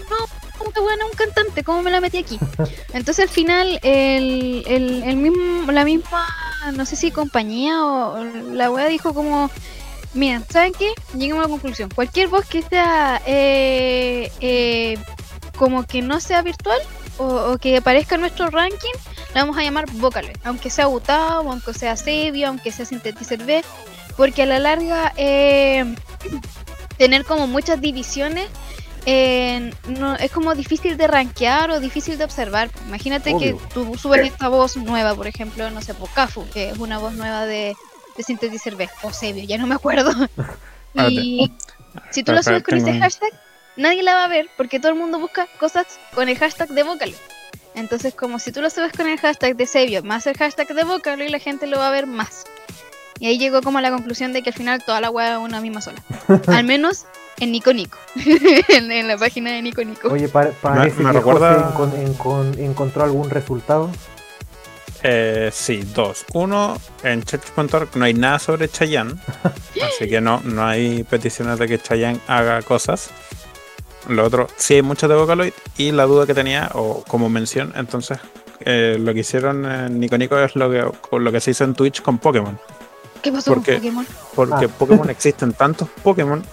qué 0.73 0.79
buena 0.81 1.05
un 1.05 1.11
cantante, 1.11 1.63
¿cómo 1.63 1.81
me 1.81 1.91
la 1.91 2.01
metí 2.01 2.17
aquí? 2.17 2.39
Entonces 2.93 3.19
al 3.19 3.29
final 3.29 3.79
el, 3.83 4.63
el, 4.67 5.03
el 5.03 5.15
mismo, 5.15 5.71
la 5.71 5.85
misma, 5.85 6.27
no 6.73 6.85
sé 6.85 6.95
si 6.95 7.11
compañía 7.11 7.83
o 7.85 8.23
la 8.23 8.69
wea 8.69 8.87
dijo 8.87 9.13
como, 9.13 9.49
mira, 10.13 10.41
¿saben 10.49 10.73
qué? 10.73 10.91
Llegamos 11.17 11.45
a 11.45 11.47
la 11.47 11.51
conclusión, 11.51 11.89
cualquier 11.93 12.27
voz 12.27 12.45
que 12.45 12.61
sea 12.61 13.21
eh, 13.25 14.31
eh, 14.39 14.97
como 15.57 15.83
que 15.83 16.01
no 16.01 16.19
sea 16.19 16.41
virtual 16.41 16.79
o, 17.17 17.51
o 17.51 17.57
que 17.57 17.77
aparezca 17.77 18.15
en 18.15 18.21
nuestro 18.21 18.49
ranking, 18.49 18.93
la 19.33 19.41
vamos 19.41 19.57
a 19.57 19.63
llamar 19.63 19.89
Vocaloid, 19.91 20.37
aunque 20.43 20.69
sea 20.69 20.85
Gustavo, 20.85 21.51
aunque 21.51 21.73
sea 21.73 21.95
Sebio, 21.95 22.47
aunque 22.47 22.71
sea 22.71 22.85
Synthetizer 22.85 23.43
B, 23.43 23.63
porque 24.15 24.43
a 24.43 24.45
la 24.45 24.59
larga 24.59 25.13
eh, 25.17 25.95
tener 26.97 27.25
como 27.25 27.47
muchas 27.47 27.79
divisiones 27.81 28.47
eh, 29.09 29.71
no, 29.87 30.17
es 30.17 30.29
como 30.31 30.53
difícil 30.53 30.97
de 30.97 31.07
rankear 31.07 31.71
o 31.71 31.79
difícil 31.79 32.17
de 32.17 32.25
observar. 32.25 32.69
Imagínate 32.87 33.33
Obvio. 33.33 33.57
que 33.57 33.63
tú 33.73 33.97
subes 33.97 34.27
esta 34.27 34.49
voz 34.49 34.75
nueva, 34.75 35.15
por 35.15 35.27
ejemplo, 35.27 35.69
no 35.71 35.81
sé, 35.81 35.93
por 35.93 36.09
Cafu, 36.09 36.45
que 36.49 36.71
es 36.71 36.77
una 36.77 36.97
voz 36.97 37.13
nueva 37.13 37.45
de, 37.45 37.73
de 38.17 38.23
Synthetizer 38.23 38.75
B, 38.75 38.89
o 39.03 39.13
Sebio, 39.13 39.43
ya 39.45 39.57
no 39.57 39.67
me 39.67 39.75
acuerdo. 39.75 40.11
y 40.95 41.51
si 42.11 42.23
tú 42.23 42.31
Espera, 42.31 42.43
subes 42.43 42.63
con 42.63 42.77
ese 42.77 42.99
hashtag, 42.99 43.29
nadie 43.75 44.03
la 44.03 44.15
va 44.15 44.25
a 44.25 44.27
ver 44.27 44.49
porque 44.57 44.79
todo 44.79 44.91
el 44.91 44.97
mundo 44.97 45.19
busca 45.19 45.47
cosas 45.59 45.85
con 46.13 46.27
el 46.29 46.37
hashtag 46.37 46.69
de 46.69 46.83
Vocaloid. 46.83 47.15
Entonces, 47.75 48.15
como 48.15 48.39
si 48.39 48.51
tú 48.51 48.61
lo 48.61 48.69
subes 48.71 48.91
con 48.93 49.07
el 49.07 49.19
hashtag 49.19 49.55
de 49.55 49.67
Sebio 49.67 50.01
más 50.03 50.25
el 50.27 50.35
hashtag 50.35 50.67
de 50.73 50.83
Vocaloid, 50.83 51.29
la 51.29 51.39
gente 51.39 51.67
lo 51.67 51.77
va 51.77 51.87
a 51.89 51.91
ver 51.91 52.07
más. 52.07 52.43
Y 53.19 53.27
ahí 53.27 53.37
llegó 53.39 53.61
como 53.61 53.77
a 53.79 53.81
la 53.81 53.89
conclusión 53.91 54.31
de 54.33 54.41
que 54.43 54.49
al 54.49 54.55
final 54.55 54.83
toda 54.83 55.01
la 55.01 55.09
web 55.09 55.33
es 55.33 55.37
una 55.39 55.59
misma 55.61 55.81
sola. 55.81 56.01
al 56.47 56.63
menos 56.63 57.05
en 57.39 57.51
Nico 57.51 57.73
Nico. 57.73 57.97
en, 58.69 58.91
en 58.91 59.07
la 59.07 59.17
página 59.17 59.51
de 59.51 59.61
Nico 59.61 59.83
Nico. 59.83 60.07
Oye, 60.09 60.27
pa- 60.27 60.49
parece 60.61 61.01
me 61.03 61.11
que 61.11 61.17
recuerda- 61.19 61.71
José 61.75 61.97
encon- 62.05 62.17
encon- 62.17 62.59
encontró 62.59 63.03
algún 63.03 63.29
resultado. 63.29 63.91
Eh, 65.09 65.49
sí, 65.53 65.83
dos. 65.95 66.25
Uno, 66.33 66.75
en 67.01 67.23
Church.org 67.23 67.95
no 67.95 68.03
hay 68.03 68.13
nada 68.13 68.39
sobre 68.39 68.67
Chayanne, 68.67 69.15
así 69.81 70.09
que 70.09 70.19
no, 70.19 70.41
no 70.43 70.65
hay 70.67 71.03
peticiones 71.03 71.57
de 71.59 71.65
que 71.65 71.79
Chayanne 71.79 72.19
haga 72.27 72.61
cosas. 72.61 73.09
Lo 74.09 74.25
otro, 74.25 74.47
sí 74.57 74.73
hay 74.73 74.81
mucho 74.81 75.07
de 75.07 75.15
Vocaloid 75.15 75.53
y 75.77 75.91
la 75.93 76.03
duda 76.03 76.25
que 76.25 76.33
tenía, 76.33 76.71
o 76.73 77.05
como 77.07 77.29
mención, 77.29 77.71
entonces 77.77 78.19
eh, 78.59 78.97
lo 78.99 79.13
que 79.13 79.21
hicieron 79.21 79.65
en 79.65 79.97
Nico 79.97 80.17
Nico 80.17 80.37
es 80.39 80.57
lo 80.57 80.69
que, 80.69 80.85
lo 81.17 81.31
que 81.31 81.39
se 81.39 81.51
hizo 81.51 81.63
en 81.63 81.73
Twitch 81.73 82.01
con 82.01 82.17
Pokémon. 82.17 82.59
¿Qué 83.21 83.31
pasó 83.31 83.53
¿por 83.53 83.63
con? 83.63 83.75
Pokémon? 83.75 84.07
Porque 84.35 84.65
Ah. 84.65 84.75
Pokémon 84.77 85.09
existen 85.09 85.53
tantos 85.53 85.87
Pokémon 86.03 86.43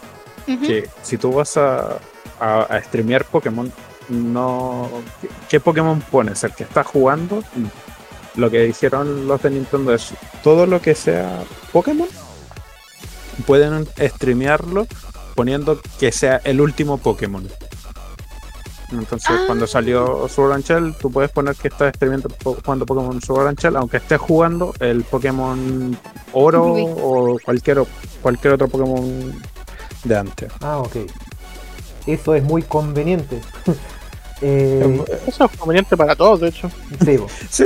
que 0.46 0.88
si 1.02 1.18
tú 1.18 1.32
vas 1.32 1.56
a, 1.56 1.98
a, 2.38 2.60
a 2.70 2.82
streamear 2.82 3.24
Pokémon, 3.24 3.72
no. 4.10 4.88
¿qué, 5.20 5.28
qué 5.48 5.60
Pokémon 5.60 6.00
pones? 6.02 6.44
¿El 6.44 6.52
que 6.54 6.62
está 6.62 6.84
jugando? 6.84 7.42
Lo 8.37 8.51
que 8.51 8.61
dijeron 8.62 9.29
los 9.29 9.42
de 9.42 9.51
Nintendo 9.51 9.94
es 9.94 10.12
todo 10.42 10.66
lo 10.66 10.81
que 10.83 10.94
sea 10.94 11.42
Pokémon 11.73 12.09
pueden 13.47 13.87
streamearlo 14.01 14.87
poniendo 15.35 15.81
que 15.99 16.12
sea 16.12 16.40
el 16.44 16.61
último 16.61 16.99
Pokémon. 16.99 17.49
Entonces, 18.92 19.31
Ah. 19.31 19.42
cuando 19.47 19.66
salió 19.66 20.29
Sword 20.29 20.53
and 20.53 20.64
Shell, 20.64 20.94
tú 21.01 21.11
puedes 21.11 21.31
poner 21.33 21.57
que 21.57 21.66
estás 21.68 21.92
streameando 21.97 22.29
po- 22.29 22.57
jugando 22.64 22.87
Pokémon 22.87 23.20
Sword 23.20 23.49
and 23.49 23.59
Shell, 23.59 23.77
aunque 23.77 23.97
estés 23.97 24.20
jugando 24.20 24.73
el 24.79 25.03
Pokémon 25.03 25.97
Oro 26.33 26.75
o 26.75 27.38
cualquier, 27.44 27.81
o- 27.81 27.88
cualquier 28.23 28.55
otro 28.55 28.68
Pokémon 28.68 29.33
de 30.05 30.16
antes. 30.16 30.53
Ah, 30.61 30.79
ok. 30.79 30.97
Eso 32.07 32.35
es 32.35 32.42
muy 32.44 32.62
conveniente. 32.62 33.40
Eh, 34.46 35.02
Eso 35.26 35.44
es 35.46 35.57
conveniente 35.57 35.96
para 35.96 36.14
todos, 36.14 36.40
de 36.40 36.48
hecho. 36.48 36.68
sí, 37.48 37.64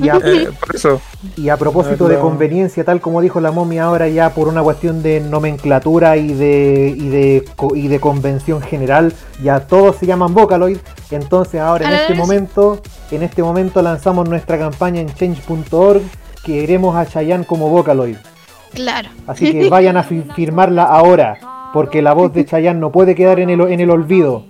y, 0.00 0.08
a, 0.08 0.14
eh, 0.24 0.48
por 0.60 0.76
eso. 0.76 1.00
y 1.36 1.48
a 1.48 1.56
propósito 1.56 2.06
de 2.06 2.18
conveniencia, 2.20 2.84
tal 2.84 3.00
como 3.00 3.20
dijo 3.20 3.40
la 3.40 3.50
momia 3.50 3.84
ahora 3.84 4.06
ya 4.06 4.30
por 4.30 4.46
una 4.46 4.62
cuestión 4.62 5.02
de 5.02 5.18
nomenclatura 5.20 6.16
y 6.16 6.34
de, 6.34 6.94
y 6.96 7.08
de, 7.08 7.44
co- 7.56 7.74
y 7.74 7.88
de 7.88 7.98
convención 7.98 8.62
general, 8.62 9.12
ya 9.42 9.66
todos 9.66 9.96
se 9.96 10.06
llaman 10.06 10.34
Vocaloid. 10.34 10.78
Entonces 11.10 11.60
ahora 11.60 11.88
en 11.88 11.94
este 11.94 12.14
momento, 12.14 12.80
en 13.10 13.22
este 13.24 13.42
momento 13.42 13.82
lanzamos 13.82 14.28
nuestra 14.28 14.56
campaña 14.58 15.00
en 15.00 15.12
change.org 15.12 16.02
que 16.44 16.60
queremos 16.60 16.94
a 16.94 17.06
Chayanne 17.06 17.44
como 17.44 17.68
Vocaloid. 17.70 18.16
Claro. 18.72 19.08
Así 19.26 19.50
que 19.50 19.68
vayan 19.68 19.96
a 19.96 20.04
fi- 20.04 20.22
firmarla 20.36 20.84
ahora, 20.84 21.70
porque 21.74 22.02
la 22.02 22.12
voz 22.12 22.32
de 22.32 22.44
Chayanne 22.44 22.78
no 22.78 22.92
puede 22.92 23.14
quedar 23.16 23.40
en 23.40 23.50
el, 23.50 23.60
en 23.62 23.80
el 23.80 23.90
olvido. 23.90 24.44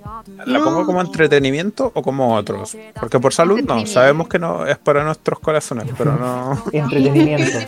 ¿La 0.46 0.58
No. 0.58 0.64
pongo 0.64 0.86
como 0.86 1.00
entretenimiento 1.00 1.90
o 1.94 2.02
como 2.02 2.34
otros? 2.34 2.76
Porque 2.98 3.20
por 3.20 3.32
salud 3.32 3.60
no, 3.62 3.86
sabemos 3.86 4.28
que 4.28 4.38
no 4.38 4.66
es 4.66 4.78
para 4.78 5.04
nuestros 5.04 5.38
corazones, 5.38 5.86
pero 5.96 6.16
no. 6.16 6.62
Entretenimiento. 6.72 7.58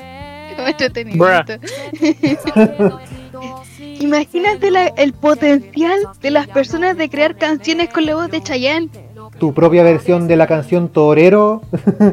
Como 0.56 0.68
entretenimiento. 0.68 1.52
Imagínate 4.00 4.70
la- 4.70 4.88
el 4.88 5.12
potencial 5.12 5.98
de 6.20 6.30
las 6.30 6.46
personas 6.48 6.96
de 6.96 7.08
crear 7.08 7.36
canciones 7.36 7.88
con 7.90 8.06
la 8.06 8.14
voz 8.14 8.30
de 8.30 8.42
Chayanne. 8.42 8.88
tu 9.38 9.52
propia 9.54 9.82
versión 9.82 10.28
de 10.28 10.36
la 10.36 10.46
canción 10.46 10.88
Torero 10.88 11.62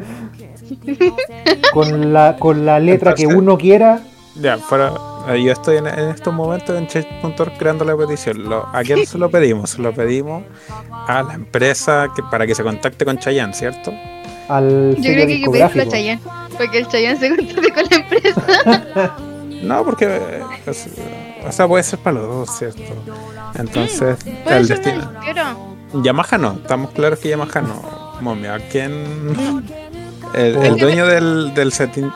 con 1.74 2.14
la 2.14 2.38
con 2.40 2.66
la 2.66 2.80
letra 2.80 3.14
que 3.14 3.28
uno 3.28 3.58
quiera 3.58 4.02
Ya, 4.36 4.58
fuera. 4.58 4.94
Eh, 5.30 5.44
Yo 5.44 5.52
estoy 5.52 5.78
en, 5.78 5.88
en 5.88 6.10
estos 6.10 6.34
momentos 6.34 6.78
en 6.78 6.88
Change.org 6.88 7.58
creando 7.58 7.86
la 7.86 7.96
petición. 7.96 8.50
Lo- 8.50 8.68
¿A 8.74 8.82
quién 8.84 9.06
se 9.06 9.18
lo 9.18 9.30
pedimos? 9.30 9.72
Se 9.72 9.82
lo 9.82 9.94
pedimos 9.94 10.44
a 11.08 11.24
la 11.24 11.34
empresa 11.34 12.08
que, 12.16 12.22
para 12.24 12.46
que 12.48 12.56
se 12.56 12.64
contacte 12.64 13.06
con 13.06 13.18
Chayanne, 13.18 13.54
¿cierto? 13.54 13.92
al 14.50 14.96
Yo 14.98 15.04
creo 15.14 15.26
que 15.28 15.34
hay 15.34 15.44
que 15.44 15.50
pedirle 15.50 15.82
a. 15.84 15.88
Chayanne. 15.90 16.22
Para 16.58 16.72
que 16.72 16.78
el 16.80 16.88
Chayanne 16.88 17.20
se 17.20 17.30
contacte 17.36 17.72
con 17.74 17.84
la 17.90 17.96
empresa. 17.98 19.16
No, 19.62 19.86
porque. 19.86 20.42
es- 20.66 20.90
o 21.48 21.52
sea, 21.52 21.68
puede 21.68 21.84
ser 21.84 22.00
para 22.00 22.18
los 22.20 22.28
dos, 22.28 22.58
¿cierto? 22.58 22.82
Entonces, 23.54 24.18
Puede 24.44 24.58
el 24.58 24.68
destino. 24.68 25.12
Yamaha 26.02 26.38
no, 26.40 26.54
estamos 26.54 26.90
claros 26.92 27.20
que 27.20 27.30
Yamaha 27.30 27.62
no. 27.62 28.12
Momia, 28.22 28.58
¿quién? 28.72 29.04
El, 30.34 30.78
dueño 30.78 31.06
del, 31.06 31.54
del 31.54 31.72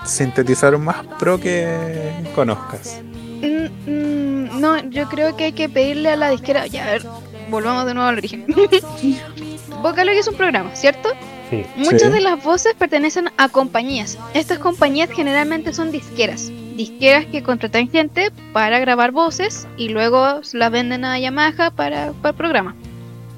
sintetizador 0.05 0.77
más 0.79 1.05
pro 1.19 1.39
que 1.39 2.11
conozcas. 2.33 3.01
Mm, 3.41 3.89
mm, 3.89 4.59
no, 4.59 4.77
yo 4.89 5.07
creo 5.09 5.35
que 5.35 5.45
hay 5.45 5.51
que 5.53 5.69
pedirle 5.69 6.09
a 6.09 6.15
la 6.15 6.29
disquera. 6.29 6.67
Ya, 6.67 6.87
a 6.87 6.91
ver, 6.91 7.05
volvamos 7.49 7.85
de 7.85 7.93
nuevo 7.93 8.09
al 8.09 8.17
origen. 8.17 8.45
Vocaloid 9.81 10.17
es 10.17 10.27
un 10.27 10.35
programa, 10.35 10.75
¿cierto? 10.75 11.09
Sí. 11.49 11.63
Muchas 11.75 12.03
Sí. 12.03 12.09
de 12.09 12.21
las 12.21 12.43
voces 12.43 12.73
pertenecen 12.73 13.29
a 13.37 13.49
compañías. 13.49 14.17
Estas 14.33 14.57
compañías 14.59 15.09
generalmente 15.11 15.73
son 15.73 15.91
disqueras. 15.91 16.49
Disqueras 16.75 17.25
que 17.27 17.43
contratan 17.43 17.89
gente 17.89 18.31
para 18.51 18.79
grabar 18.79 19.11
voces 19.11 19.67
y 19.77 19.89
luego 19.89 20.41
las 20.53 20.71
venden 20.71 21.05
a 21.05 21.19
Yamaha 21.19 21.71
para, 21.71 22.13
para 22.13 22.29
el 22.29 22.35
programa. 22.35 22.75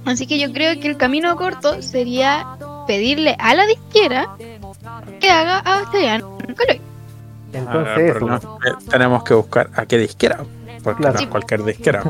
Así 0.05 0.25
que 0.25 0.39
yo 0.39 0.53
creo 0.53 0.79
que 0.79 0.87
el 0.87 0.95
camino 0.95 1.35
corto 1.35 1.81
sería 1.81 2.47
pedirle 2.87 3.35
a 3.39 3.53
la 3.53 3.65
disquera 3.65 4.37
que 5.19 5.29
haga 5.29 5.59
a 5.65 5.91
Chayanne 5.91 6.23
Vocaloid. 6.23 6.81
Entonces 7.53 8.11
problema 8.11 8.35
es 8.37 8.41
que 8.81 8.89
tenemos 8.91 9.23
que 9.23 9.33
buscar 9.33 9.69
a 9.75 9.85
qué 9.85 9.97
disquera. 9.97 10.39
Porque 10.83 11.01
Claro. 11.01 11.15
no 11.15 11.21
es 11.21 11.27
cualquier 11.27 11.63
disquera. 11.63 12.03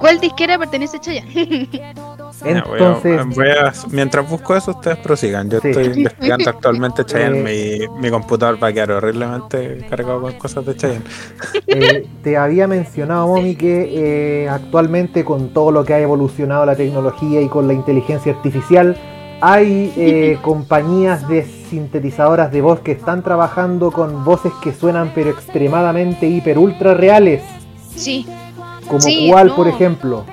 ¿Cuál 0.00 0.20
disquera 0.20 0.58
pertenece 0.58 0.98
a 0.98 1.00
Chayanne? 1.00 1.68
Ya, 1.72 1.92
voy 2.34 2.44
a- 2.44 2.48
Entonces, 2.50 3.26
voy 3.34 3.48
a- 3.48 3.72
mientras 3.90 4.28
busco 4.28 4.54
eso, 4.54 4.72
ustedes 4.72 4.98
prosigan. 4.98 5.48
Yo 5.48 5.60
Sí. 5.60 5.68
estoy 5.68 5.84
investigando 5.96 6.50
actualmente 6.50 7.04
Chayanne. 7.06 7.38
Eh. 7.50 7.88
Mi, 7.88 8.00
mi 8.00 8.10
computador 8.10 8.62
va 8.62 8.68
a 8.68 8.72
quedar 8.72 8.90
horriblemente 8.92 9.86
cargado 9.88 10.20
con 10.20 10.32
cosas 10.34 10.66
de 10.66 10.76
Chayanne. 10.76 11.04
eh, 11.68 12.06
te 12.22 12.36
había 12.36 12.66
mencionado, 12.66 13.26
Momi, 13.28 13.56
que 13.56 14.42
eh, 14.44 14.48
actualmente 14.48 15.24
con 15.24 15.50
todo 15.54 15.70
lo 15.70 15.84
que 15.84 15.94
ha 15.94 16.00
evolucionado 16.00 16.66
la 16.66 16.76
tecnología 16.76 17.40
y 17.40 17.48
con 17.48 17.66
la 17.66 17.72
inteligencia 17.72 18.32
artificial, 18.32 18.96
hay 19.46 19.92
eh, 19.98 20.38
compañías 20.40 21.28
de 21.28 21.44
sintetizadoras 21.68 22.50
de 22.50 22.62
voz 22.62 22.80
que 22.80 22.92
están 22.92 23.22
trabajando 23.22 23.92
con 23.92 24.24
voces 24.24 24.52
que 24.62 24.72
suenan 24.72 25.12
pero 25.14 25.28
extremadamente 25.28 26.26
hiper 26.26 26.56
ultra 26.56 26.94
reales. 26.94 27.42
Sí, 27.94 28.26
Como 28.88 29.00
Sí, 29.00 29.28
cuál, 29.30 29.48
no. 29.48 29.56
por 29.56 29.68
ejemplo. 29.68 30.24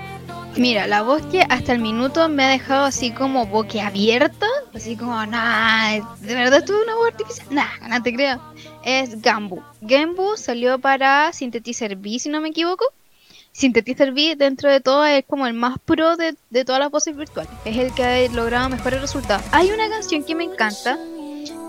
Mira, 0.55 0.87
la 0.87 1.01
voz 1.01 1.21
que 1.23 1.41
hasta 1.49 1.73
el 1.73 1.79
minuto 1.79 2.29
me 2.29 2.45
ha 2.45 2.49
dejado 2.49 2.85
así 2.85 3.11
como 3.11 3.45
boquiabierta, 3.47 4.47
así 4.73 4.95
como, 4.95 5.25
nah, 5.25 5.99
de 6.21 6.35
verdad 6.35 6.63
es 6.63 6.69
una 6.69 6.95
voz 6.95 7.07
artificial, 7.07 7.47
nah, 7.51 7.87
no 7.89 8.01
te 8.01 8.13
creo. 8.13 8.39
Es 8.85 9.21
Gambu. 9.21 9.61
Gambu 9.81 10.37
salió 10.37 10.79
para 10.79 11.33
Synthetizer 11.33 11.97
B, 11.97 12.17
si 12.17 12.29
no 12.29 12.39
me 12.39 12.49
equivoco. 12.49 12.85
Synthetizer 13.51 14.13
B 14.13 14.35
dentro 14.37 14.69
de 14.69 14.79
todo 14.79 15.05
es 15.05 15.25
como 15.25 15.45
el 15.45 15.53
más 15.53 15.77
pro 15.79 16.15
de, 16.15 16.35
de 16.49 16.65
todas 16.65 16.79
las 16.79 16.89
voces 16.91 17.15
virtuales. 17.15 17.51
Es 17.65 17.77
el 17.77 17.93
que 17.93 18.03
ha 18.03 18.27
logrado 18.29 18.69
mejores 18.69 19.01
resultados. 19.01 19.43
Hay 19.51 19.71
una 19.71 19.89
canción 19.89 20.23
que 20.23 20.35
me 20.35 20.45
encanta, 20.45 20.97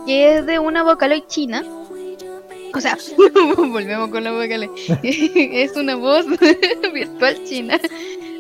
que 0.06 0.36
es 0.36 0.46
de 0.46 0.58
una 0.58 0.82
vocaloid 0.82 1.24
china. 1.26 1.64
O 2.74 2.80
sea, 2.80 2.96
volvemos 3.56 4.10
con 4.10 4.24
la 4.24 4.32
vocaloid. 4.32 4.70
es 5.02 5.76
una 5.76 5.96
voz 5.96 6.26
virtual 6.92 7.44
china 7.44 7.80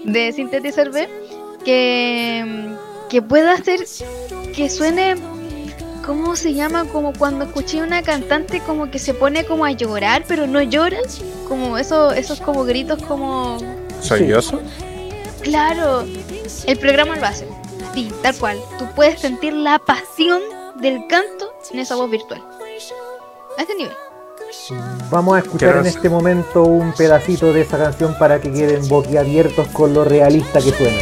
de 0.04 0.32
Synthetizer 0.32 0.90
B 0.90 1.08
que, 1.64 2.76
que 3.10 3.22
puede 3.22 3.50
hacer 3.50 3.80
que 4.54 4.68
suene 4.68 5.16
¿Cómo 6.04 6.34
se 6.34 6.52
llama? 6.52 6.84
Como 6.86 7.12
cuando 7.12 7.44
escuché 7.44 7.80
a 7.80 7.84
una 7.84 8.02
cantante 8.02 8.60
como 8.60 8.90
que 8.90 8.98
se 8.98 9.14
pone 9.14 9.44
como 9.44 9.64
a 9.64 9.70
llorar, 9.70 10.24
pero 10.26 10.46
no 10.46 10.60
llora. 10.60 10.98
Como 11.48 11.78
eso, 11.78 12.12
esos 12.12 12.40
como 12.40 12.64
gritos 12.64 13.02
como... 13.02 13.58
¿Sollozo? 14.00 14.60
Claro, 15.42 16.04
el 16.66 16.78
programa 16.78 17.16
lo 17.16 17.26
hace. 17.26 17.46
Sí, 17.94 18.12
tal 18.22 18.34
cual. 18.36 18.58
Tú 18.78 18.86
puedes 18.96 19.20
sentir 19.20 19.52
la 19.52 19.78
pasión 19.78 20.40
del 20.80 21.06
canto 21.06 21.52
en 21.70 21.78
esa 21.78 21.94
voz 21.94 22.10
virtual. 22.10 22.42
A 23.58 23.62
ese 23.62 23.74
nivel. 23.76 23.94
Vamos 25.10 25.36
a 25.36 25.38
escuchar 25.38 25.76
en 25.76 25.86
este 25.86 26.10
momento 26.10 26.64
un 26.64 26.92
pedacito 26.92 27.52
de 27.52 27.62
esa 27.62 27.78
canción 27.78 28.16
para 28.18 28.40
que 28.40 28.52
queden 28.52 28.86
boquiabiertos 28.88 29.68
con 29.68 29.94
lo 29.94 30.04
realista 30.04 30.60
que 30.60 30.72
suena. 30.72 30.98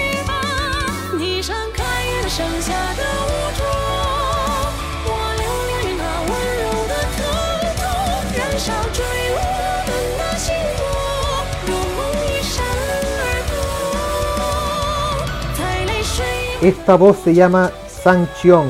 Esta 16.62 16.94
voz 16.96 17.18
se 17.25 17.35
llama 17.35 17.70
Sang 18.03 18.27
Chiong, 18.40 18.68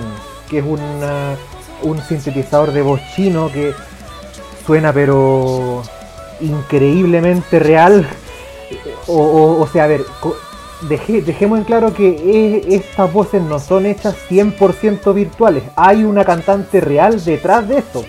que 0.48 0.58
es 0.58 0.64
una- 0.64 1.36
un 1.82 2.00
sintetizador 2.02 2.72
de 2.72 2.82
voz 2.82 3.00
chino 3.16 3.50
que 3.52 3.74
suena 4.66 4.92
pero 4.92 5.82
increíblemente 6.40 7.58
real. 7.58 8.08
O, 9.06 9.14
o- 9.16 9.60
o 9.62 9.66
sea, 9.66 9.84
a 9.84 9.86
ver, 9.88 10.02
deje- 10.82 11.22
dejemos 11.22 11.58
en 11.58 11.64
claro 11.64 11.92
que 11.92 12.66
estas 12.70 13.12
voces 13.12 13.42
no 13.42 13.58
son 13.58 13.86
hechas 13.86 14.14
100% 14.28 15.12
virtuales. 15.12 15.64
Hay 15.74 16.04
una 16.04 16.24
cantante 16.24 16.80
real 16.80 17.22
detrás 17.24 17.66
de 17.66 17.78
esto. 17.78 18.04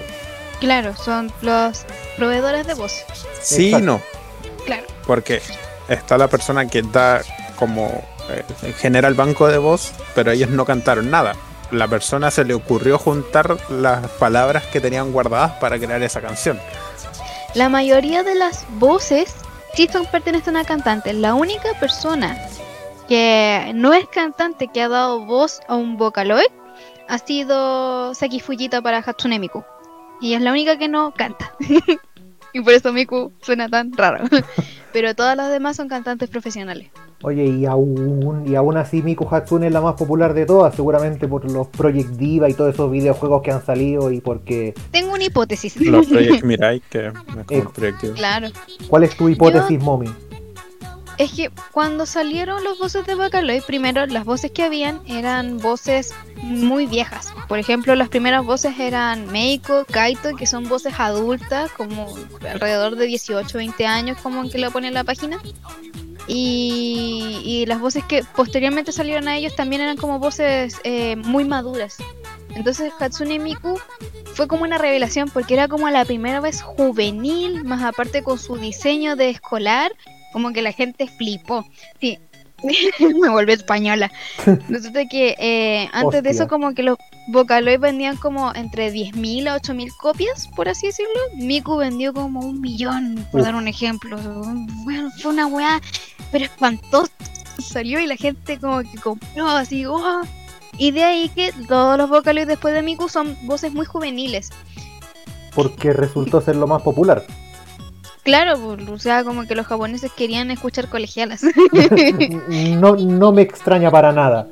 Claro, 0.59 0.95
son 0.95 1.31
los 1.41 1.85
proveedores 2.17 2.67
de 2.67 2.75
voz. 2.75 3.03
Sí 3.41 3.63
y 3.63 3.65
Exacto. 3.69 3.85
no. 3.85 4.01
Claro. 4.65 4.83
Porque 5.07 5.41
está 5.89 6.17
la 6.19 6.27
persona 6.27 6.67
que 6.67 6.83
da 6.83 7.21
como 7.55 8.03
genera 8.77 9.07
el 9.07 9.13
banco 9.13 9.47
de 9.47 9.57
voz, 9.57 9.93
pero 10.15 10.31
ellos 10.31 10.49
no 10.49 10.65
cantaron 10.65 11.09
nada. 11.09 11.35
La 11.71 11.87
persona 11.87 12.31
se 12.31 12.43
le 12.43 12.53
ocurrió 12.53 12.97
juntar 12.97 13.57
las 13.69 14.09
palabras 14.11 14.65
que 14.67 14.81
tenían 14.81 15.11
guardadas 15.11 15.53
para 15.53 15.79
crear 15.79 16.01
esa 16.03 16.21
canción. 16.21 16.59
La 17.53 17.69
mayoría 17.69 18.23
de 18.23 18.35
las 18.35 18.65
voces 18.71 19.35
sí 19.73 19.87
son 19.91 20.05
pertenecen 20.05 20.57
a 20.57 20.65
cantantes. 20.65 21.15
La 21.15 21.33
única 21.33 21.73
persona 21.79 22.37
que 23.07 23.71
no 23.75 23.93
es 23.93 24.07
cantante 24.07 24.67
que 24.67 24.81
ha 24.81 24.87
dado 24.87 25.25
voz 25.25 25.61
a 25.67 25.75
un 25.75 25.97
vocaloid 25.97 26.47
ha 27.07 27.17
sido 27.17 28.13
Saki 28.13 28.39
Fujita 28.39 28.81
para 28.81 28.99
Hatsune 28.99 29.39
Miku. 29.39 29.63
Y 30.21 30.33
es 30.33 30.41
la 30.41 30.51
única 30.51 30.77
que 30.77 30.87
no 30.87 31.13
canta. 31.13 31.53
y 32.53 32.61
por 32.61 32.73
eso 32.73 32.93
Miku 32.93 33.33
suena 33.41 33.67
tan 33.67 33.91
raro. 33.91 34.23
Pero 34.93 35.15
todas 35.15 35.35
las 35.35 35.49
demás 35.49 35.75
son 35.75 35.89
cantantes 35.89 36.29
profesionales. 36.29 36.89
Oye, 37.23 37.45
y 37.45 37.65
aún, 37.65 38.43
y 38.47 38.55
aún 38.55 38.77
así 38.77 39.01
Miku 39.03 39.27
Hatsune 39.29 39.67
es 39.67 39.73
la 39.73 39.81
más 39.81 39.95
popular 39.95 40.33
de 40.33 40.45
todas, 40.45 40.73
seguramente 40.73 41.27
por 41.27 41.49
los 41.51 41.67
Project 41.67 42.11
Diva 42.11 42.49
y 42.49 42.53
todos 42.53 42.73
esos 42.73 42.91
videojuegos 42.91 43.41
que 43.43 43.51
han 43.51 43.63
salido 43.63 44.11
y 44.11 44.21
porque... 44.21 44.73
Tengo 44.91 45.13
una 45.13 45.23
hipótesis. 45.23 45.79
Los 45.81 46.07
Project 46.07 46.43
Mirai, 46.43 46.81
que 46.89 47.07
es 47.07 47.13
como 47.13 47.41
Eh. 47.49 48.13
claro. 48.15 48.47
¿Cuál 48.87 49.03
es 49.03 49.15
tu 49.15 49.29
hipótesis, 49.29 49.79
Momi? 49.79 50.07
Es 51.21 51.33
que 51.33 51.51
cuando 51.71 52.07
salieron 52.07 52.63
los 52.63 52.79
voces 52.79 53.05
de 53.05 53.13
Vocaloid, 53.13 53.61
primero 53.61 54.07
las 54.07 54.25
voces 54.25 54.49
que 54.49 54.63
habían 54.63 55.01
eran 55.05 55.59
voces 55.59 56.15
muy 56.37 56.87
viejas. 56.87 57.31
Por 57.47 57.59
ejemplo, 57.59 57.93
las 57.93 58.09
primeras 58.09 58.43
voces 58.43 58.79
eran 58.79 59.31
Meiko, 59.31 59.85
Kaito, 59.85 60.35
que 60.35 60.47
son 60.47 60.67
voces 60.67 60.95
adultas, 60.97 61.69
como 61.73 62.07
alrededor 62.49 62.95
de 62.95 63.05
18, 63.05 63.55
20 63.55 63.85
años, 63.85 64.17
como 64.23 64.49
que 64.49 64.57
lo 64.57 64.71
pone 64.71 64.87
en 64.87 64.95
la 64.95 65.03
página. 65.03 65.39
Y, 66.25 67.39
y 67.45 67.67
las 67.67 67.79
voces 67.79 68.03
que 68.03 68.23
posteriormente 68.35 68.91
salieron 68.91 69.27
a 69.27 69.37
ellos 69.37 69.55
también 69.55 69.83
eran 69.83 69.97
como 69.97 70.17
voces 70.17 70.81
eh, 70.83 71.17
muy 71.17 71.45
maduras. 71.45 71.97
Entonces 72.55 72.91
Hatsune 72.99 73.37
Miku 73.37 73.79
fue 74.33 74.47
como 74.47 74.63
una 74.63 74.79
revelación 74.79 75.29
porque 75.29 75.53
era 75.53 75.67
como 75.67 75.87
la 75.91 76.03
primera 76.03 76.39
vez 76.39 76.63
juvenil, 76.63 77.63
más 77.63 77.83
aparte 77.83 78.23
con 78.23 78.39
su 78.39 78.57
diseño 78.57 79.15
de 79.15 79.29
escolar, 79.29 79.91
como 80.31 80.53
que 80.53 80.61
la 80.61 80.71
gente 80.71 81.07
flipó. 81.07 81.65
Sí, 81.99 82.17
me 83.21 83.29
volví 83.29 83.53
española. 83.53 84.11
Resulta 84.69 85.05
que 85.05 85.35
eh, 85.39 85.89
antes 85.93 86.23
de 86.23 86.29
eso 86.29 86.47
como 86.47 86.73
que 86.73 86.83
los 86.83 86.97
Vocaloid 87.29 87.79
vendían 87.79 88.17
como 88.17 88.53
entre 88.53 88.91
10.000 88.91 89.49
a 89.49 89.59
8.000 89.59 89.95
copias, 89.97 90.47
por 90.55 90.69
así 90.69 90.87
decirlo. 90.87 91.19
Miku 91.35 91.77
vendió 91.77 92.13
como 92.13 92.41
un 92.41 92.61
millón, 92.61 93.25
por 93.31 93.43
dar 93.43 93.55
un 93.55 93.67
ejemplo. 93.67 94.17
Bueno, 94.83 95.09
fue 95.21 95.31
una 95.31 95.47
weá, 95.47 95.81
pero 96.31 96.45
espantosa. 96.45 97.11
Salió 97.59 97.99
y 97.99 98.07
la 98.07 98.15
gente 98.15 98.57
como 98.59 98.81
que 98.81 98.97
compró 99.01 99.47
así, 99.47 99.85
¡oh! 99.85 100.21
Y 100.77 100.91
de 100.91 101.03
ahí 101.03 101.29
que 101.29 101.51
todos 101.67 101.97
los 101.97 102.09
Vocaloid 102.09 102.47
después 102.47 102.73
de 102.73 102.81
Miku 102.81 103.09
son 103.09 103.37
voces 103.43 103.73
muy 103.73 103.85
juveniles. 103.85 104.49
Porque 105.53 105.93
resultó 105.93 106.41
ser 106.41 106.55
lo 106.55 106.65
más 106.65 106.81
popular. 106.81 107.23
Claro, 108.23 108.59
pues, 108.59 108.87
o 108.87 108.99
sea, 108.99 109.23
como 109.23 109.47
que 109.47 109.55
los 109.55 109.65
japoneses 109.65 110.11
querían 110.11 110.51
escuchar 110.51 110.89
colegialas. 110.89 111.41
no, 112.47 112.95
no 112.95 113.31
me 113.31 113.41
extraña 113.41 113.89
para 113.89 114.11
nada. 114.11 114.47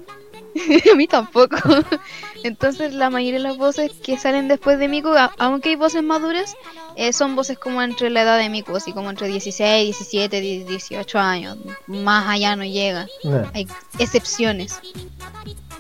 a 0.92 0.96
mí 0.96 1.08
tampoco. 1.08 1.58
Entonces, 2.44 2.94
la 2.94 3.10
mayoría 3.10 3.40
de 3.40 3.44
las 3.44 3.58
voces 3.58 3.92
que 4.04 4.18
salen 4.18 4.48
después 4.48 4.80
de 4.80 4.88
Miku, 4.88 5.10
aunque 5.38 5.70
hay 5.70 5.76
voces 5.76 6.04
maduras, 6.04 6.56
eh, 6.96 7.14
son 7.14 7.36
voces 7.36 7.58
como 7.58 7.82
entre 7.82 8.10
la 8.10 8.22
edad 8.24 8.38
de 8.38 8.50
Miku, 8.50 8.76
así 8.76 8.94
como 8.94 9.10
entre 9.10 9.28
16, 9.28 9.98
17, 9.98 10.42
18 10.66 11.20
años. 11.20 11.58
Más 11.88 12.28
allá 12.28 12.56
no 12.56 12.64
llega. 12.64 13.08
Hay 13.54 13.68
excepciones. 13.98 14.80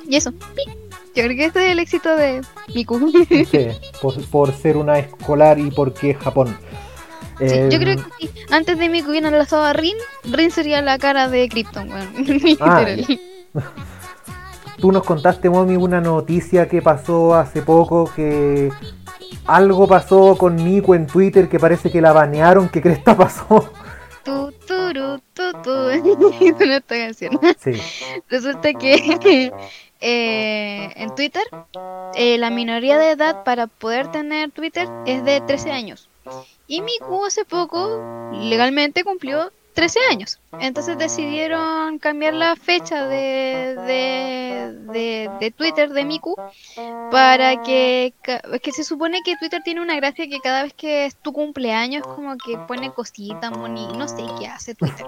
Y 0.07 0.15
eso. 0.15 0.31
Yo 1.15 1.23
creo 1.23 1.35
que 1.35 1.45
este 1.45 1.65
es 1.65 1.71
el 1.71 1.79
éxito 1.79 2.15
de 2.15 2.41
Miku. 2.73 3.11
Sí, 3.27 3.67
por, 4.01 4.21
por 4.27 4.53
ser 4.53 4.77
una 4.77 4.99
escolar 4.99 5.59
y 5.59 5.71
porque 5.71 6.11
es 6.11 6.17
Japón. 6.17 6.57
Sí, 7.39 7.45
Eh, 7.45 7.69
yo 7.71 7.79
creo 7.79 7.95
que 7.95 8.03
si 8.27 8.31
antes 8.51 8.77
de 8.77 8.89
Miku 8.89 9.11
hubiera 9.11 9.31
lanzado 9.31 9.63
a 9.63 9.73
Rin, 9.73 9.95
Rin 10.25 10.51
sería 10.51 10.81
la 10.81 10.97
cara 10.97 11.29
de 11.29 11.47
Krypton, 11.47 11.89
weón. 11.91 12.09
Ah. 12.61 12.85
Tú 14.77 14.91
nos 14.91 15.03
contaste, 15.03 15.49
Momi, 15.49 15.75
una 15.75 15.99
noticia 15.99 16.69
que 16.69 16.81
pasó 16.81 17.35
hace 17.35 17.61
poco 17.61 18.11
que 18.15 18.69
algo 19.45 19.87
pasó 19.87 20.37
con 20.37 20.55
Nico 20.55 20.95
en 20.95 21.07
Twitter 21.07 21.49
que 21.49 21.59
parece 21.59 21.91
que 21.91 22.01
la 22.01 22.13
banearon. 22.13 22.69
¿Qué 22.69 22.81
cresta 22.81 23.17
pasó? 23.17 23.71
Tu, 24.23 24.51
turu, 24.67 25.19
tu, 25.33 25.51
tu. 25.63 25.89
Esta 26.39 26.95
canción. 26.95 27.39
Sí. 27.57 27.71
Resulta 28.29 28.73
que 28.73 29.51
eh, 30.01 30.93
en 30.95 31.15
Twitter 31.15 31.43
eh, 32.15 32.37
la 32.37 32.49
minoría 32.49 32.97
de 32.97 33.11
edad 33.11 33.43
para 33.43 33.67
poder 33.67 34.11
tener 34.11 34.51
Twitter 34.51 34.87
es 35.05 35.23
de 35.25 35.41
13 35.41 35.71
años. 35.71 36.09
Y 36.69 36.83
Miku 36.83 37.25
hace 37.25 37.45
poco 37.45 38.31
legalmente 38.31 39.03
cumplió 39.03 39.51
13 39.73 39.99
años. 40.11 40.39
Entonces 40.59 40.99
decidieron 40.99 41.97
cambiar 41.97 42.35
la 42.35 42.55
fecha 42.55 43.07
de, 43.07 43.75
de, 43.87 44.77
de, 44.91 45.31
de 45.39 45.49
Twitter 45.49 45.89
de 45.89 46.05
Miku 46.05 46.35
para 47.09 47.63
que... 47.63 48.13
Es 48.53 48.61
que 48.61 48.71
se 48.71 48.83
supone 48.83 49.21
que 49.25 49.35
Twitter 49.37 49.63
tiene 49.63 49.81
una 49.81 49.95
gracia 49.95 50.29
que 50.29 50.39
cada 50.41 50.61
vez 50.61 50.73
que 50.73 51.05
es 51.07 51.15
tu 51.15 51.33
cumpleaños 51.33 52.05
como 52.05 52.37
que 52.37 52.55
pone 52.67 52.91
cositas, 52.91 53.49
moni, 53.49 53.87
no 53.97 54.07
sé 54.07 54.23
qué 54.37 54.45
hace 54.45 54.75
Twitter. 54.75 55.07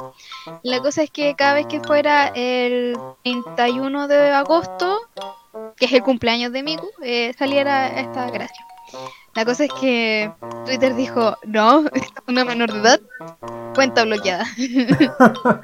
La 0.63 0.79
cosa 0.79 1.03
es 1.03 1.11
que 1.11 1.35
cada 1.35 1.53
vez 1.53 1.67
que 1.67 1.79
fuera 1.79 2.29
el 2.33 2.97
31 3.23 4.07
de 4.07 4.31
agosto, 4.31 4.99
que 5.77 5.85
es 5.85 5.93
el 5.93 6.01
cumpleaños 6.01 6.51
de 6.53 6.63
Miku, 6.63 6.89
eh, 7.03 7.35
saliera 7.37 7.87
esta 7.99 8.31
gracia. 8.31 8.65
La 9.35 9.45
cosa 9.45 9.63
es 9.65 9.71
que 9.79 10.31
Twitter 10.65 10.93
dijo, 10.95 11.37
no, 11.45 11.85
es 11.93 12.03
una 12.27 12.43
menor 12.45 12.71
de 12.73 12.79
edad, 12.79 12.99
cuenta 13.75 14.03
bloqueada. 14.03 14.45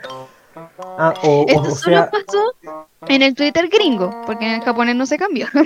Ah, 0.99 1.13
o, 1.23 1.41
o- 1.41 1.45
Esto 1.47 1.61
o 1.61 1.75
solo 1.75 1.97
sea, 1.97 2.09
pasó 2.09 2.55
en 3.07 3.21
el 3.21 3.35
Twitter 3.35 3.67
gringo, 3.69 4.09
porque 4.25 4.45
en 4.47 4.55
el 4.55 4.61
japonés 4.61 4.95
no 4.95 5.05
se 5.05 5.17
cambió. 5.17 5.47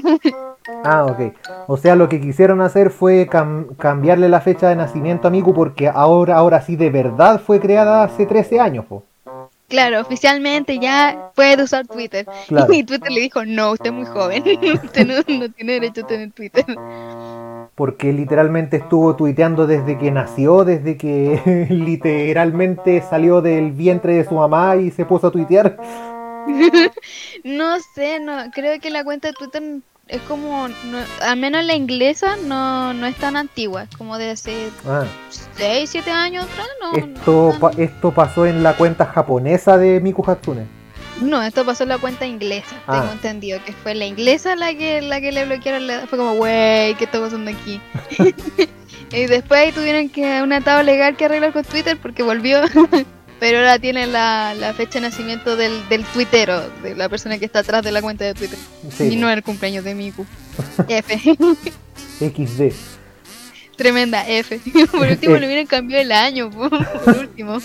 Ah, 0.83 1.05
ok. 1.05 1.33
O 1.67 1.75
sea, 1.75 1.95
lo 1.95 2.07
que 2.07 2.21
quisieron 2.21 2.61
hacer 2.61 2.91
fue 2.91 3.27
cam- 3.27 3.75
cambiarle 3.77 4.29
la 4.29 4.41
fecha 4.41 4.69
de 4.69 4.75
nacimiento 4.75 5.27
a 5.27 5.31
Miku 5.31 5.55
porque 5.55 5.87
ahora, 5.89 6.35
ahora 6.37 6.61
sí 6.61 6.75
de 6.75 6.91
verdad 6.91 7.41
fue 7.41 7.59
creada 7.59 8.03
hace 8.03 8.27
13 8.27 8.59
años, 8.59 8.85
po. 8.85 9.03
Claro, 9.67 9.99
oficialmente 10.01 10.77
ya 10.77 11.31
puede 11.33 11.63
usar 11.63 11.87
Twitter. 11.87 12.27
Claro. 12.47 12.71
Y 12.71 12.83
Twitter 12.83 13.11
le 13.11 13.21
dijo, 13.21 13.43
no, 13.43 13.71
usted 13.71 13.87
es 13.87 13.91
muy 13.93 14.05
joven, 14.05 14.43
usted 14.83 15.07
no, 15.07 15.15
no 15.39 15.49
tiene 15.51 15.73
derecho 15.73 16.01
a 16.03 16.07
tener 16.07 16.31
Twitter. 16.31 16.63
Porque 17.81 18.13
literalmente 18.13 18.77
estuvo 18.77 19.15
tuiteando 19.15 19.65
desde 19.65 19.97
que 19.97 20.11
nació, 20.11 20.63
desde 20.65 20.97
que 20.97 21.65
literalmente 21.71 23.01
salió 23.01 23.41
del 23.41 23.71
vientre 23.71 24.13
de 24.13 24.23
su 24.23 24.35
mamá 24.35 24.75
y 24.75 24.91
se 24.91 25.03
puso 25.03 25.25
a 25.27 25.31
tuitear. 25.31 25.77
No 27.43 27.79
sé, 27.95 28.19
no, 28.19 28.33
creo 28.53 28.79
que 28.79 28.91
la 28.91 29.03
cuenta 29.03 29.29
de 29.29 29.33
Twitter 29.33 29.63
es 30.07 30.21
como, 30.27 30.67
no- 30.67 30.99
al 31.21 31.37
menos 31.39 31.63
la 31.65 31.73
inglesa 31.73 32.35
no, 32.45 32.93
no 32.93 33.07
es 33.07 33.15
tan 33.15 33.35
antigua, 33.35 33.83
es 33.83 33.95
como 33.97 34.19
de 34.19 34.29
hace 34.31 34.69
Ah, 34.87 35.05
6, 35.55 35.89
7 35.89 36.11
años 36.11 36.45
atrás, 36.45 36.67
no. 36.81 36.97
esto, 36.97 37.49
no, 37.53 37.59
pa- 37.59 37.71
esto 37.81 38.11
pasó 38.11 38.45
en 38.45 38.61
la 38.61 38.73
cuenta 38.77 39.05
japonesa 39.07 39.79
de 39.79 39.99
Miku 40.01 40.23
Hatsune. 40.29 40.65
No, 41.21 41.41
esto 41.43 41.65
pasó 41.65 41.83
en 41.83 41.89
la 41.89 41.97
cuenta 41.97 42.25
inglesa, 42.25 42.75
Ah. 42.87 42.99
tengo 43.01 43.13
entendido, 43.13 43.63
que 43.63 43.73
fue 43.73 43.95
la 43.95 44.05
inglesa 44.05 44.55
la 44.55 44.73
que 44.73 45.01
la 45.01 45.21
que 45.21 45.31
le 45.31 45.45
bloquearon, 45.45 45.87
la- 45.87 46.07
fue 46.07 46.17
como, 46.17 46.33
wey, 46.33 46.95
¿qué 46.95 47.05
está 47.05 47.19
pasando 47.21 47.51
aquí? 47.51 47.79
y 49.11 49.25
después 49.25 49.59
ahí 49.59 49.71
tuvieron 49.71 50.09
que 50.09 50.41
un 50.41 50.51
atado 50.53 50.83
legal 50.83 51.15
que 51.15 51.25
arreglar 51.25 51.53
con 51.53 51.63
Twitter 51.63 51.97
porque 52.01 52.23
volvió, 52.23 52.61
pero 53.39 53.57
ahora 53.59 53.79
tiene 53.79 54.07
la, 54.07 54.53
la 54.53 54.73
fecha 54.73 54.99
de 54.99 55.09
nacimiento 55.09 55.55
del, 55.55 55.87
del 55.89 56.03
tuitero, 56.05 56.61
de 56.83 56.95
la 56.95 57.09
persona 57.09 57.37
que 57.39 57.45
está 57.45 57.59
atrás 57.59 57.83
de 57.83 57.91
la 57.91 58.01
cuenta 58.01 58.25
de 58.25 58.33
Twitter. 58.33 58.57
Sí, 58.95 59.09
Y 59.13 59.15
no 59.15 59.29
el 59.29 59.41
cumpleaños 59.43 59.83
de 59.83 59.95
Miku. 59.95 60.25
F. 60.87 61.17
XD. 62.19 62.73
Tremenda 63.75 64.27
F. 64.27 64.59
Por 64.91 65.07
último 65.07 65.37
le 65.37 65.47
hubieran 65.47 65.65
cambiado 65.65 66.03
el 66.03 66.11
año. 66.11 66.51
po, 66.51 66.69
Por 66.69 67.17
último. 67.17 67.57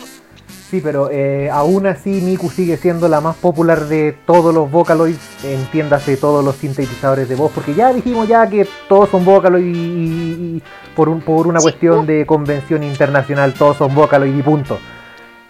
Sí, 0.70 0.80
pero 0.82 1.10
eh, 1.12 1.48
aún 1.50 1.86
así 1.86 2.10
Miku 2.10 2.50
sigue 2.50 2.76
siendo 2.76 3.06
la 3.08 3.20
más 3.20 3.36
popular 3.36 3.86
de 3.86 4.12
todos 4.26 4.52
los 4.52 4.68
Vocaloids, 4.68 5.44
entiéndase 5.44 6.16
todos 6.16 6.44
los 6.44 6.56
sintetizadores 6.56 7.28
de 7.28 7.36
voz, 7.36 7.52
porque 7.54 7.72
ya 7.74 7.92
dijimos 7.92 8.26
ya 8.26 8.48
que 8.50 8.66
todos 8.88 9.08
son 9.10 9.24
Vocaloid 9.24 9.64
y, 9.64 9.78
y- 9.78 10.56
y 10.56 10.62
por, 10.96 11.08
un, 11.08 11.20
por 11.20 11.46
una 11.46 11.60
Sí, 11.60 11.64
cuestión 11.66 12.04
de 12.06 12.26
convención 12.26 12.82
internacional 12.82 13.54
todos 13.54 13.76
son 13.76 13.94
Vocaloid 13.94 14.36
y 14.36 14.42
punto. 14.42 14.78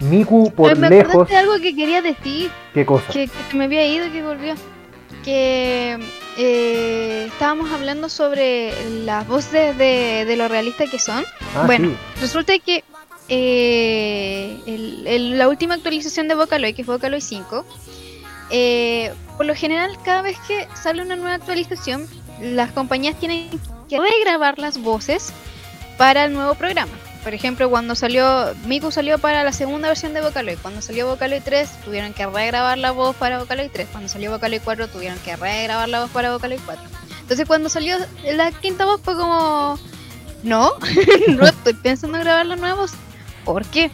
Miku 0.01 0.51
por 0.51 0.69
Ay, 0.69 0.75
me 0.75 0.89
lejos, 0.91 1.27
de 1.27 1.35
algo 1.35 1.53
que 1.59 1.75
quería 1.75 2.03
decir. 2.03 2.51
¿qué 2.75 2.85
cosa? 2.85 3.11
Que, 3.11 3.27
me 3.55 3.63
había 3.63 3.87
ido 3.87 4.05
y 4.05 4.11
que 4.11 4.21
volvió. 4.23 4.53
Que 5.25 5.97
eh, 6.37 7.25
estábamos 7.27 7.71
hablando 7.71 8.07
sobre 8.07 8.71
las 9.03 9.27
voces 9.27 9.75
de, 9.79 10.25
de 10.25 10.35
lo 10.37 10.47
realista 10.47 10.85
que 10.85 10.99
son. 10.99 11.23
Ah, 11.55 11.63
bueno. 11.65 11.89
sí. 11.89 11.95
Resulta 12.21 12.53
que 12.59 12.83
eh, 13.29 14.59
la 15.35 15.47
última 15.47 15.75
actualización 15.75 16.27
de 16.27 16.35
Vocaloid, 16.35 16.75
que 16.75 16.81
es 16.81 16.87
Vocaloid 16.87 17.21
5, 17.21 17.65
eh, 18.49 19.13
por 19.35 19.45
lo 19.45 19.55
general 19.55 19.97
cada 20.03 20.21
vez 20.21 20.37
que 20.47 20.67
sale 20.75 21.01
una 21.01 21.15
nueva 21.15 21.35
actualización, 21.35 22.07
las 22.41 22.71
compañías 22.71 23.19
tienen 23.19 23.49
que 23.89 23.99
regrabar 23.99 24.59
las 24.59 24.79
voces 24.81 25.33
para 25.97 26.25
el 26.25 26.33
nuevo 26.33 26.55
programa. 26.55 26.91
Por 27.23 27.33
ejemplo, 27.33 27.69
cuando 27.69 27.93
salió, 27.95 28.55
Miku 28.65 28.89
salió 28.89 29.19
para 29.19 29.43
la 29.43 29.51
segunda 29.51 29.89
versión 29.89 30.13
de 30.13 30.21
Vocaloid. 30.21 30.59
Cuando 30.61 30.81
salió 30.81 31.07
Vocaloid 31.07 31.41
3, 31.43 31.69
tuvieron 31.83 32.13
que 32.13 32.25
regrabar 32.25 32.77
la 32.77 32.91
voz 32.91 33.15
para 33.17 33.39
Vocaloid 33.39 33.69
3. 33.69 33.89
Cuando 33.91 34.07
salió 34.07 34.31
Vocaloid 34.31 34.61
4, 34.63 34.87
tuvieron 34.87 35.19
que 35.19 35.35
regrabar 35.35 35.89
la 35.89 36.01
voz 36.01 36.11
para 36.11 36.31
Vocaloid 36.31 36.61
4. 36.65 36.83
Entonces, 37.19 37.45
cuando 37.45 37.67
salió 37.67 37.97
la 38.31 38.51
quinta 38.53 38.85
voz, 38.85 39.01
fue 39.03 39.15
como. 39.15 39.77
No, 40.43 40.75
no 41.27 41.45
estoy 41.45 41.73
pensando 41.73 42.17
en 42.17 42.23
grabar 42.23 42.45
la 42.45 42.55
nueva 42.55 42.75
voz. 42.75 42.93
¿Por 43.47 43.65
qué? 43.65 43.89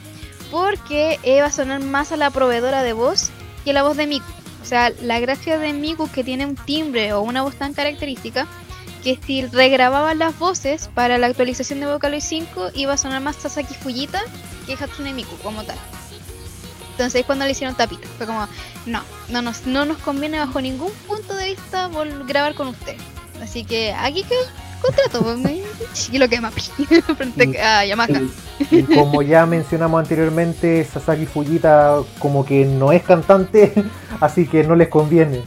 Porque 0.50 1.20
eh, 1.22 1.42
va 1.42 1.48
a 1.48 1.52
sonar 1.52 1.80
más 1.80 2.12
a 2.12 2.18
la 2.18 2.32
proveedora 2.32 2.82
de 2.82 2.94
voz 2.94 3.30
que 3.64 3.72
la 3.72 3.84
voz 3.84 3.96
de 3.96 4.08
Miku. 4.08 4.26
O 4.64 4.66
sea, 4.66 4.90
la 4.90 5.20
gracia 5.20 5.60
de 5.60 5.74
Miku 5.74 6.10
que 6.10 6.24
tiene 6.24 6.48
un 6.48 6.56
timbre 6.56 7.14
o 7.14 7.22
una 7.22 7.44
voz 7.44 7.54
tan 7.54 7.76
característica 7.76 8.48
que 9.04 9.20
si 9.24 9.46
regrababan 9.46 10.18
las 10.18 10.40
voces 10.40 10.90
para 10.96 11.20
la 11.20 11.28
actualización 11.28 11.82
de 11.82 11.86
Vocaloid 11.86 12.22
5 12.22 12.72
iba 12.74 12.94
a 12.94 12.98
sonar 12.98 13.22
más 13.22 13.36
Sasaki 13.36 13.76
Fujita 13.76 14.24
que 14.66 14.74
Hatsune 14.74 15.14
Miku 15.14 15.38
como 15.38 15.64
tal. 15.64 15.78
Entonces 16.92 17.22
es 17.22 17.26
cuando 17.28 17.46
le 17.46 17.52
hicieron 17.52 17.76
tapita. 17.76 18.08
Fue 18.18 18.26
como, 18.26 18.48
no, 18.88 19.04
no 19.30 19.44
nos, 19.44 19.68
no 19.68 19.86
nos 19.86 20.00
conviene 20.00 20.40
bajo 20.40 20.62
ningún 20.62 20.92
punto 21.08 21.36
de 21.36 21.50
vista 21.50 21.92
grabar 22.26 22.56
con 22.56 22.70
usted. 22.70 22.98
Así 23.40 23.66
que 23.66 23.94
aquí 23.94 24.24
que 24.24 24.36
contrato, 24.84 25.24
pues, 25.24 25.38
me- 25.40 25.64
y 26.12 26.18
lo 26.18 26.30
quema 26.30 26.52
frente 27.18 27.60
a 27.62 27.86
Yamaha. 27.86 28.22
Y 28.72 28.84
como 28.84 29.22
ya 29.22 29.46
mencionamos 29.46 30.00
anteriormente, 30.00 30.86
Sasaki 30.86 31.26
Fujita 31.26 31.98
como 32.20 32.46
que 32.46 32.66
no 32.66 32.92
es 32.92 33.04
cantante, 33.04 33.74
así 34.20 34.46
que 34.48 34.64
no 34.64 34.76
les 34.76 34.90
conviene. 34.90 35.42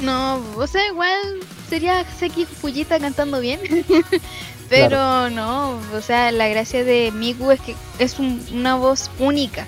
No, 0.00 0.40
o 0.56 0.66
sea, 0.66 0.86
igual 0.86 1.18
sería 1.68 2.04
Seki 2.18 2.46
Fujita 2.46 2.98
cantando 2.98 3.40
bien. 3.40 3.60
Pero 4.70 5.28
no, 5.30 5.80
o 5.94 6.00
sea, 6.00 6.30
la 6.30 6.46
gracia 6.48 6.84
de 6.84 7.10
Miku 7.12 7.50
es 7.50 7.60
que 7.60 7.74
es 7.98 8.18
un- 8.20 8.40
una 8.52 8.76
voz 8.76 9.10
única. 9.18 9.66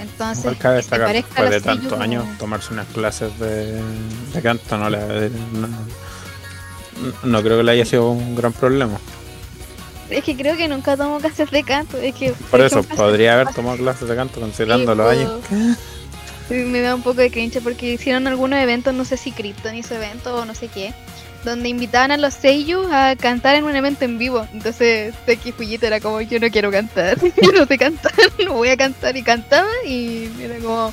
Entonces, 0.00 0.44
Igual 0.44 0.58
cabe 0.58 0.76
destacar, 0.76 1.12
después 1.12 1.50
de 1.50 1.60
tantos 1.60 2.00
años, 2.00 2.24
tomarse 2.38 2.72
unas 2.72 2.86
clases 2.88 3.36
de, 3.38 3.80
de 4.32 4.42
canto 4.42 4.76
no, 4.78 4.90
le, 4.90 4.98
no, 5.52 5.68
no 7.22 7.42
creo 7.42 7.58
que 7.58 7.62
le 7.64 7.72
haya 7.72 7.84
sido 7.84 8.10
un 8.10 8.34
gran 8.34 8.52
problema. 8.52 8.98
Es 10.10 10.22
que 10.22 10.36
creo 10.36 10.56
que 10.56 10.68
nunca 10.68 10.96
tomo 10.96 11.18
clases 11.18 11.50
de 11.50 11.62
canto. 11.62 11.96
Es 11.98 12.14
que 12.14 12.32
Por 12.50 12.60
eso, 12.60 12.82
podría 12.82 13.34
haber 13.34 13.54
tomado 13.54 13.76
clases 13.78 14.08
de 14.08 14.14
canto 14.14 14.40
considerando 14.40 14.94
los 14.94 15.10
años. 15.10 15.40
Sí, 16.48 16.54
Me 16.54 16.80
da 16.80 16.94
un 16.94 17.02
poco 17.02 17.20
de 17.20 17.30
cringe 17.30 17.60
porque 17.62 17.94
hicieron 17.94 18.26
algunos 18.26 18.58
eventos, 18.58 18.92
no 18.92 19.04
sé 19.04 19.16
si 19.16 19.32
Krypton 19.32 19.74
hizo 19.74 19.94
evento 19.94 20.36
o 20.36 20.44
no 20.44 20.54
sé 20.54 20.68
qué, 20.68 20.92
donde 21.42 21.70
invitaban 21.70 22.10
a 22.10 22.18
los 22.18 22.34
seiyuu 22.34 22.86
a 22.92 23.16
cantar 23.16 23.54
en 23.54 23.64
un 23.64 23.74
evento 23.74 24.04
en 24.04 24.18
vivo. 24.18 24.46
Entonces 24.52 25.14
Seki 25.24 25.52
Fujita 25.52 25.86
era 25.86 26.00
como, 26.00 26.20
yo 26.20 26.38
no 26.38 26.50
quiero 26.50 26.70
cantar, 26.70 27.18
yo 27.42 27.52
no 27.52 27.66
sé 27.66 27.78
cantar, 27.78 28.12
no 28.44 28.52
voy 28.52 28.68
a 28.68 28.76
cantar 28.76 29.16
y 29.16 29.22
cantaba 29.22 29.70
y 29.86 30.28
era 30.38 30.58
como, 30.58 30.92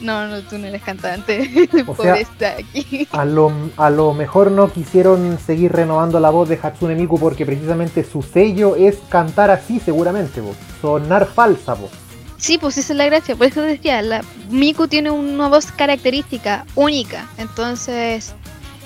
no, 0.00 0.26
no, 0.28 0.40
tú 0.42 0.58
no 0.58 0.66
eres 0.66 0.82
cantante, 0.82 1.68
O 1.86 1.94
pobre 1.94 2.24
sea- 2.38 2.56
Saki. 2.56 3.08
A 3.12 3.24
lo, 3.24 3.52
a 3.76 3.90
lo 3.90 4.14
mejor 4.14 4.50
no 4.50 4.70
quisieron 4.72 5.38
seguir 5.44 5.72
renovando 5.72 6.20
la 6.20 6.30
voz 6.30 6.48
de 6.48 6.58
Hatsune 6.62 6.94
Miku 6.94 7.18
porque 7.18 7.44
precisamente 7.46 8.04
su 8.04 8.22
sello 8.22 8.76
es 8.76 8.98
cantar 9.08 9.50
así 9.50 9.80
seguramente, 9.80 10.40
po. 10.42 10.54
sonar 10.80 11.26
falsa. 11.26 11.74
po. 11.74 11.88
Sí, 12.36 12.56
pues 12.58 12.78
esa 12.78 12.92
es 12.92 12.96
la 12.96 13.06
gracia, 13.06 13.34
por 13.34 13.46
eso 13.48 13.62
decía, 13.62 14.00
la 14.02 14.22
Miku 14.50 14.86
tiene 14.86 15.10
una 15.10 15.48
voz 15.48 15.72
característica, 15.72 16.64
única, 16.76 17.28
entonces 17.36 18.32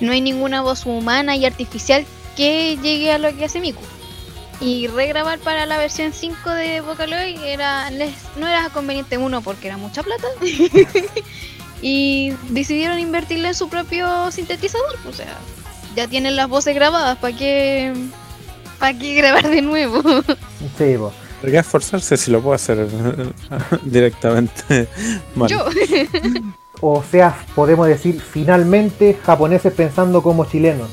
no 0.01 0.13
hay 0.13 0.21
ninguna 0.23 0.63
voz 0.63 0.87
humana 0.87 1.37
y 1.37 1.45
artificial 1.45 2.05
que 2.37 2.79
llegue 2.83 3.13
a 3.13 3.19
lo 3.19 3.37
que 3.37 3.45
hace 3.45 3.61
Miku. 3.61 3.83
Y 4.63 4.87
regrabar 4.87 5.39
para 5.41 5.67
la 5.67 5.77
versión 5.77 6.13
5 6.13 6.51
de 6.51 6.81
Vocaloid 6.83 7.41
era, 7.43 7.91
les- 7.91 8.15
no 8.37 8.47
era 8.47 8.69
conveniente 8.71 9.19
uno 9.19 9.43
porque 9.43 9.67
era 9.67 9.77
mucha 9.77 10.03
plata 10.05 10.27
y 11.83 12.33
decidieron 12.51 12.99
invertirle 13.01 13.49
en 13.49 13.55
su 13.55 13.69
propio 13.69 14.31
sintetizador, 14.31 14.97
o 15.09 15.13
sea, 15.13 15.37
ya 15.97 16.07
tienen 16.07 16.37
las 16.37 16.49
voces 16.49 16.75
grabadas, 16.77 17.19
¿para 17.19 17.37
qué, 17.37 17.93
para 18.79 18.97
qué 18.97 19.15
grabar 19.15 19.49
de 19.49 19.63
nuevo? 19.63 20.01
Sí, 20.79 20.95
po. 20.97 21.13
¿Por 21.41 21.51
qué 21.51 21.59
esforzarse 21.59 22.17
si 22.17 22.31
lo 22.31 22.41
puedo 22.41 22.55
hacer 22.55 22.87
directamente 23.83 24.87
mal? 25.35 25.49
Yo. 25.51 25.67
O 26.81 27.03
sea, 27.11 27.37
podemos 27.57 27.89
decir 27.89 28.21
finalmente 28.21 29.19
japoneses 29.27 29.73
pensando 29.73 30.23
como 30.23 30.45
chilenos, 30.45 30.89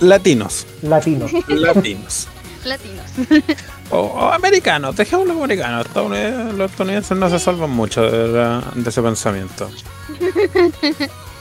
Latinos, 0.00 0.66
latinos. 0.82 1.30
latinos. 1.48 2.28
Latinos. 2.64 3.06
O, 3.90 4.00
o 4.00 4.32
americanos, 4.34 4.94
dejémoslo 4.96 5.32
americanos. 5.32 5.86
Los 5.94 6.70
estadounidenses 6.70 7.16
no 7.16 7.30
se 7.30 7.38
salvan 7.38 7.70
mucho 7.70 8.02
de, 8.02 8.28
la- 8.28 8.62
de 8.74 8.90
ese 8.90 9.00
pensamiento. 9.00 9.70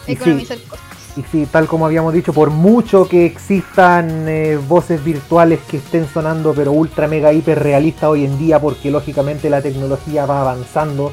Y 0.07 0.11
sí, 0.15 0.21
Economizar 0.21 0.57
costos. 0.69 0.79
y 1.17 1.23
sí, 1.29 1.45
tal 1.51 1.67
como 1.67 1.85
habíamos 1.85 2.13
dicho, 2.13 2.31
por 2.31 2.49
mucho 2.49 3.09
que 3.09 3.25
existan 3.25 4.25
eh, 4.29 4.57
voces 4.69 5.03
virtuales 5.03 5.59
que 5.69 5.77
estén 5.77 6.07
sonando 6.07 6.53
pero 6.53 6.71
ultra 6.71 7.09
mega 7.09 7.33
hiper 7.33 7.59
realistas 7.61 8.05
hoy 8.11 8.23
en 8.23 8.39
día 8.39 8.57
porque 8.61 8.89
lógicamente 8.89 9.49
la 9.49 9.61
tecnología 9.61 10.25
va 10.25 10.39
avanzando, 10.39 11.11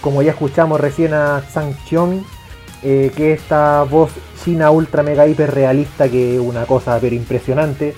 como 0.00 0.22
ya 0.22 0.32
escuchamos 0.32 0.80
recién 0.80 1.14
a 1.14 1.44
Sang 1.52 1.72
Cheong, 1.84 2.24
eh, 2.82 3.12
que 3.14 3.32
esta 3.34 3.84
voz 3.84 4.10
china 4.44 4.72
ultra 4.72 5.04
mega 5.04 5.24
hiper 5.28 5.54
realista 5.54 6.08
que 6.08 6.34
es 6.34 6.40
una 6.40 6.64
cosa 6.66 6.98
pero 7.00 7.14
impresionante. 7.14 7.94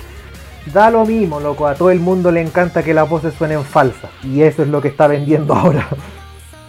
Da 0.72 0.90
lo 0.90 1.04
mismo, 1.04 1.40
loco, 1.40 1.66
a 1.66 1.74
todo 1.74 1.90
el 1.90 2.00
mundo 2.00 2.30
le 2.32 2.40
encanta 2.40 2.82
que 2.82 2.94
las 2.94 3.08
voces 3.08 3.34
suenen 3.36 3.64
falsas 3.64 4.10
y 4.22 4.42
eso 4.42 4.62
es 4.62 4.68
lo 4.68 4.80
que 4.80 4.88
está 4.88 5.06
vendiendo 5.06 5.54
ahora. 5.58 5.86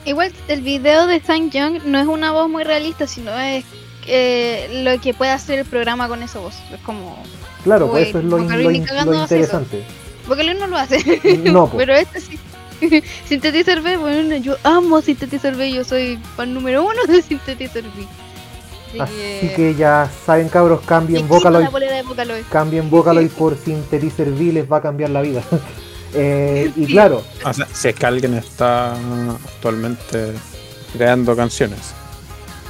Igual 0.04 0.32
el 0.48 0.62
video 0.62 1.08
de 1.08 1.20
Sang 1.22 1.50
Young 1.50 1.84
no 1.86 1.98
es 2.00 2.06
una 2.08 2.32
voz 2.32 2.50
muy 2.50 2.64
realista, 2.64 3.08
sino 3.08 3.32
es 3.40 3.64
eh, 4.08 4.82
lo 4.84 5.02
que 5.02 5.14
puede 5.14 5.32
hacer 5.32 5.60
el 5.60 5.66
programa 5.66 6.08
con 6.08 6.22
esa 6.22 6.40
voz. 6.40 6.56
Es 6.74 6.80
como. 6.82 7.18
Claro, 7.64 7.90
pues 7.90 8.10
eso 8.10 8.20
es 8.20 8.26
lo, 8.26 8.38
in- 8.40 8.76
in- 8.76 8.86
interesante. 9.16 9.84
Porque 10.28 10.42
él 10.44 10.60
no 10.60 10.68
lo 10.68 10.78
hace. 10.78 11.22
No, 11.52 11.68
po. 11.68 11.78
Pero 11.78 11.96
este 11.96 12.20
sí. 12.22 12.38
Synthetizer 13.28 13.82
B, 13.82 13.98
bueno, 13.98 14.36
yo 14.36 14.58
amo 14.64 15.02
Synthetizer 15.02 15.56
B, 15.56 15.72
yo 15.72 15.84
soy 15.86 16.20
fan 16.36 16.54
número 16.54 16.84
uno 16.84 17.02
de 17.08 17.22
Synthetizer 17.22 17.84
B. 17.84 18.06
Así 19.04 19.50
que 19.56 19.76
ya 19.76 20.10
saben 20.26 20.50
cabros, 20.50 20.82
cambien 20.86 21.28
Vocaloid, 21.28 21.68
cambien 22.52 22.90
Vocaloid 22.90 23.30
por 23.32 23.58
Synthetizer 23.58 24.30
V, 24.30 24.54
les 24.54 24.72
va 24.72 24.78
a 24.78 24.82
cambiar 24.82 25.10
la 25.12 25.22
vida. 25.22 25.42
Eh, 26.18 26.72
y 26.78 26.86
Sí. 26.86 26.92
claro, 26.94 27.22
O 27.44 27.54
sea, 27.54 27.68
si 27.74 27.90
es 27.90 27.96
que 27.96 28.06
alguien 28.06 28.36
está 28.36 28.94
actualmente 28.94 30.32
creando 30.94 31.36
canciones. 31.36 31.94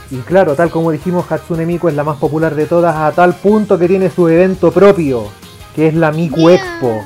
y 0.09 0.15
claro, 0.21 0.55
tal 0.55 0.71
como 0.71 0.89
dijimos, 0.91 1.32
Hatsune 1.32 1.63
Miku 1.67 1.88
es 1.89 1.93
la 1.93 2.03
más 2.03 2.17
popular 2.17 2.55
de 2.55 2.65
todas 2.65 2.95
a 2.95 3.11
tal 3.11 3.36
punto 3.36 3.78
que 3.78 3.88
tiene 3.88 4.09
su 4.09 4.28
evento 4.30 4.71
propio, 4.71 5.28
que 5.76 5.89
es 5.89 5.93
la 5.93 6.11
Miku. 6.11 6.49
Expo. 6.49 7.03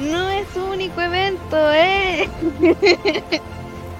No 0.00 0.28
es 0.28 0.46
su 0.52 0.62
único 0.64 1.00
evento, 1.00 1.72
eh. 1.72 2.28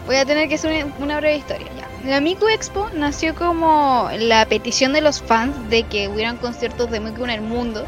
Voy 0.06 0.16
a 0.16 0.26
tener 0.26 0.48
que 0.50 0.56
hacer 0.56 0.84
una- 0.84 0.94
una 0.98 1.16
breve 1.18 1.36
historia. 1.38 1.81
La 2.04 2.20
Miku 2.20 2.48
Expo 2.48 2.88
nació 2.94 3.34
como 3.36 4.10
la 4.18 4.44
petición 4.46 4.92
de 4.92 5.00
los 5.00 5.22
fans 5.22 5.54
de 5.70 5.84
que 5.84 6.08
hubieran 6.08 6.36
conciertos 6.36 6.90
de 6.90 6.98
Miku 6.98 7.22
en 7.24 7.30
el 7.30 7.42
mundo. 7.42 7.84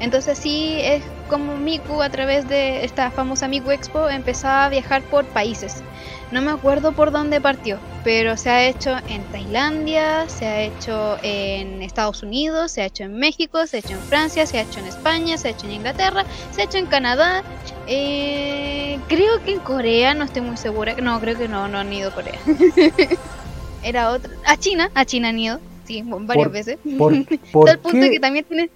Entonces 0.00 0.36
sí 0.36 0.78
es 0.80 1.04
como 1.28 1.56
Miku 1.56 2.02
a 2.02 2.10
través 2.10 2.48
de 2.48 2.84
esta 2.84 3.12
famosa 3.12 3.46
Miku 3.46 3.70
Expo 3.70 4.08
empezaba 4.08 4.64
a 4.64 4.68
viajar 4.68 5.02
por 5.02 5.24
países. 5.26 5.84
No 6.32 6.42
me 6.42 6.50
acuerdo 6.50 6.90
por 6.90 7.12
dónde 7.12 7.40
partió, 7.40 7.78
pero 8.02 8.36
se 8.36 8.50
ha 8.50 8.66
hecho 8.66 8.96
en 9.06 9.22
Tailandia, 9.30 10.28
se 10.28 10.46
ha 10.46 10.62
hecho 10.62 11.18
en 11.22 11.82
Estados 11.82 12.24
Unidos, 12.24 12.72
se 12.72 12.82
ha 12.82 12.86
hecho 12.86 13.04
en 13.04 13.14
México, 13.16 13.64
se 13.68 13.76
ha 13.76 13.80
hecho 13.80 13.92
en 13.92 14.00
Francia, 14.00 14.44
se 14.44 14.58
ha 14.58 14.62
hecho 14.62 14.80
en 14.80 14.86
España, 14.86 15.38
se 15.38 15.48
ha 15.48 15.50
hecho 15.52 15.66
en 15.66 15.74
Inglaterra, 15.74 16.24
se 16.50 16.62
ha 16.62 16.64
hecho 16.64 16.78
en 16.78 16.86
Canadá. 16.86 17.44
eh, 17.86 18.98
creo 19.06 19.40
que 19.44 19.52
en 19.52 19.60
Corea, 19.60 20.14
no 20.14 20.24
estoy 20.24 20.42
muy 20.42 20.56
segura. 20.56 20.96
No, 21.00 21.20
creo 21.20 21.38
que 21.38 21.46
no, 21.46 21.68
no 21.68 21.78
han 21.78 21.92
ido 21.92 22.08
a 22.08 22.14
Corea. 22.14 22.40
Era 23.82 24.10
otra. 24.10 24.30
A 24.46 24.56
China, 24.56 24.90
a 24.94 25.04
China 25.04 25.28
han 25.28 25.38
ido, 25.38 25.60
sí, 25.86 26.02
varias 26.06 26.46
Por- 26.46 26.52
veces. 26.52 26.78
¿Por, 26.98 27.14
por 27.52 27.64
Tal 27.66 27.78
punto 27.78 27.98
qué, 28.00 28.10
que 28.10 28.20
también 28.20 28.44
tiene 28.48 28.70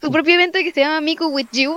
su 0.00 0.10
propio 0.10 0.34
evento 0.34 0.58
que 0.62 0.72
se 0.72 0.80
llama 0.80 1.00
Miku 1.00 1.26
with 1.26 1.46
You. 1.52 1.76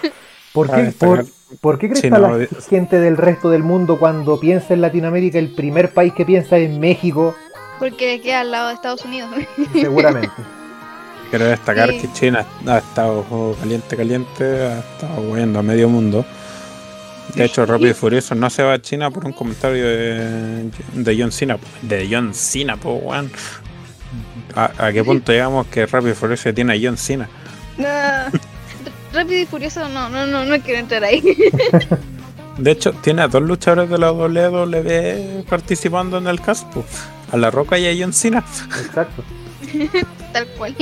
por 0.52 0.68
Cabe 0.68 0.86
qué- 0.86 0.92
por- 0.92 1.26
por 1.60 1.78
qué 1.78 1.86
crees 1.88 2.00
Sí, 2.00 2.02
que 2.02 2.10
no, 2.10 2.18
la 2.38 2.46
gente 2.68 2.98
del 3.00 3.16
resto 3.16 3.50
del 3.50 3.62
mundo 3.62 3.98
cuando 3.98 4.38
piensa 4.38 4.72
en 4.74 4.80
Latinoamérica, 4.82 5.38
el 5.38 5.52
primer 5.54 5.92
país 5.92 6.12
que 6.12 6.24
piensa 6.24 6.58
es 6.58 6.70
México? 6.70 7.34
Porque 7.78 8.20
queda 8.20 8.40
al 8.42 8.50
lado 8.50 8.68
de 8.68 8.74
Estados 8.74 9.04
Unidos. 9.04 9.30
Seguramente. 9.72 10.30
Quiero 11.30 11.46
destacar 11.46 11.90
Sí. 11.90 12.00
que 12.00 12.12
China 12.12 12.44
ha 12.66 12.78
estado 12.78 13.56
caliente, 13.58 13.96
caliente, 13.96 14.44
ha 14.44 14.78
estado 14.80 15.22
moviendo 15.22 15.58
a 15.60 15.62
medio 15.62 15.88
mundo. 15.88 16.24
De 17.34 17.44
hecho, 17.44 17.66
Rápido 17.66 17.90
y 17.90 17.94
Furioso 17.94 18.34
no 18.34 18.50
se 18.50 18.62
va 18.62 18.74
a 18.74 18.82
China 18.82 19.10
por 19.10 19.24
un 19.24 19.32
comentario 19.32 19.84
de, 19.86 20.70
de 20.94 21.16
John 21.18 21.32
Cena. 21.32 21.58
De 21.82 22.08
John 22.10 22.34
Cena, 22.34 22.76
po, 22.76 22.94
weón. 22.94 23.30
¿A, 24.54 24.86
a 24.86 24.92
qué 24.92 25.04
punto 25.04 25.32
llegamos 25.32 25.66
que 25.68 25.86
Rápido 25.86 26.12
y 26.12 26.14
Furioso 26.14 26.52
tiene 26.52 26.74
a 26.74 26.78
John 26.82 26.96
Cena? 26.96 27.28
No. 27.78 27.86
Rápido 29.12 29.40
y 29.40 29.46
Furioso, 29.46 29.88
no, 29.88 30.08
no, 30.08 30.26
no, 30.26 30.44
no 30.44 30.60
quiero 30.60 30.80
entrar 30.80 31.04
ahí. 31.04 31.22
De 32.58 32.72
hecho, 32.72 32.92
tiene 32.92 33.22
a 33.22 33.28
dos 33.28 33.42
luchadores 33.42 33.88
de 33.88 33.98
la 33.98 34.12
WWE 34.12 35.44
participando 35.48 36.18
en 36.18 36.26
el 36.26 36.40
cast, 36.40 36.68
po. 36.72 36.84
A 37.32 37.36
La 37.36 37.50
Roca 37.50 37.78
y 37.78 37.86
a 37.86 38.02
John 38.02 38.12
Cena. 38.12 38.44
Exacto. 38.84 39.24
Tal 40.32 40.46
cual. 40.58 40.76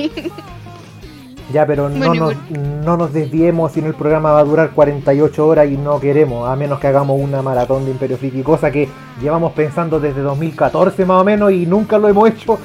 Ya, 1.53 1.64
pero 1.66 1.88
no 1.88 2.07
Bueno, 2.09 2.26
nos, 2.26 2.84
no 2.84 2.96
nos 2.99 3.12
desviemos, 3.12 3.72
si 3.72 3.80
no 3.80 3.86
el 3.88 3.94
programa 3.94 4.32
va 4.32 4.40
a 4.40 4.44
durar 4.44 4.70
48 4.70 5.46
horas 5.46 5.66
y 5.70 5.76
no 5.78 5.99
queremos, 5.99 6.49
a 6.49 6.55
menos 6.57 6.78
que 6.78 6.86
hagamos 6.88 7.18
una 7.20 7.40
maratón 7.40 7.84
de 7.86 7.90
Imperio 7.92 8.18
Friki, 8.18 8.42
cosa 8.42 8.70
que 8.70 8.88
llevamos 9.22 9.53
pensando 9.53 9.99
desde 9.99 10.20
2014 10.20 11.07
más 11.07 11.22
o 11.22 11.24
menos 11.24 11.51
y 11.53 11.64
nunca 11.64 11.96
lo 11.99 12.09
hemos 12.09 12.28
hecho. 12.28 12.59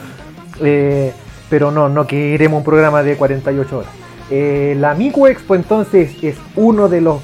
Eh, 0.61 1.13
pero 1.49 1.71
no, 1.71 1.87
no 1.87 2.05
queremos 2.07 2.57
un 2.59 2.63
programa 2.63 3.03
de 3.03 3.15
48 3.15 3.77
horas. 3.77 3.91
Eh, 4.29 4.75
la 4.79 4.95
Miku 4.95 5.27
Expo 5.27 5.55
entonces 5.55 6.15
es 6.23 6.35
uno 6.55 6.89
de 6.89 7.01
los 7.01 7.19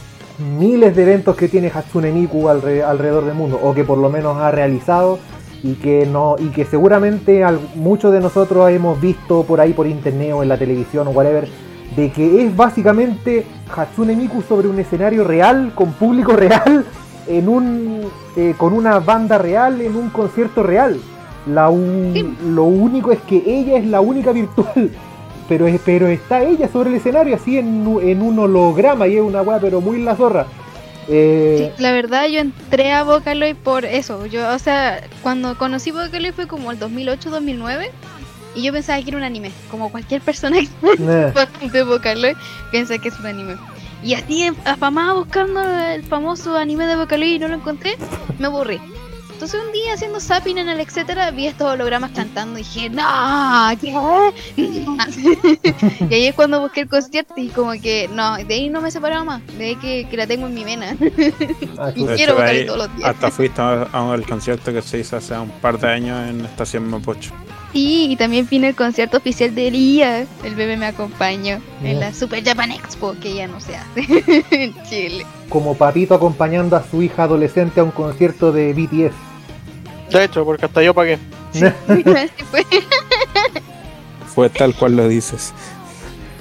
miles 0.57 0.95
de 0.95 1.03
eventos 1.03 1.35
que 1.35 1.47
tiene 1.49 1.71
Hatsune 1.73 2.11
Miku 2.11 2.47
alre- 2.47 2.83
alrededor 2.83 3.25
del 3.25 3.33
mundo, 3.35 3.59
o 3.61 3.73
que 3.73 3.83
por 3.83 3.97
lo 3.97 4.09
menos 4.09 4.37
ha 4.37 4.51
realizado 4.51 5.19
y 5.63 5.73
que 5.73 6.05
no 6.05 6.35
y 6.39 6.47
que 6.49 6.65
seguramente 6.65 7.43
muchos 7.75 8.11
de 8.13 8.19
nosotros 8.19 8.69
hemos 8.69 8.99
visto 8.99 9.43
por 9.43 9.59
ahí 9.59 9.73
por 9.73 9.87
internet 9.87 10.31
o 10.33 10.43
en 10.43 10.49
la 10.49 10.57
televisión 10.57 11.07
o 11.07 11.11
whatever 11.11 11.47
de 11.95 12.11
que 12.11 12.43
es 12.45 12.55
básicamente 12.55 13.45
Hatsune 13.75 14.15
Miku 14.15 14.41
sobre 14.41 14.67
un 14.67 14.79
escenario 14.79 15.23
real 15.23 15.71
con 15.75 15.91
público 15.93 16.33
real 16.33 16.85
en 17.27 17.49
un 17.49 18.01
eh, 18.35 18.53
con 18.57 18.73
una 18.73 18.99
banda 18.99 19.37
real 19.37 19.81
en 19.81 19.95
un 19.95 20.09
concierto 20.09 20.63
real 20.63 20.99
la 21.45 21.69
Sí. 22.13 22.35
lo 22.45 22.63
único 22.63 23.11
es 23.11 23.19
que 23.21 23.41
ella 23.45 23.77
es 23.77 23.85
la 23.85 24.01
única 24.01 24.31
virtual 24.31 24.91
pero 25.49 25.65
pero 25.83 26.07
está 26.07 26.41
ella 26.43 26.69
sobre 26.69 26.89
el 26.91 26.95
escenario 26.95 27.35
así 27.35 27.57
en 27.57 28.21
un 28.21 28.39
holograma 28.39 29.07
y 29.07 29.17
es 29.17 29.21
una 29.21 29.41
weá 29.41 29.59
pero 29.59 29.81
muy 29.81 30.01
la 30.01 30.15
zorra 30.15 30.45
Eh, 31.09 31.71
Sí, 31.75 31.81
la 31.81 31.91
verdad 31.91 32.27
yo 32.27 32.39
entré 32.39 32.93
a 32.93 33.03
Vocaloid 33.03 33.55
por 33.55 33.85
eso. 33.85 34.25
Yo, 34.25 34.47
o 34.53 34.59
sea, 34.59 35.01
cuando 35.23 35.57
conocí 35.57 35.91
Vocaloid 35.91 36.33
fue 36.33 36.47
como 36.47 36.71
el 36.71 36.79
2008-2009 36.79 37.89
y 38.55 38.63
yo 38.63 38.73
pensaba 38.73 39.01
que 39.01 39.09
era 39.09 39.17
un 39.17 39.23
anime, 39.23 39.51
como 39.69 39.91
cualquier 39.91 40.21
persona 40.21 40.57
que 40.59 40.69
nah. 40.99 41.31
de 41.71 41.83
Vocaloid 41.83 42.35
piensa 42.71 42.97
que 42.97 43.09
es 43.09 43.19
un 43.19 43.25
anime. 43.25 43.55
Y 44.03 44.13
así 44.13 44.49
afamada 44.65 45.13
buscando 45.13 45.61
el 45.61 46.03
famoso 46.03 46.55
anime 46.55 46.85
de 46.85 46.95
Vocaloid 46.95 47.35
y 47.35 47.39
no 47.39 47.47
lo 47.47 47.55
encontré, 47.55 47.97
me 48.37 48.47
aburrí. 48.47 48.79
Entonces 49.39 49.61
un 49.65 49.71
día 49.71 49.93
haciendo 49.93 50.19
zapping 50.19 50.57
en 50.57 50.67
el 50.67 50.81
etcétera 50.81 51.31
vi 51.31 51.47
estos 51.47 51.71
hologramas 51.71 52.11
cantando 52.11 52.59
y 52.59 52.63
dije, 52.63 52.89
no, 52.89 53.69
¿qué? 53.79 53.95
y 56.09 56.13
ahí 56.13 56.25
es 56.25 56.35
cuando 56.35 56.59
busqué 56.59 56.81
el 56.81 56.89
concierto 56.89 57.35
y 57.37 57.47
como 57.47 57.71
que, 57.71 58.09
no, 58.09 58.35
de 58.35 58.53
ahí 58.53 58.69
no 58.69 58.81
me 58.81 58.91
separaba 58.91 59.23
más, 59.23 59.41
de 59.57 59.67
ahí 59.67 59.75
que, 59.77 60.09
que 60.09 60.17
la 60.17 60.27
tengo 60.27 60.47
en 60.47 60.53
mi 60.55 60.65
vena. 60.65 60.97
Ah, 61.77 61.93
Y. 61.95 62.03
De 62.03 62.15
quiero 62.15 62.37
ahí 62.41 62.65
todos 62.65 62.79
los 62.79 62.97
días. 62.97 63.09
hasta 63.11 63.31
fuiste 63.31 63.61
a, 63.61 63.83
a 63.83 64.01
un 64.01 64.21
concierto 64.23 64.73
que 64.73 64.81
se 64.81 64.99
hizo 64.99 65.15
hace 65.15 65.37
un 65.37 65.49
par 65.49 65.79
de 65.79 65.87
años 65.87 66.29
en 66.29 66.41
Estación 66.43 66.89
Mapocho. 66.89 67.31
Sí, 67.71 68.07
y 68.11 68.15
también 68.17 68.45
vino 68.49 68.67
el 68.67 68.75
concierto 68.75 69.15
oficial 69.17 69.55
de 69.55 69.69
Ria. 69.69 70.25
El 70.43 70.55
bebé 70.55 70.75
me 70.75 70.87
acompañó 70.87 71.61
en 71.81 71.99
la 72.01 72.13
Super 72.13 72.43
Japan 72.43 72.71
Expo, 72.71 73.15
que 73.21 73.35
ya 73.35 73.47
no 73.47 73.61
se 73.61 73.77
hace 73.77 74.43
en 74.51 74.73
Chile. 74.83 75.25
como 75.47 75.77
papito 75.77 76.13
acompañando 76.13 76.75
a 76.75 76.83
su 76.83 77.01
hija 77.01 77.23
adolescente 77.23 77.79
a 77.79 77.85
un 77.85 77.91
concierto 77.91 78.51
de 78.51 78.73
BTS. 78.73 79.28
De 80.11 80.23
hecho, 80.23 80.43
porque 80.45 80.65
hasta 80.65 80.81
yo 80.81 80.93
pagué. 80.93 81.17
Fue. 84.33 84.49
Tal 84.49 84.73
cual 84.75 84.95
lo 84.95 85.07
dices. 85.07 85.53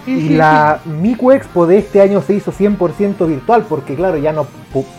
Y 0.07 0.31
la 0.31 0.81
Miku 0.87 1.33
Expo 1.33 1.67
de 1.67 1.79
este 1.79 2.01
año 2.01 2.23
se 2.23 2.35
hizo 2.35 2.51
100% 2.53 3.27
virtual 3.27 3.67
porque 3.69 3.95
claro, 3.95 4.17
ya 4.17 4.33
no, 4.33 4.47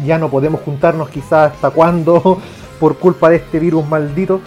ya 0.06 0.20
no 0.20 0.30
podemos 0.30 0.62
juntarnos 0.62 1.10
quizás 1.10 1.54
hasta 1.54 1.72
cuándo 1.72 2.40
por 2.80 2.98
culpa 2.98 3.30
de 3.30 3.38
este 3.38 3.60
virus 3.60 3.88
maldito. 3.88 4.42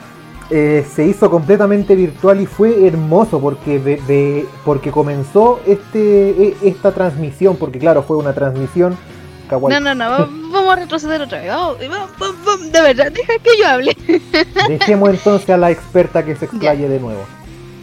Eh, 0.51 0.87
se 0.95 1.07
hizo 1.07 1.31
completamente 1.31 1.97
virtual 1.97 2.41
y 2.43 2.47
fue 2.47 2.87
hermoso 2.87 3.41
porque, 3.41 3.79
de- 3.79 3.97
de- 4.07 4.47
porque 4.65 4.91
comenzó 4.91 5.61
este, 5.67 6.31
e- 6.49 6.57
esta 6.63 6.93
transmisión, 6.93 7.57
porque 7.57 7.79
claro, 7.79 8.03
fue 8.03 8.17
una 8.19 8.35
transmisión. 8.35 8.97
Kawaii. 9.53 9.75
No, 9.75 9.81
no, 9.81 9.95
no, 9.95 10.11
va- 10.11 10.29
vamos 10.29 10.73
a 10.73 10.77
retroceder 10.77 11.21
otra 11.23 11.39
vez. 11.41 11.49
Vamos, 11.49 11.77
vamos, 11.89 12.11
vamos, 12.19 12.37
vamos, 12.45 12.73
de 12.73 12.81
verdad, 12.83 13.13
deja 13.13 13.33
que 13.43 13.51
yo 13.59 13.69
hable. 13.69 13.97
Dejemos 14.69 15.11
entonces 15.11 15.51
a 15.51 15.57
la 15.57 15.71
experta 15.71 16.25
que 16.25 16.35
se 16.37 16.45
explaye 16.47 16.89
de 16.89 16.99
nuevo. 16.99 17.25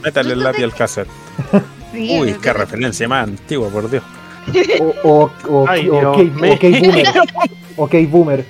Métale 0.04 0.34
el 0.34 0.40
lápiz 0.44 0.64
al 0.64 0.74
cassette. 0.74 1.10
Sí, 1.92 2.20
Uy, 2.20 2.34
qué 2.42 2.54
referencia 2.54 3.08
más 3.08 3.28
antigua, 3.28 3.70
por 3.70 3.90
Dios. 3.90 4.04
O, 4.80 4.94
o, 5.10 5.32
o- 5.50 5.66
Ay, 5.70 5.90
ok, 5.90 6.18
Dios 6.18 6.34
mío. 6.36 6.54
ok, 6.54 6.64
boomer. 6.82 7.08
Ok, 7.78 7.96
boomer. 8.10 8.46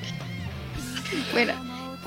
Bueno, 1.33 1.53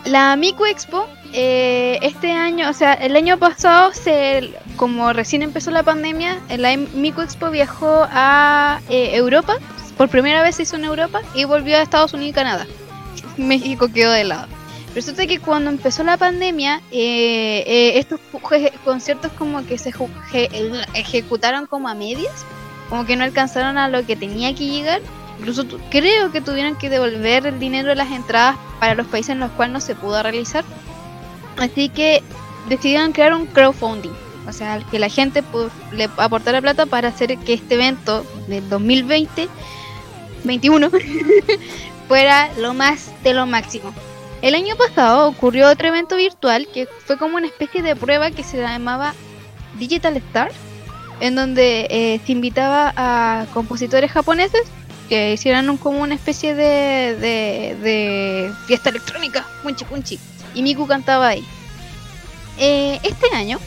la 0.05 0.35
Miku 0.37 0.65
Expo, 0.67 1.07
eh, 1.33 1.99
este 2.03 2.33
año, 2.33 2.69
o 2.69 2.73
sea, 2.73 2.95
el 2.95 3.15
año 3.17 3.39
pasado, 3.39 3.93
se, 3.93 4.53
como 4.77 5.13
recién 5.13 5.43
empezó 5.43 5.71
la 5.71 5.83
pandemia, 5.83 6.41
la 6.59 6.77
Miku 6.77 7.21
Expo 7.23 7.51
viajó 7.51 8.07
a 8.11 8.81
eh, 8.89 9.11
Europa, 9.15 9.55
por 10.03 10.09
primera 10.09 10.43
vez 10.43 10.57
se 10.57 10.65
hizo 10.65 10.75
en 10.75 10.85
Europa, 10.85 11.21
y 11.33 11.45
volvió 11.45 11.77
a 11.77 11.83
Estados 11.83 12.13
Unidos 12.13 12.31
y 12.31 12.35
Canadá. 12.35 12.67
México 13.37 13.87
quedó 13.87 14.11
de 14.11 14.25
lado. 14.25 14.49
Resulta 14.97 15.29
que 15.29 15.39
cuando 15.39 15.71
empezó 15.71 16.03
la 16.03 16.17
pandemia, 16.17 16.81
eh, 16.91 17.63
eh, 17.65 17.99
estos 18.01 18.19
conciertos 18.85 19.31
como 19.39 19.65
que 19.65 19.79
se 19.79 19.93
ejecutaron 20.95 21.67
como 21.67 21.89
a 21.89 21.95
medias, 21.95 22.45
como 22.89 23.07
que 23.07 23.15
no 23.15 23.23
alcanzaron 23.23 23.79
a 23.79 23.89
lo 23.89 24.05
que 24.05 24.17
tenía 24.17 24.53
que 24.57 24.67
llegar. 24.67 25.03
Incluso 25.39 25.65
creo 25.89 26.33
que 26.33 26.41
tuvieron 26.41 26.75
que 26.75 26.91
devolver 26.91 27.47
el 27.47 27.61
dinero 27.61 27.91
de 27.91 27.95
las 27.95 28.11
entradas 28.11 28.57
para 28.81 28.97
los 28.97 29.07
países 29.07 29.31
en 29.31 29.39
los 29.39 29.53
cuales 29.53 29.73
no 29.73 29.81
se 29.81 29.95
pudo 29.95 30.21
realizar. 30.21 30.65
Así 31.59 31.89
que 31.91 32.25
decidieron 32.69 33.13
crear 33.13 33.35
un 33.35 33.47
crowdfunding. 33.47 34.11
O 34.49 34.53
sea, 34.53 34.81
que 34.91 34.99
la 34.99 35.09
gente 35.09 35.45
le 35.93 36.11
aportara 36.17 36.61
plata 36.61 36.87
para 36.87 37.07
hacer 37.07 37.39
que 37.39 37.53
este 37.53 37.77
evento 37.77 38.27
del 38.49 38.69
2020, 38.69 39.49
21, 40.45 40.91
fuera 42.09 42.51
lo 42.59 42.75
más 42.75 43.11
de 43.23 43.35
lo 43.35 43.47
máximo. 43.47 43.93
El 44.43 44.55
año 44.55 44.75
pasado 44.77 45.29
ocurrió 45.29 45.69
otro 45.71 45.89
evento 45.89 46.17
virtual 46.17 46.67
que 46.73 46.89
fue 47.07 47.17
como 47.17 47.37
una 47.37 47.47
especie 47.47 47.83
de 47.83 47.95
prueba 47.95 48.31
que 48.33 48.43
se 48.43 48.59
llamaba 48.61 49.15
Digital 49.79 50.17
Star, 50.17 50.51
en 51.21 51.37
donde 51.37 51.87
eh, 51.91 52.21
se 52.27 52.33
invitaba 52.33 52.93
a 52.97 53.47
compositores 53.55 54.11
japoneses 54.11 54.63
que 55.09 55.33
hicieran 55.35 55.71
un- 55.71 55.77
como 55.77 56.01
una 56.01 56.15
especie 56.15 56.55
de, 56.55 58.53
fiesta 58.67 58.91
electrónica, 58.91 59.47
punchi 59.63 59.85
punchi, 59.85 60.19
y 60.55 60.63
Miku 60.63 60.87
cantaba 60.87 61.29
ahí. 61.29 61.45
Eh, 62.59 62.99
este 63.05 63.35
año 63.35 63.59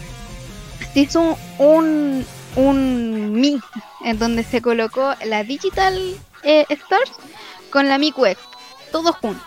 se 0.93 0.99
hizo 1.01 1.37
un, 1.57 2.25
un 2.55 3.31
mix 3.33 3.63
en 4.03 4.19
donde 4.19 4.43
se 4.43 4.61
colocó 4.61 5.13
la 5.25 5.43
Digital 5.43 5.99
eh, 6.45 6.65
Stars 6.69 7.11
con 7.69 7.89
la 7.89 7.97
Miku 7.97 8.25
Expo, 8.25 8.49
todos 8.91 9.15
juntos. 9.17 9.43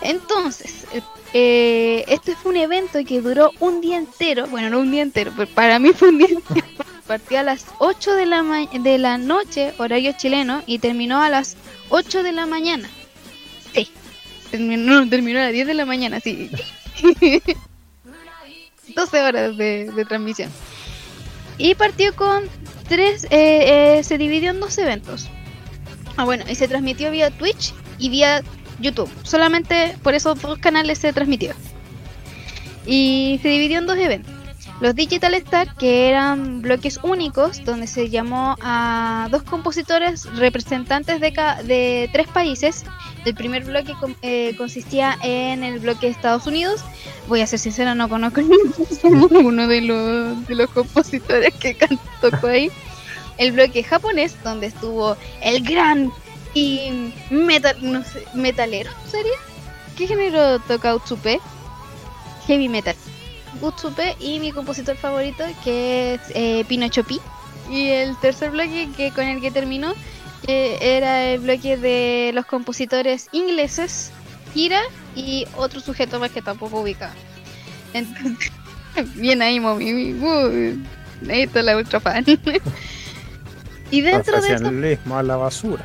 Entonces, 0.00 0.86
eh, 1.34 2.04
este 2.08 2.34
fue 2.36 2.52
un 2.52 2.56
evento 2.56 2.98
que 3.06 3.20
duró 3.20 3.50
un 3.60 3.80
día 3.80 3.98
entero, 3.98 4.46
bueno, 4.46 4.70
no 4.70 4.78
un 4.80 4.90
día 4.90 5.02
entero, 5.02 5.32
pero 5.36 5.50
para 5.52 5.78
mí 5.78 5.90
fue 5.92 6.08
un 6.08 6.18
día 6.18 6.28
entero. 6.28 6.66
Partió 7.06 7.40
a 7.40 7.42
las 7.42 7.64
8 7.78 8.14
de 8.14 8.26
la, 8.26 8.42
ma- 8.42 8.66
de 8.66 8.98
la 8.98 9.16
noche, 9.18 9.72
horario 9.78 10.12
chileno, 10.16 10.62
y 10.66 10.78
terminó 10.78 11.22
a 11.22 11.30
las 11.30 11.56
8 11.88 12.22
de 12.22 12.32
la 12.32 12.44
mañana. 12.46 12.88
Sí, 13.74 13.90
terminó, 14.50 15.08
terminó 15.08 15.38
a 15.40 15.44
las 15.44 15.52
10 15.52 15.66
de 15.66 15.74
la 15.74 15.86
mañana, 15.86 16.20
sí. 16.20 16.50
12 18.94 19.22
horas 19.22 19.56
de, 19.56 19.90
de 19.90 20.04
transmisión. 20.04 20.50
Y 21.56 21.74
partió 21.74 22.14
con 22.14 22.44
tres, 22.88 23.24
eh, 23.30 23.98
eh, 23.98 24.04
se 24.04 24.18
dividió 24.18 24.50
en 24.50 24.60
dos 24.60 24.76
eventos. 24.78 25.28
Ah, 26.18 26.24
bueno, 26.24 26.44
y 26.48 26.56
se 26.56 26.66
transmitió 26.66 27.12
vía 27.12 27.30
Twitch 27.30 27.72
y 27.96 28.08
vía 28.08 28.42
YouTube. 28.80 29.08
Solamente 29.22 29.96
por 30.02 30.14
esos 30.14 30.42
dos 30.42 30.58
canales 30.58 30.98
se 30.98 31.12
transmitió. 31.12 31.54
Y 32.84 33.38
se 33.40 33.48
dividió 33.48 33.78
en 33.78 33.86
dos 33.86 33.96
eventos. 33.96 34.34
Los 34.80 34.96
Digital 34.96 35.34
Star, 35.34 35.76
que 35.76 36.08
eran 36.08 36.60
bloques 36.60 36.98
únicos, 37.04 37.64
donde 37.64 37.86
se 37.86 38.10
llamó 38.10 38.56
a 38.60 39.28
dos 39.30 39.44
compositores 39.44 40.24
representantes 40.34 41.20
de, 41.20 41.30
de 41.64 42.10
tres 42.12 42.26
países. 42.26 42.84
El 43.24 43.36
primer 43.36 43.64
bloque 43.64 43.94
eh, 44.22 44.56
consistía 44.58 45.16
en 45.22 45.62
el 45.62 45.78
bloque 45.78 46.06
de 46.06 46.12
Estados 46.12 46.48
Unidos. 46.48 46.84
Voy 47.28 47.42
a 47.42 47.46
ser 47.46 47.60
sincera, 47.60 47.94
no 47.94 48.08
conozco 48.08 48.40
ninguno 49.04 49.68
de 49.68 49.82
los, 49.82 50.46
de 50.48 50.54
los 50.56 50.70
compositores 50.70 51.54
que 51.54 51.76
tocó 52.20 52.48
ahí. 52.48 52.72
El 53.38 53.52
bloque 53.52 53.82
japonés, 53.82 54.36
donde 54.42 54.66
estuvo 54.66 55.16
el 55.40 55.62
gran 55.62 56.12
y 56.54 57.12
metal, 57.30 57.76
no 57.80 58.02
sé, 58.04 58.24
metalero, 58.34 58.90
¿sería? 59.10 59.32
¿Qué 59.96 60.06
género 60.06 60.58
toca 60.60 60.94
Utsupe? 60.94 61.40
Heavy 62.46 62.68
metal. 62.68 62.96
Utsupe 63.60 64.16
y 64.20 64.40
mi 64.40 64.52
compositor 64.52 64.96
favorito 64.96 65.44
que 65.64 66.14
es 66.14 66.20
eh, 66.34 66.64
Pinocho 66.68 67.04
Pi. 67.04 67.20
Y 67.70 67.88
el 67.88 68.16
tercer 68.18 68.50
bloque 68.50 68.88
que 68.96 69.10
con 69.10 69.24
el 69.26 69.40
que 69.40 69.50
terminó 69.50 69.94
que 70.46 70.78
era 70.80 71.24
el 71.24 71.40
bloque 71.40 71.76
de 71.76 72.30
los 72.34 72.46
compositores 72.46 73.28
ingleses, 73.32 74.12
Kira 74.54 74.80
y 75.14 75.46
otro 75.56 75.80
sujeto 75.80 76.18
más 76.20 76.30
que 76.30 76.42
tampoco 76.42 76.80
ubicaba. 76.80 77.12
Entonces, 77.92 78.50
bien 79.14 79.42
ahí, 79.42 79.60
mami. 79.60 80.14
Uh, 80.14 80.78
está 81.28 81.62
la 81.62 81.76
ultra 81.76 82.00
fan. 82.00 82.24
y 83.90 84.00
dentro 84.00 84.40
de 84.40 84.92
eso, 84.94 85.16
a 85.16 85.22
la 85.22 85.36
basura. 85.36 85.84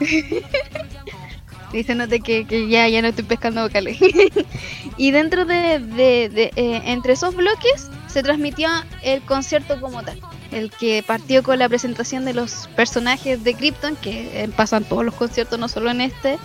diciéndote 1.72 2.20
que, 2.20 2.44
que 2.46 2.68
ya, 2.68 2.88
ya 2.88 3.02
no 3.02 3.08
estoy 3.08 3.24
pescando 3.24 3.62
vocales. 3.62 3.98
y 4.96 5.10
dentro 5.10 5.44
de, 5.44 5.80
de- 5.80 6.28
de, 6.28 6.52
eh, 6.56 6.82
entre 6.86 7.14
esos 7.14 7.34
bloques 7.34 7.88
se 8.06 8.22
transmitió 8.22 8.68
el 9.02 9.22
concierto 9.22 9.80
como 9.80 10.02
tal. 10.02 10.20
El 10.52 10.70
que 10.70 11.02
partió 11.04 11.42
con 11.42 11.58
la 11.58 11.68
presentación 11.68 12.24
de 12.24 12.32
los 12.34 12.68
personajes 12.76 13.42
de 13.42 13.54
Krypton, 13.54 13.96
que 13.96 14.44
eh, 14.44 14.48
pasan 14.54 14.84
todos 14.84 15.04
los 15.04 15.14
conciertos, 15.14 15.58
no 15.58 15.68
solo 15.68 15.90
en 15.90 16.00
este. 16.00 16.38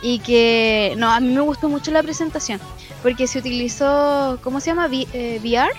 Y 0.00 0.20
que, 0.20 0.94
no, 0.96 1.12
a 1.12 1.20
mí 1.20 1.28
me 1.34 1.42
gustó 1.42 1.68
mucho 1.68 1.90
la 1.90 2.02
presentación. 2.02 2.58
Porque 3.02 3.26
se 3.26 3.40
utilizó, 3.40 4.38
¿cómo 4.42 4.58
se 4.60 4.70
llama? 4.70 4.86
V- 4.86 5.06
eh, 5.12 5.38
VR. 5.42 5.70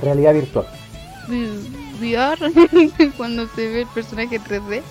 Realidad 0.00 0.32
virtual. 0.32 0.66
V- 1.28 1.85
VR, 2.00 2.38
cuando 3.16 3.46
se 3.48 3.68
ve 3.68 3.80
el 3.82 3.86
personaje 3.88 4.40
3D. 4.40 4.82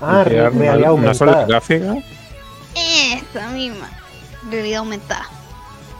Ah, 0.00 0.24
realidad 0.24 0.52
una, 0.52 0.92
una 0.92 1.14
sola 1.14 1.32
aumentada. 1.32 1.46
gráfica. 1.46 1.96
Esa 2.74 3.48
misma. 3.50 3.88
Realidad 4.50 4.80
aumentada. 4.80 5.26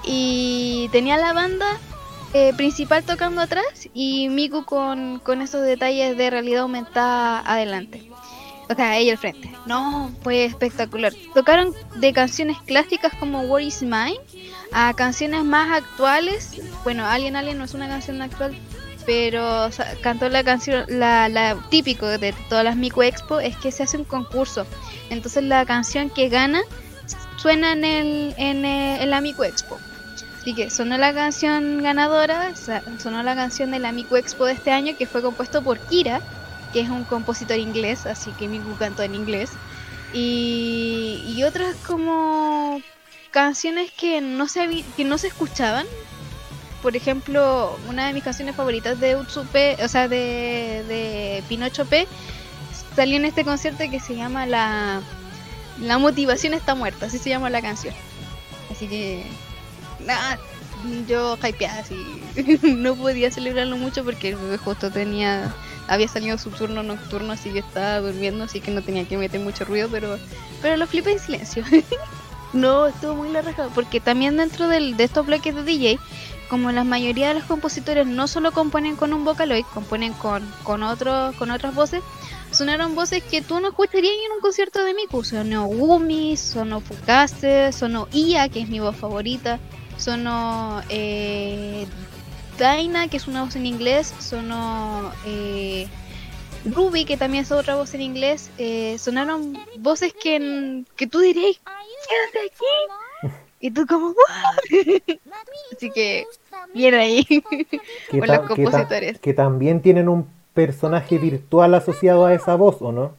Y 0.04 0.88
tenía 0.92 1.16
la 1.16 1.32
banda 1.32 1.78
eh, 2.34 2.52
principal 2.56 3.04
tocando 3.04 3.40
atrás 3.40 3.88
y 3.94 4.28
Miku 4.28 4.64
con, 4.64 5.20
con 5.20 5.40
esos 5.40 5.62
detalles 5.62 6.16
de 6.16 6.30
realidad 6.30 6.62
aumentada 6.62 7.40
adelante. 7.46 8.10
O 8.68 8.74
sea, 8.74 8.96
ella 8.96 9.12
al 9.12 9.18
frente. 9.18 9.52
No, 9.66 10.10
fue 10.22 10.44
espectacular. 10.44 11.12
Tocaron 11.34 11.72
de 11.96 12.12
canciones 12.12 12.56
clásicas 12.66 13.12
como 13.14 13.42
What 13.42 13.60
is 13.60 13.82
Mine 13.82 14.18
a 14.72 14.92
canciones 14.94 15.44
más 15.44 15.70
actuales. 15.70 16.60
Bueno, 16.82 17.06
Alien 17.06 17.36
Alien 17.36 17.58
no 17.58 17.64
es 17.64 17.74
una 17.74 17.88
canción 17.88 18.20
actual, 18.22 18.56
pero 19.06 19.70
cantó 20.02 20.28
la 20.28 20.42
canción, 20.44 20.84
la, 20.88 21.28
la 21.28 21.56
típico 21.70 22.06
de 22.06 22.34
todas 22.48 22.64
las 22.64 22.76
Miku 22.76 23.02
Expo 23.02 23.40
es 23.40 23.56
que 23.56 23.72
se 23.72 23.82
hace 23.82 23.96
un 23.96 24.04
concurso. 24.04 24.66
Entonces 25.10 25.44
la 25.44 25.64
canción 25.66 26.10
que 26.10 26.28
gana 26.28 26.62
suena 27.36 27.72
en 27.72 27.84
el 27.84 28.34
en, 28.36 28.64
eh, 28.64 29.02
en 29.02 29.10
la 29.10 29.20
Miku 29.20 29.44
Expo. 29.44 29.78
Así 30.40 30.54
que 30.54 30.70
sonó 30.70 30.98
la 30.98 31.14
canción 31.14 31.82
ganadora, 31.82 32.52
sonó 32.98 33.22
la 33.22 33.34
canción 33.34 33.70
de 33.70 33.78
la 33.78 33.92
Miku 33.92 34.16
Expo 34.16 34.44
de 34.44 34.52
este 34.52 34.72
año 34.72 34.94
que 34.96 35.06
fue 35.06 35.22
compuesto 35.22 35.62
por 35.62 35.78
Kira, 35.78 36.20
que 36.72 36.80
es 36.80 36.90
un 36.90 37.04
compositor 37.04 37.56
inglés, 37.56 38.04
así 38.04 38.30
que 38.32 38.48
Miku 38.48 38.76
cantó 38.76 39.02
en 39.02 39.14
inglés. 39.14 39.50
Y, 40.12 41.24
y 41.26 41.42
otras 41.44 41.74
como 41.86 42.80
canciones 43.30 43.90
que 43.90 44.20
no 44.20 44.46
se 44.46 44.84
que 44.96 45.04
no 45.04 45.18
se 45.18 45.28
escuchaban. 45.28 45.86
Por 46.84 46.96
ejemplo, 46.96 47.78
una 47.88 48.08
de 48.08 48.12
mis 48.12 48.22
canciones 48.22 48.54
favoritas 48.54 49.00
de 49.00 49.16
Utsupe, 49.16 49.78
o 49.82 49.88
sea, 49.88 50.06
de, 50.06 50.84
de 50.86 51.42
Pinocho 51.48 51.86
P, 51.86 52.06
salió 52.94 53.16
en 53.16 53.24
este 53.24 53.42
concierto 53.42 53.84
que 53.90 54.00
se 54.00 54.14
llama 54.14 54.44
La, 54.44 55.00
la 55.80 55.96
motivación 55.96 56.52
está 56.52 56.74
muerta, 56.74 57.06
así 57.06 57.16
se 57.16 57.30
llama 57.30 57.48
la 57.48 57.62
canción. 57.62 57.94
Así 58.70 58.86
que, 58.86 59.24
nada, 60.00 60.38
yo 61.08 61.38
hypeada, 61.42 61.80
así. 61.80 61.96
no 62.62 62.94
podía 62.96 63.30
celebrarlo 63.30 63.78
mucho 63.78 64.04
porque 64.04 64.36
justo 64.62 64.90
tenía, 64.90 65.54
había 65.88 66.08
salido 66.08 66.36
su 66.36 66.50
turno 66.50 66.82
nocturno, 66.82 67.32
así 67.32 67.48
que 67.48 67.60
estaba 67.60 68.00
durmiendo, 68.00 68.44
así 68.44 68.60
que 68.60 68.70
no 68.70 68.82
tenía 68.82 69.08
que 69.08 69.16
meter 69.16 69.40
mucho 69.40 69.64
ruido, 69.64 69.88
pero, 69.90 70.18
pero 70.60 70.76
lo 70.76 70.86
flipé 70.86 71.12
en 71.12 71.18
silencio. 71.18 71.64
no, 72.52 72.88
estuvo 72.88 73.14
muy 73.14 73.30
la 73.30 73.40
raja, 73.40 73.70
porque 73.74 74.00
también 74.00 74.36
dentro 74.36 74.68
del, 74.68 74.98
de 74.98 75.04
estos 75.04 75.24
bloques 75.24 75.54
de 75.54 75.62
DJ, 75.62 75.98
como 76.48 76.70
la 76.72 76.84
mayoría 76.84 77.28
de 77.28 77.34
los 77.34 77.44
compositores 77.44 78.06
no 78.06 78.28
solo 78.28 78.52
componen 78.52 78.96
con 78.96 79.12
un 79.12 79.24
Vocaloid, 79.24 79.64
componen 79.72 80.12
con, 80.14 80.48
con, 80.62 80.82
otros, 80.82 81.34
con 81.36 81.50
otras 81.50 81.74
voces, 81.74 82.02
sonaron 82.50 82.94
voces 82.94 83.22
que 83.22 83.42
tú 83.42 83.60
no 83.60 83.68
escucharías 83.68 84.14
en 84.26 84.32
un 84.32 84.40
concierto 84.40 84.84
de 84.84 84.94
Miku. 84.94 85.24
Sonó 85.24 85.66
Gumi, 85.66 86.36
sonó 86.36 86.80
Fukase, 86.80 87.72
sonó 87.72 88.08
Ia, 88.12 88.48
que 88.48 88.60
es 88.60 88.68
mi 88.68 88.80
voz 88.80 88.96
favorita, 88.96 89.58
sonó 89.96 90.82
eh, 90.88 91.86
Daina, 92.58 93.08
que 93.08 93.16
es 93.16 93.26
una 93.26 93.44
voz 93.44 93.56
en 93.56 93.66
inglés, 93.66 94.14
sonó 94.20 95.12
eh, 95.26 95.88
Ruby, 96.64 97.04
que 97.04 97.16
también 97.16 97.44
es 97.44 97.52
otra 97.52 97.74
voz 97.74 97.94
en 97.94 98.02
inglés. 98.02 98.50
Eh, 98.58 98.96
sonaron 98.98 99.58
voces 99.78 100.14
que, 100.14 100.84
que 100.96 101.06
tú 101.06 101.20
dirías, 101.20 101.58
quédate 102.08 102.46
aquí. 102.46 103.03
Y 103.64 103.70
tú 103.70 103.86
como. 103.86 104.12
Así 105.74 105.90
que, 105.90 106.26
bien 106.74 106.94
ahí. 106.94 107.24
Que, 108.10 108.18
Con 108.18 108.28
los 108.28 108.40
que 108.40 108.42
ta- 108.42 108.46
compositores. 108.48 109.18
que 109.20 109.32
también 109.32 109.80
tienen 109.80 110.08
un 110.10 110.28
personaje 110.52 111.16
virtual 111.18 111.74
asociado 111.74 112.26
a 112.26 112.34
esa 112.34 112.56
voz, 112.56 112.76
¿o 112.80 112.92
no? 112.92 113.14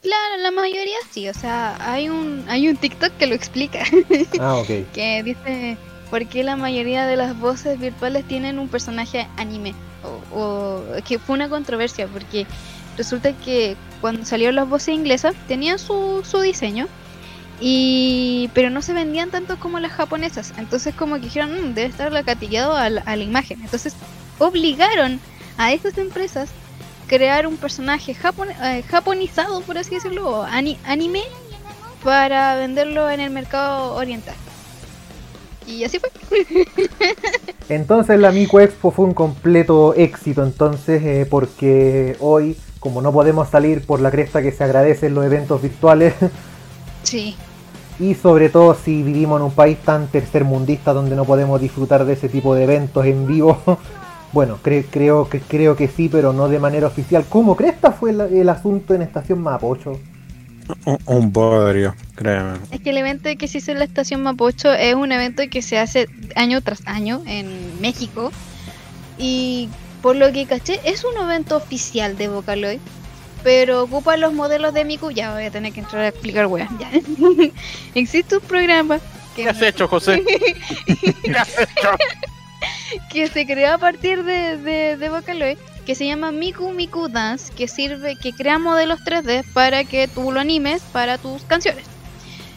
Claro, 0.00 0.36
la 0.40 0.52
mayoría 0.52 0.96
sí, 1.10 1.28
o 1.28 1.34
sea, 1.34 1.76
hay 1.80 2.08
un 2.08 2.44
hay 2.48 2.68
un 2.68 2.76
TikTok 2.76 3.12
que 3.18 3.26
lo 3.26 3.34
explica, 3.34 3.82
Ah, 4.40 4.54
ok. 4.54 4.68
que 4.94 5.22
dice 5.24 5.76
por 6.10 6.26
qué 6.28 6.44
la 6.44 6.54
mayoría 6.54 7.04
de 7.06 7.16
las 7.16 7.38
voces 7.38 7.78
virtuales 7.80 8.24
tienen 8.26 8.60
un 8.60 8.68
personaje 8.68 9.26
anime, 9.36 9.74
o, 10.32 10.38
o- 10.40 10.82
que 11.06 11.18
fue 11.18 11.34
una 11.34 11.48
controversia, 11.48 12.06
porque 12.06 12.46
resulta 12.96 13.32
que 13.32 13.76
cuando 14.00 14.24
salieron 14.24 14.54
las 14.54 14.68
voces 14.68 14.94
inglesas 14.94 15.34
tenían 15.48 15.80
su, 15.80 16.22
su 16.24 16.40
diseño, 16.40 16.86
Y, 17.60 18.50
pero 18.54 18.70
no 18.70 18.82
se 18.82 18.92
vendían 18.92 19.30
tanto 19.30 19.58
como 19.58 19.80
las 19.80 19.92
japonesas. 19.92 20.52
Entonces 20.58 20.94
como 20.94 21.16
que 21.16 21.22
dijeron, 21.22 21.50
"Mm, 21.52 21.74
debe 21.74 21.88
estar 21.88 22.24
catillado 22.24 22.74
a 22.76 22.88
la, 22.88 23.00
a 23.02 23.16
la 23.16 23.24
imagen. 23.24 23.60
Entonces 23.62 23.94
obligaron 24.38 25.18
a 25.56 25.72
estas 25.72 25.98
empresas 25.98 26.50
crear 27.08 27.46
un 27.46 27.56
personaje 27.56 28.14
japon- 28.14 28.54
eh, 28.62 28.82
japonizado, 28.88 29.60
por 29.62 29.76
así 29.78 29.94
decirlo, 29.96 30.28
o 30.28 30.42
ani- 30.42 30.78
anime, 30.84 31.22
para 32.04 32.54
venderlo 32.56 33.10
en 33.10 33.18
el 33.20 33.30
mercado 33.30 33.94
oriental. 33.94 34.34
Y 35.66 35.82
así 35.84 35.98
fue. 35.98 36.10
Entonces 37.68 38.18
la 38.20 38.30
Miku 38.30 38.60
Expo 38.60 38.90
fue 38.90 39.04
un 39.04 39.14
completo 39.14 39.94
éxito, 39.94 40.42
entonces, 40.42 41.02
eh, 41.02 41.26
porque 41.28 42.16
hoy, 42.20 42.56
como 42.80 43.02
no 43.02 43.12
podemos 43.12 43.48
salir 43.50 43.84
por 43.84 44.00
la 44.00 44.10
cresta 44.10 44.40
que 44.42 44.52
se 44.52 44.64
agradecen 44.64 45.14
los 45.14 45.24
eventos 45.24 45.60
virtuales, 45.60 46.14
Sí. 47.02 47.36
Y 48.00 48.14
sobre 48.14 48.48
todo 48.48 48.74
si 48.74 49.02
vivimos 49.02 49.40
en 49.40 49.46
un 49.46 49.52
país 49.52 49.78
tan 49.84 50.06
tercermundista 50.08 50.92
donde 50.92 51.16
no 51.16 51.24
podemos 51.24 51.60
disfrutar 51.60 52.04
de 52.04 52.12
ese 52.12 52.28
tipo 52.28 52.54
de 52.54 52.64
eventos 52.64 53.04
en 53.06 53.26
vivo, 53.26 53.60
bueno, 54.32 54.58
cre- 54.62 54.86
creo, 54.90 55.28
que, 55.28 55.40
creo 55.40 55.74
que 55.76 55.88
sí, 55.88 56.08
pero 56.08 56.32
no 56.32 56.48
de 56.48 56.58
manera 56.58 56.86
oficial. 56.86 57.24
¿Cómo 57.28 57.56
cresta 57.56 57.92
fue 57.92 58.10
el 58.10 58.48
asunto 58.48 58.94
en 58.94 59.02
Estación 59.02 59.40
Mapocho? 59.40 59.98
Un, 60.84 60.98
un 61.06 61.32
bodrio, 61.32 61.94
créeme. 62.14 62.58
Es 62.70 62.80
que 62.80 62.90
el 62.90 62.98
evento 62.98 63.30
que 63.38 63.48
se 63.48 63.58
hizo 63.58 63.72
en 63.72 63.78
la 63.78 63.84
estación 63.86 64.22
Mapocho 64.22 64.70
es 64.72 64.94
un 64.94 65.10
evento 65.12 65.42
que 65.50 65.62
se 65.62 65.78
hace 65.78 66.08
año 66.36 66.60
tras 66.60 66.86
año 66.86 67.22
en 67.26 67.80
México. 67.80 68.30
Y 69.16 69.70
por 70.02 70.14
lo 70.14 70.30
que 70.30 70.44
caché, 70.46 70.78
es 70.84 71.04
un 71.04 71.16
evento 71.24 71.56
oficial 71.56 72.16
de 72.18 72.28
Vocaloid. 72.28 72.80
Pero 73.42 73.82
ocupa 73.84 74.16
los 74.16 74.32
modelos 74.32 74.74
de 74.74 74.84
Miku. 74.84 75.10
Ya 75.10 75.32
voy 75.32 75.44
a 75.44 75.50
tener 75.50 75.72
que 75.72 75.80
entrar 75.80 76.02
a 76.02 76.08
explicar, 76.08 76.46
weón. 76.46 76.68
Ya. 76.78 76.90
Existe 77.94 78.36
un 78.36 78.42
programa 78.42 78.98
que, 79.36 79.44
¿Qué 79.44 79.48
has 79.48 79.62
hecho, 79.62 79.86
José? 79.88 80.22
¿Qué 81.22 81.30
has 81.30 81.58
hecho? 81.58 81.90
que 83.10 83.28
se 83.28 83.46
creó 83.46 83.74
a 83.74 83.78
partir 83.78 84.24
de, 84.24 84.56
de, 84.56 84.96
de 84.96 85.08
Vocaloid 85.08 85.58
que 85.88 85.94
se 85.94 86.04
llama 86.04 86.32
Miku 86.32 86.70
Miku 86.72 87.08
Dance, 87.08 87.50
que 87.54 87.66
sirve, 87.66 88.16
que 88.16 88.34
crea 88.34 88.58
modelos 88.58 89.00
3D 89.00 89.42
para 89.54 89.84
que 89.84 90.06
tú 90.06 90.30
lo 90.32 90.38
animes 90.38 90.82
para 90.92 91.16
tus 91.16 91.44
canciones. 91.44 91.86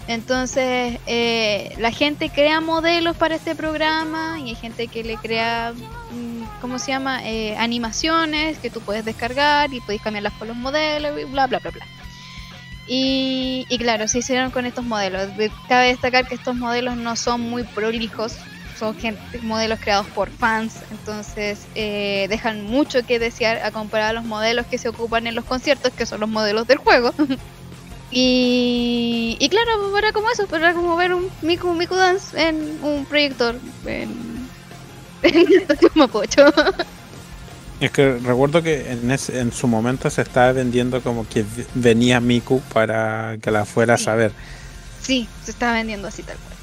Entonces, 0.10 1.00
eh, 1.08 1.74
la 1.78 1.92
gente 1.92 2.30
crea 2.30 2.60
modelos 2.60 3.16
para 3.16 3.36
este 3.36 3.56
programa 3.56 4.38
y 4.38 4.50
hay 4.50 4.56
gente 4.56 4.90
que 4.90 5.06
le 5.06 5.16
crea, 5.16 5.72
mm, 6.12 6.31
¿cómo 6.62 6.80
se 6.80 6.92
llama? 6.92 7.28
Eh, 7.28 7.56
animaciones 7.58 8.60
que 8.60 8.70
tú 8.70 8.82
puedes 8.82 9.04
descargar 9.04 9.74
y 9.74 9.82
puedes 9.82 10.02
cambiarlas 10.02 10.34
con 10.34 10.48
los 10.48 10.56
modelos 10.58 11.20
y 11.20 11.26
bla, 11.26 11.48
bla, 11.48 11.60
bla, 11.60 11.72
bla. 11.72 11.86
Y, 12.88 13.66
y 13.70 13.78
claro, 13.78 14.08
se 14.08 14.20
hicieron 14.20 14.52
con 14.52 14.66
estos 14.66 14.86
modelos. 14.86 15.36
De- 15.38 15.52
Cabe 15.68 15.88
destacar 15.88 16.28
que 16.28 16.36
estos 16.36 16.56
modelos 16.56 16.98
no 16.98 17.16
son 17.16 17.42
muy 17.42 17.64
prolijos, 17.64 18.36
son 18.78 18.96
gente, 18.98 19.22
modelos 19.44 19.80
creados 19.80 20.08
por 20.08 20.30
fans, 20.32 20.84
entonces 20.90 21.68
eh, 21.76 22.26
dejan 22.30 22.64
mucho 22.66 23.04
que 23.06 23.20
desear 23.20 23.58
a 23.64 23.72
comparar 23.72 24.10
a 24.10 24.14
los 24.14 24.24
modelos 24.26 24.66
que 24.68 24.78
se 24.78 24.90
ocupan 24.90 25.28
en 25.28 25.36
los 25.36 25.46
conciertos, 25.46 25.94
que 25.94 26.06
son 26.06 26.20
los 26.20 26.30
modelos 26.30 26.66
del 26.68 26.78
juego. 26.80 27.14
y, 28.12 29.38
y 29.40 29.50
claro, 29.50 29.98
era 29.98 30.12
como 30.12 30.30
eso, 30.32 30.46
era 30.54 30.74
como 30.74 30.96
ver 30.98 31.14
un 31.14 31.30
Miku 31.42 31.74
Miku 31.74 31.96
Dance 31.96 32.40
en 32.42 32.80
un 32.84 33.06
proyector 33.06 33.60
en, 33.86 34.31
en 35.28 35.50
la 35.50 35.58
estación 35.62 35.92
Mapocho. 35.96 36.46
Es 37.80 37.92
que 37.92 38.18
recuerdo 38.20 38.62
que 38.62 38.92
en, 38.92 39.10
ese- 39.12 39.40
en 39.40 39.52
su 39.52 39.68
momento 39.68 40.10
se 40.10 40.22
estaba 40.22 40.52
vendiendo 40.52 41.02
como 41.02 41.28
que 41.28 41.44
venía 41.74 42.20
Miku 42.20 42.62
para 42.74 43.38
que 43.42 43.50
la 43.50 43.66
fuera 43.66 43.96
a 43.96 43.98
saber. 43.98 44.32
Sí, 45.02 45.28
se 45.44 45.52
está 45.52 45.74
vendiendo 45.74 46.08
así 46.08 46.22
tal 46.22 46.38
cual. 46.38 46.56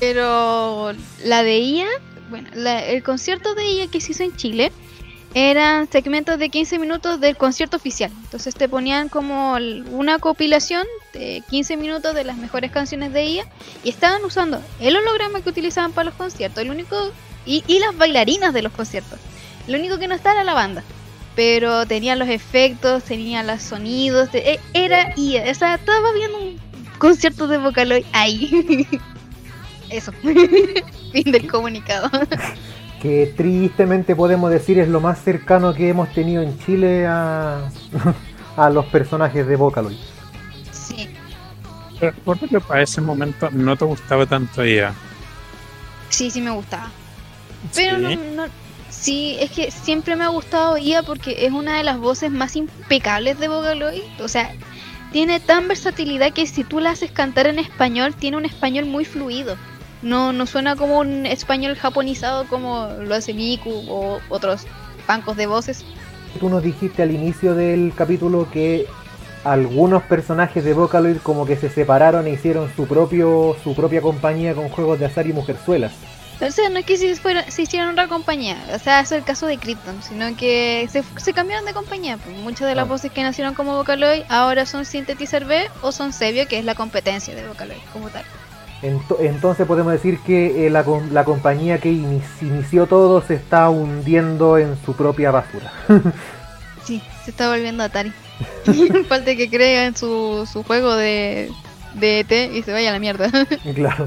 Pero 0.00 0.92
la 1.24 1.42
de 1.42 1.58
IA, 1.60 1.86
bueno, 2.28 2.48
la- 2.54 2.84
el 2.84 3.02
concierto 3.02 3.54
de 3.54 3.64
IA 3.70 3.86
que 3.88 4.00
se 4.00 4.12
hizo 4.12 4.22
en 4.22 4.36
Chile 4.36 4.70
eran 5.32 5.90
segmentos 5.90 6.38
de 6.38 6.48
15 6.50 6.78
minutos 6.78 7.20
del 7.20 7.36
concierto 7.36 7.76
oficial. 7.78 8.12
Entonces 8.24 8.54
te 8.54 8.68
ponían 8.68 9.08
como 9.08 9.54
una 9.90 10.18
compilación 10.18 10.86
de 11.14 11.42
15 11.48 11.76
minutos 11.76 12.14
de 12.14 12.22
las 12.24 12.36
mejores 12.36 12.70
canciones 12.70 13.12
de 13.12 13.24
IA 13.24 13.46
y 13.82 13.88
estaban 13.88 14.22
usando 14.24 14.60
el 14.78 14.94
holograma 14.96 15.40
que 15.40 15.48
utilizaban 15.48 15.92
para 15.92 16.10
los 16.10 16.14
conciertos, 16.14 16.62
el 16.62 16.70
único 16.70 16.96
y, 17.46 17.62
y 17.66 17.78
las 17.78 17.96
bailarinas 17.96 18.52
de 18.54 18.62
los 18.62 18.72
conciertos. 18.72 19.18
Lo 19.66 19.78
único 19.78 19.98
que 19.98 20.08
no 20.08 20.14
estaba 20.14 20.36
era 20.36 20.44
la 20.44 20.54
banda. 20.54 20.82
Pero 21.36 21.84
tenían 21.86 22.18
los 22.20 22.28
efectos, 22.28 23.02
tenían 23.04 23.46
los 23.48 23.60
sonidos, 23.62 24.30
te- 24.30 24.52
e- 24.54 24.60
era 24.72 25.12
IA. 25.16 25.50
O 25.50 25.54
sea, 25.54 25.74
estaba 25.74 26.12
viendo 26.12 26.38
un 26.38 26.60
concierto 26.98 27.46
de 27.48 27.58
Vocaloid 27.58 28.04
ahí. 28.12 28.86
Eso. 29.90 30.12
fin 31.12 31.32
del 31.32 31.50
comunicado. 31.50 32.10
Que 33.02 33.34
tristemente 33.36 34.16
podemos 34.16 34.50
decir 34.50 34.78
es 34.78 34.88
lo 34.88 34.98
más 34.98 35.20
cercano 35.22 35.74
que 35.74 35.90
hemos 35.90 36.10
tenido 36.14 36.40
en 36.42 36.58
Chile 36.60 37.06
a, 37.06 37.68
a 38.56 38.70
los 38.70 38.86
personajes 38.86 39.46
de 39.46 39.56
Vocaloid. 39.56 39.98
sí. 40.72 41.10
Recuerdo 42.00 42.48
que 42.48 42.60
para 42.60 42.80
ese 42.80 43.02
momento 43.02 43.50
no 43.50 43.76
te 43.76 43.84
gustaba 43.84 44.24
tanto 44.24 44.62
ella. 44.62 44.94
Sí, 46.08 46.30
sí 46.30 46.40
me 46.40 46.50
gustaba. 46.52 46.90
Pero 47.74 47.96
Sí. 47.98 48.02
no, 48.16 48.46
no- 48.46 48.52
sí, 48.90 49.36
es 49.40 49.50
que 49.50 49.70
siempre 49.70 50.16
me 50.16 50.24
ha 50.24 50.28
gustado 50.28 50.76
IA 50.78 51.02
porque 51.02 51.46
es 51.46 51.52
una 51.52 51.76
de 51.76 51.84
las 51.84 51.98
voces 51.98 52.30
más 52.30 52.56
impecables 52.56 53.38
de 53.38 53.48
Vocaloid. 53.48 54.02
O 54.20 54.28
sea, 54.28 54.50
tiene 55.12 55.40
tan 55.40 55.68
versatilidad 55.68 56.32
que 56.32 56.46
si 56.46 56.64
tú 56.64 56.80
la 56.80 56.90
haces 56.90 57.10
cantar 57.10 57.46
en 57.46 57.58
español, 57.58 58.14
tiene 58.14 58.36
un 58.36 58.44
español 58.44 58.86
muy 58.86 59.04
fluido. 59.04 59.56
No, 60.02 60.32
no 60.32 60.46
suena 60.46 60.76
como 60.76 60.98
un 60.98 61.24
español 61.24 61.76
japonizado 61.76 62.46
como 62.48 62.88
lo 63.00 63.14
hace 63.14 63.32
Miku 63.32 63.70
o 63.88 64.18
otros 64.28 64.66
bancos 65.06 65.36
de 65.36 65.46
voces. 65.46 65.84
Tú 66.40 66.48
nos 66.50 66.62
dijiste 66.62 67.02
al 67.02 67.10
inicio 67.12 67.54
del 67.54 67.92
capítulo 67.96 68.48
que 68.50 68.86
algunos 69.44 70.02
personajes 70.02 70.64
de 70.64 70.74
Vocaloid 70.74 71.18
como 71.18 71.46
que 71.46 71.56
se 71.56 71.70
separaron 71.70 72.26
e 72.26 72.30
hicieron 72.32 72.70
su 72.74 72.86
propio 72.86 73.56
su 73.62 73.74
propia 73.74 74.00
compañía 74.02 74.54
con 74.54 74.68
juegos 74.68 74.98
de 74.98 75.06
azar 75.06 75.26
y 75.26 75.32
mujerzuelas. 75.32 75.92
O 76.40 76.50
sea, 76.50 76.68
no 76.68 76.78
es 76.80 76.84
que 76.84 76.96
se, 76.96 77.14
fuera, 77.16 77.48
se 77.50 77.62
hicieron 77.62 77.90
otra 77.92 78.08
compañía, 78.08 78.56
o 78.74 78.78
sea, 78.78 79.00
es 79.00 79.12
el 79.12 79.22
caso 79.24 79.46
de 79.46 79.56
Krypton, 79.56 80.02
sino 80.02 80.36
que 80.36 80.88
se, 80.90 81.02
se 81.16 81.32
cambiaron 81.32 81.64
de 81.64 81.72
compañía. 81.72 82.18
pues, 82.18 82.36
muchas 82.38 82.68
de 82.68 82.74
las 82.74 82.84
Ah. 82.86 82.88
voces 82.88 83.12
que 83.12 83.22
nacieron 83.22 83.54
como 83.54 83.76
Vocaloid 83.76 84.22
ahora 84.28 84.66
son 84.66 84.84
Synthetizer 84.84 85.44
B 85.44 85.70
o 85.82 85.92
son 85.92 86.12
Sebio, 86.12 86.46
que 86.48 86.58
es 86.58 86.64
la 86.64 86.74
competencia 86.74 87.34
de 87.34 87.46
Vocaloid 87.46 87.78
como 87.92 88.08
tal. 88.10 88.24
Ento- 88.82 89.16
entonces 89.20 89.66
podemos 89.66 89.92
decir 89.92 90.18
que 90.26 90.66
eh, 90.66 90.70
la, 90.70 90.84
la 91.10 91.24
compañía 91.24 91.78
que 91.78 91.90
ini- 91.90 92.20
inició 92.42 92.86
todo 92.86 93.22
se 93.22 93.34
está 93.34 93.70
hundiendo 93.70 94.58
en 94.58 94.76
su 94.84 94.94
propia 94.94 95.30
basura. 95.30 95.72
Sí, 96.84 97.00
se 97.24 97.30
está 97.30 97.48
volviendo 97.48 97.82
Atari. 97.82 98.12
Falta 99.08 99.34
que 99.34 99.48
crea 99.48 99.86
en 99.86 99.96
su, 99.96 100.46
su 100.52 100.62
juego 100.64 100.94
de, 100.94 101.50
de 101.94 102.20
ET 102.20 102.32
y 102.52 102.62
se 102.62 102.72
vaya 102.72 102.90
a 102.90 102.92
la 102.92 102.98
mierda. 102.98 103.30
claro. 103.74 104.06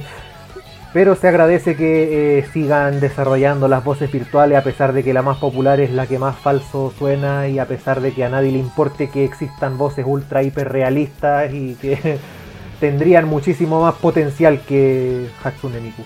Pero 0.98 1.16
se 1.16 1.28
agradece 1.28 1.76
que 1.76 2.40
eh, 2.40 2.46
sigan 2.52 3.00
desarrollando 3.00 3.68
las 3.68 3.84
voces 3.84 4.12
virtuales 4.12 4.58
a 4.58 4.64
pesar 4.64 4.94
de 4.94 5.04
que 5.04 5.14
la 5.14 5.22
más 5.22 5.38
popular 5.38 5.80
es 5.80 5.92
la 5.92 6.08
que 6.08 6.18
más 6.18 6.36
falso 6.36 6.92
suena 6.98 7.48
y 7.48 7.60
a 7.60 7.68
pesar 7.68 8.02
de 8.02 8.14
que 8.14 8.24
a 8.24 8.30
nadie 8.30 8.52
le 8.52 8.58
importe 8.58 9.08
que 9.12 9.24
existan 9.24 9.78
voces 9.78 10.06
ultra 10.08 10.42
hiper 10.42 10.70
realistas 10.70 11.54
y 11.54 11.76
que 11.76 12.18
tendrían 12.80 13.28
muchísimo 13.28 13.84
más 13.84 13.94
potencial 13.94 14.60
que 14.62 15.30
Hatsune 15.44 15.82
Miku. 15.82 16.02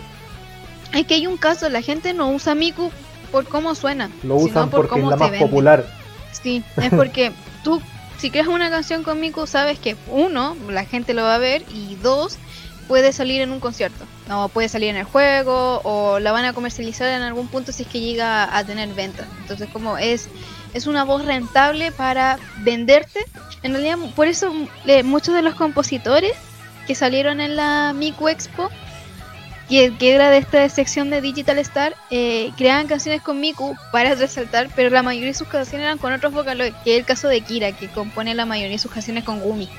es 0.92 1.06
que 1.08 1.14
hay 1.14 1.26
un 1.26 1.38
caso, 1.38 1.70
la 1.70 1.82
gente 1.82 2.14
no 2.14 2.30
usa 2.30 2.54
Miku 2.54 2.92
por 3.32 3.48
cómo 3.48 3.76
suena, 3.76 4.10
Lo 4.24 4.36
usan 4.36 4.70
por 4.70 4.82
porque 4.82 4.96
es 4.96 5.02
cómo 5.04 5.12
la 5.12 5.16
se 5.16 5.24
más 5.24 5.32
vende. 5.32 5.46
popular. 5.46 5.86
Sí, 6.34 6.66
es 6.76 6.90
porque 6.90 7.32
tú, 7.64 7.82
si 8.18 8.30
creas 8.30 8.48
una 8.48 8.70
canción 8.70 9.04
con 9.04 9.22
Miku, 9.22 9.48
sabes 9.48 9.80
que 9.80 9.96
uno, 10.10 10.58
la 10.68 10.84
gente 10.84 11.14
lo 11.14 11.22
va 11.22 11.36
a 11.36 11.38
ver, 11.38 11.64
y 11.74 11.96
dos, 12.04 12.38
puede 12.92 13.14
salir 13.14 13.40
en 13.40 13.54
un 13.54 13.62
concierto, 13.62 14.04
o 14.30 14.50
puede 14.50 14.68
salir 14.68 14.90
en 14.90 14.98
el 14.98 15.06
juego, 15.06 15.80
o 15.86 16.20
la 16.20 16.34
van 16.34 16.44
a 16.44 16.52
comercializar 16.52 17.08
en 17.08 17.22
algún 17.22 17.48
punto 17.48 17.72
si 17.72 17.84
es 17.84 17.88
que 17.88 18.02
llega 18.02 18.54
a 18.54 18.66
tener 18.66 18.90
ventas. 18.90 19.30
Entonces, 19.40 19.70
como 19.72 19.98
es, 19.98 20.28
es 20.74 20.88
una 20.88 21.06
voz 21.06 21.24
rentable 21.24 21.94
para 21.94 22.38
venderte. 22.64 23.22
En 23.64 23.72
realidad, 23.72 23.98
por 24.14 24.28
eso 24.28 24.52
eh, 24.88 25.04
muchos 25.04 25.34
de 25.34 25.42
los 25.42 25.56
compositores 25.56 26.34
que 26.86 26.94
salieron 26.94 27.40
en 27.40 27.56
la 27.56 27.94
Miku 27.96 28.28
Expo 28.28 28.70
que, 29.70 29.96
que 29.98 30.14
era 30.14 30.30
de 30.30 30.40
esta 30.40 30.68
sección 30.68 31.10
de 31.10 31.22
Digital 31.22 31.60
Star, 31.60 31.96
eh, 32.10 32.52
creaban 32.58 32.88
canciones 32.88 33.22
con 33.22 33.40
Miku 33.40 33.74
para 33.94 34.16
resaltar, 34.16 34.68
pero 34.76 34.90
la 34.90 35.02
mayoría 35.02 35.30
de 35.30 35.34
sus 35.34 35.48
canciones 35.48 35.86
eran 35.86 35.98
con 35.98 36.12
otros 36.12 36.34
vocaloides, 36.34 36.76
que 36.84 36.96
es 36.96 37.00
el 37.00 37.06
caso 37.06 37.30
de 37.30 37.40
Kira, 37.40 37.72
que 37.72 37.88
compone 37.88 38.36
la 38.36 38.46
mayoría 38.46 38.74
de 38.74 38.80
sus 38.80 38.92
canciones 38.92 39.24
con 39.24 39.40
Gumi. 39.40 39.70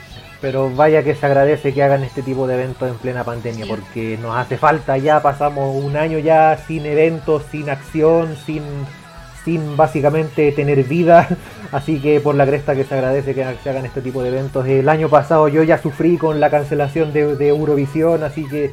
Pero 0.42 0.68
vaya 0.74 1.02
que 1.04 1.14
se 1.14 1.24
agradece 1.24 1.72
que 1.72 1.82
hagan 1.84 2.02
este 2.02 2.20
tipo 2.20 2.46
de 2.46 2.54
eventos 2.54 2.90
en 2.90 2.96
plena 2.96 3.22
pandemia, 3.24 3.64
porque 3.66 4.18
nos 4.20 4.36
hace 4.36 4.58
falta 4.58 4.98
ya, 4.98 5.22
pasamos 5.22 5.74
un 5.82 5.96
año 5.96 6.18
ya 6.18 6.58
sin 6.66 6.84
eventos, 6.84 7.44
sin 7.50 7.70
acción, 7.70 8.34
sin, 8.44 8.62
sin 9.44 9.76
básicamente 9.76 10.50
tener 10.52 10.82
vida. 10.82 11.28
Así 11.72 12.00
que 12.00 12.20
por 12.20 12.34
la 12.34 12.44
cresta 12.44 12.74
que 12.74 12.82
se 12.84 12.92
agradece 12.94 13.34
que 13.34 13.46
se 13.62 13.70
hagan 13.70 13.86
este 13.86 14.02
tipo 14.02 14.20
de 14.22 14.28
eventos. 14.30 14.66
El 14.66 14.88
año 14.88 15.08
pasado 15.08 15.46
yo 15.48 15.62
ya 15.62 15.78
sufrí 15.78 16.18
con 16.18 16.40
la 16.40 16.50
cancelación 16.50 17.12
de, 17.12 17.36
de 17.36 17.48
Eurovisión, 17.48 18.24
así 18.24 18.44
que 18.48 18.72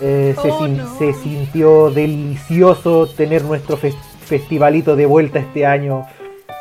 eh, 0.00 0.34
se, 0.40 0.50
Oh, 0.50 0.58
sin- 0.64 0.76
no. 0.78 0.96
se 0.98 1.12
sintió 1.12 1.90
delicioso 1.90 3.08
tener 3.08 3.42
nuestro 3.44 3.76
fes- 3.76 3.96
festivalito 4.24 4.96
de 4.96 5.06
vuelta 5.06 5.38
este 5.40 5.66
año 5.66 6.06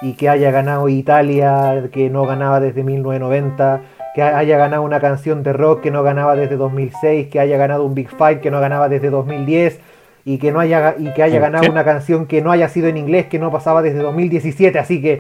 y 0.01 0.13
que 0.15 0.27
haya 0.27 0.51
ganado 0.51 0.89
Italia, 0.89 1.83
que 1.93 2.09
no 2.09 2.25
ganaba 2.25 2.59
desde 2.59 2.83
1990, 2.83 3.81
que 4.15 4.21
haya 4.21 4.57
ganado 4.57 4.83
una 4.83 4.99
canción 4.99 5.41
de 5.43 5.53
rock 5.53 5.81
que 5.81 5.91
no 5.91 6.03
ganaba 6.03 6.35
desde 6.35 6.55
2006, 6.55 7.27
que 7.29 7.39
haya 7.39 7.57
ganado 7.57 7.83
un 7.83 7.95
Big 7.95 8.09
Five 8.09 8.41
que 8.41 8.51
no 8.51 8.59
ganaba 8.59 8.87
desde 8.89 9.09
2010 9.09 9.79
y 10.25 10.37
que 10.37 10.51
no 10.51 10.59
haya 10.59 10.95
y 10.97 11.11
que 11.13 11.23
haya 11.23 11.37
¿Un 11.37 11.41
ganado 11.41 11.63
qué? 11.63 11.69
una 11.69 11.83
canción 11.83 12.27
que 12.27 12.41
no 12.41 12.51
haya 12.51 12.69
sido 12.69 12.87
en 12.87 12.97
inglés 12.97 13.25
que 13.27 13.39
no 13.39 13.51
pasaba 13.51 13.81
desde 13.81 13.99
2017, 13.99 14.77
así 14.79 15.01
que 15.01 15.19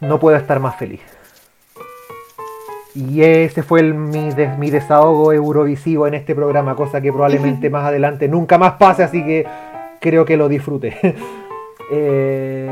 no 0.00 0.18
puedo 0.18 0.36
estar 0.36 0.58
más 0.60 0.76
feliz. 0.76 1.00
Y 2.94 3.22
ese 3.22 3.62
fue 3.62 3.80
el- 3.80 3.94
mi, 3.94 4.30
des- 4.30 4.58
mi 4.58 4.70
desahogo 4.70 5.32
eurovisivo 5.32 6.06
en 6.08 6.14
este 6.14 6.34
programa, 6.34 6.74
cosa 6.74 7.00
que 7.00 7.12
probablemente 7.12 7.70
más 7.70 7.84
adelante 7.84 8.26
nunca 8.26 8.58
más 8.58 8.72
pase, 8.72 9.04
así 9.04 9.24
que 9.24 9.46
creo 10.00 10.24
que 10.24 10.36
lo 10.36 10.48
disfrute. 10.48 10.96
Eh, 11.92 12.70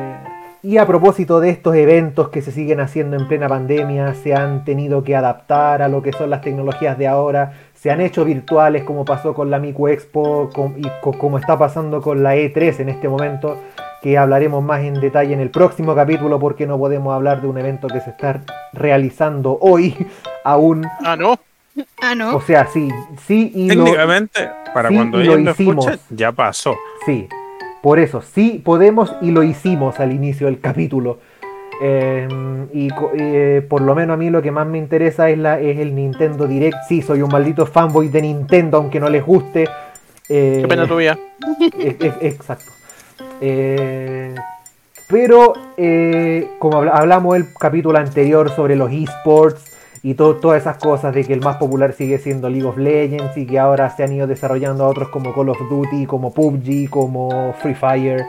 y 0.62 0.76
a 0.78 0.86
propósito 0.86 1.38
de 1.40 1.50
estos 1.50 1.74
eventos 1.76 2.30
que 2.30 2.42
se 2.42 2.50
siguen 2.52 2.80
haciendo 2.80 3.16
en 3.16 3.28
plena 3.28 3.48
pandemia, 3.48 4.14
se 4.14 4.34
han 4.34 4.64
tenido 4.64 5.04
que 5.04 5.14
adaptar 5.14 5.82
a 5.82 5.88
lo 5.88 6.02
que 6.02 6.12
son 6.12 6.30
las 6.30 6.40
tecnologías 6.40 6.98
de 6.98 7.06
ahora, 7.06 7.52
se 7.74 7.90
han 7.90 8.00
hecho 8.00 8.24
virtuales 8.24 8.82
como 8.84 9.04
pasó 9.04 9.34
con 9.34 9.50
la 9.50 9.58
Miku 9.60 9.86
Expo 9.88 10.50
y 10.76 10.82
co- 11.00 11.12
como 11.16 11.38
está 11.38 11.56
pasando 11.56 12.02
con 12.02 12.22
la 12.22 12.34
E3 12.36 12.80
en 12.80 12.88
este 12.88 13.08
momento, 13.08 13.56
que 14.02 14.18
hablaremos 14.18 14.62
más 14.64 14.80
en 14.82 14.94
detalle 15.00 15.32
en 15.34 15.40
el 15.40 15.50
próximo 15.50 15.94
capítulo 15.94 16.38
porque 16.40 16.66
no 16.66 16.76
podemos 16.78 17.14
hablar 17.14 17.40
de 17.40 17.48
un 17.48 17.58
evento 17.58 17.86
que 17.88 18.00
se 18.00 18.10
está 18.10 18.42
realizando 18.72 19.58
hoy 19.60 19.94
aún. 20.44 20.84
Ah, 21.04 21.16
no. 21.16 21.38
Ah, 22.02 22.12
O 22.12 22.16
no. 22.16 22.40
sea, 22.40 22.66
sí, 22.66 22.88
sí 23.26 23.52
y 23.54 23.68
lo, 23.70 23.84
Técnicamente, 23.84 24.50
para 24.74 24.88
sí, 24.88 24.94
cuando 24.96 25.18
lo 25.18 25.36
lo 25.36 25.50
hicimos. 25.52 25.86
escuchen, 25.86 26.00
ya 26.16 26.32
pasó. 26.32 26.76
Sí, 27.06 27.28
por 27.82 27.98
eso, 27.98 28.22
sí 28.22 28.60
podemos 28.64 29.14
y 29.20 29.30
lo 29.30 29.42
hicimos 29.42 30.00
al 30.00 30.12
inicio 30.12 30.46
del 30.46 30.60
capítulo. 30.60 31.18
Eh, 31.80 32.26
y 32.72 32.88
eh, 33.16 33.64
por 33.68 33.80
lo 33.82 33.94
menos 33.94 34.14
a 34.14 34.16
mí 34.16 34.30
lo 34.30 34.42
que 34.42 34.50
más 34.50 34.66
me 34.66 34.78
interesa 34.78 35.30
es, 35.30 35.38
la, 35.38 35.60
es 35.60 35.78
el 35.78 35.94
Nintendo 35.94 36.46
Direct. 36.48 36.76
Sí, 36.88 37.02
soy 37.02 37.22
un 37.22 37.30
maldito 37.30 37.66
fanboy 37.66 38.08
de 38.08 38.22
Nintendo, 38.22 38.78
aunque 38.78 38.98
no 38.98 39.08
les 39.08 39.24
guste. 39.24 39.68
Eh, 40.28 40.58
Qué 40.62 40.68
pena 40.68 40.86
tu 40.88 40.96
vida. 40.96 41.16
exacto. 42.20 42.72
Eh, 43.40 44.34
pero, 45.08 45.52
eh, 45.76 46.50
como 46.58 46.78
habla- 46.78 46.92
hablamos 46.92 47.36
el 47.36 47.46
capítulo 47.58 47.98
anterior 47.98 48.50
sobre 48.50 48.76
los 48.76 48.90
esports 48.92 49.77
y 50.02 50.14
to- 50.14 50.36
todas 50.36 50.60
esas 50.62 50.78
cosas 50.78 51.14
de 51.14 51.24
que 51.24 51.32
el 51.32 51.40
más 51.40 51.56
popular 51.56 51.92
sigue 51.92 52.18
siendo 52.18 52.48
League 52.48 52.66
of 52.66 52.76
Legends 52.78 53.36
y 53.36 53.46
que 53.46 53.58
ahora 53.58 53.90
se 53.90 54.04
han 54.04 54.12
ido 54.12 54.26
desarrollando 54.26 54.84
a 54.84 54.88
otros 54.88 55.08
como 55.08 55.34
Call 55.34 55.48
of 55.50 55.58
Duty, 55.68 56.06
como 56.06 56.32
PUBG, 56.32 56.88
como 56.90 57.52
Free 57.60 57.74
Fire 57.74 58.24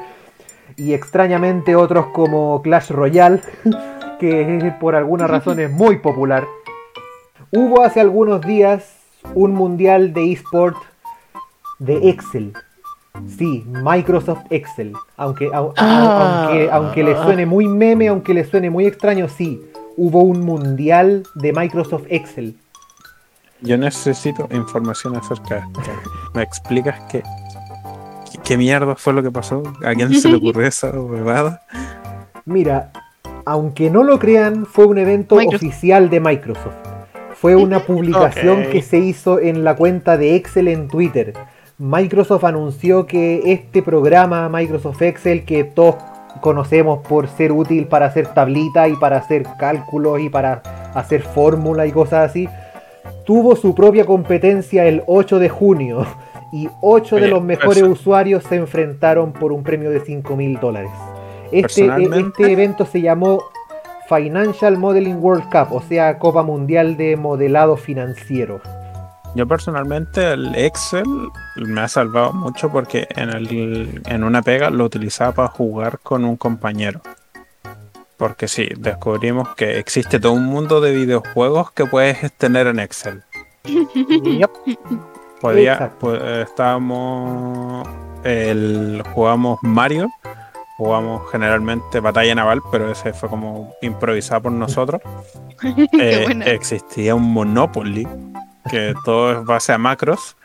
y 0.77 0.93
extrañamente 0.93 1.75
otros 1.75 2.07
como 2.07 2.61
Clash 2.61 2.91
Royale, 2.91 3.41
que 4.19 4.73
por 4.79 4.95
alguna 4.95 5.27
razón 5.27 5.59
es 5.59 5.71
muy 5.71 5.97
popular. 5.97 6.45
Hubo 7.51 7.83
hace 7.83 7.99
algunos 7.99 8.41
días 8.41 8.95
un 9.33 9.53
mundial 9.53 10.13
de 10.13 10.31
esport 10.31 10.77
de 11.79 12.09
Excel. 12.09 12.53
Sí, 13.27 13.65
Microsoft 13.67 14.43
Excel. 14.49 14.93
Aunque, 15.17 15.47
au- 15.49 15.73
Ah. 15.77 16.45
aunque, 16.47 16.69
aunque 16.71 17.03
le 17.03 17.15
suene 17.23 17.45
muy 17.45 17.67
meme, 17.67 18.07
aunque 18.07 18.33
le 18.33 18.45
suene 18.45 18.69
muy 18.69 18.85
extraño, 18.85 19.27
sí. 19.27 19.61
Hubo 20.01 20.21
un 20.21 20.45
mundial 20.45 21.23
de 21.35 21.51
Microsoft 21.51 22.05
Excel. 22.07 22.55
Yo 23.59 23.77
necesito 23.77 24.47
información 24.49 25.17
acerca 25.17 25.55
de 25.55 25.59
esto. 25.59 25.81
¿Me 26.33 26.41
explicas 26.41 27.01
qué, 27.11 27.21
qué, 28.45 28.55
mierda 28.55 28.95
fue 28.95 29.11
lo 29.11 29.21
que 29.21 29.29
pasó? 29.29 29.61
¿A 29.85 29.93
quién 29.93 30.13
se 30.13 30.29
le 30.29 30.35
ocurrió 30.37 30.65
esa 30.65 30.89
huevada? 30.91 31.63
Mira, 32.45 32.93
aunque 33.43 33.89
no 33.89 34.05
lo 34.05 34.19
crean, 34.19 34.65
fue 34.65 34.85
un 34.85 34.99
evento 34.99 35.35
Microsoft. 35.35 35.63
oficial 35.65 36.09
de 36.09 36.19
Microsoft. 36.21 36.77
Fue 37.33 37.57
una 37.57 37.79
publicación 37.85 38.67
que 38.71 38.81
se 38.81 38.99
hizo 38.99 39.37
en 39.37 39.65
la 39.65 39.75
cuenta 39.75 40.15
de 40.15 40.37
Excel 40.37 40.69
en 40.69 40.87
Twitter. 40.87 41.33
Microsoft 41.77 42.45
anunció 42.45 43.05
que 43.05 43.51
este 43.51 43.83
programa, 43.83 44.47
Microsoft 44.47 45.01
Excel, 45.01 45.43
que 45.43 45.65
todos 45.65 45.95
conocemos 46.41 46.99
por 47.07 47.27
ser 47.27 47.51
útil 47.51 47.87
para 47.87 48.05
hacer 48.07 48.27
tablitas 48.27 48.89
y 48.89 48.95
para 48.95 49.17
hacer 49.17 49.43
cálculos 49.57 50.19
y 50.19 50.29
para 50.29 50.61
hacer 50.93 51.21
fórmulas 51.21 51.87
y 51.87 51.91
cosas 51.91 52.29
así, 52.29 52.47
tuvo 53.25 53.55
su 53.55 53.75
propia 53.75 54.05
competencia 54.05 54.85
el 54.85 55.03
8 55.07 55.39
de 55.39 55.49
junio 55.49 56.05
y 56.51 56.69
8 56.81 57.15
de 57.17 57.27
los 57.27 57.43
mejores 57.43 57.83
perso- 57.83 57.91
usuarios 57.91 58.43
se 58.43 58.55
enfrentaron 58.55 59.33
por 59.33 59.51
un 59.51 59.63
premio 59.63 59.89
de 59.91 59.99
5 59.99 60.35
mil 60.35 60.59
dólares. 60.59 60.91
Este, 61.51 61.85
Personalmente- 61.85 62.41
este 62.43 62.51
evento 62.53 62.85
se 62.85 63.01
llamó 63.01 63.43
Financial 64.07 64.75
Modeling 64.77 65.17
World 65.23 65.43
Cup, 65.51 65.75
o 65.75 65.81
sea, 65.81 66.17
Copa 66.17 66.41
Mundial 66.41 66.97
de 66.97 67.15
Modelado 67.15 67.77
Financiero. 67.77 68.59
Yo 69.35 69.47
personalmente 69.47 70.33
el 70.33 70.55
Excel 70.55 71.29
me 71.55 71.81
ha 71.81 71.87
salvado 71.87 72.33
mucho 72.33 72.71
porque 72.71 73.07
en, 73.15 73.29
el, 73.29 74.01
en 74.05 74.23
una 74.23 74.41
pega 74.41 74.69
lo 74.69 74.85
utilizaba 74.85 75.31
para 75.33 75.47
jugar 75.49 75.99
con 75.99 76.25
un 76.25 76.35
compañero. 76.35 77.01
Porque 78.17 78.47
sí, 78.47 78.67
descubrimos 78.77 79.55
que 79.55 79.79
existe 79.79 80.19
todo 80.19 80.33
un 80.33 80.45
mundo 80.45 80.81
de 80.81 80.91
videojuegos 80.91 81.71
que 81.71 81.85
puedes 81.85 82.31
tener 82.33 82.67
en 82.67 82.79
Excel. 82.79 83.23
Yep. 83.63 84.51
Podía, 85.41 85.93
pues, 85.99 86.21
estábamos, 86.49 87.87
el, 88.25 89.01
jugamos 89.13 89.59
Mario, 89.61 90.09
jugamos 90.77 91.29
generalmente 91.31 92.01
Batalla 92.01 92.35
Naval, 92.35 92.61
pero 92.71 92.91
ese 92.91 93.13
fue 93.13 93.29
como 93.29 93.73
improvisado 93.81 94.43
por 94.43 94.51
nosotros. 94.51 95.01
Eh, 95.61 96.41
existía 96.45 97.15
un 97.15 97.33
Monopoly, 97.33 98.07
que 98.69 98.93
todo 99.03 99.31
es 99.39 99.45
base 99.45 99.73
a 99.73 99.77
macros. 99.77 100.35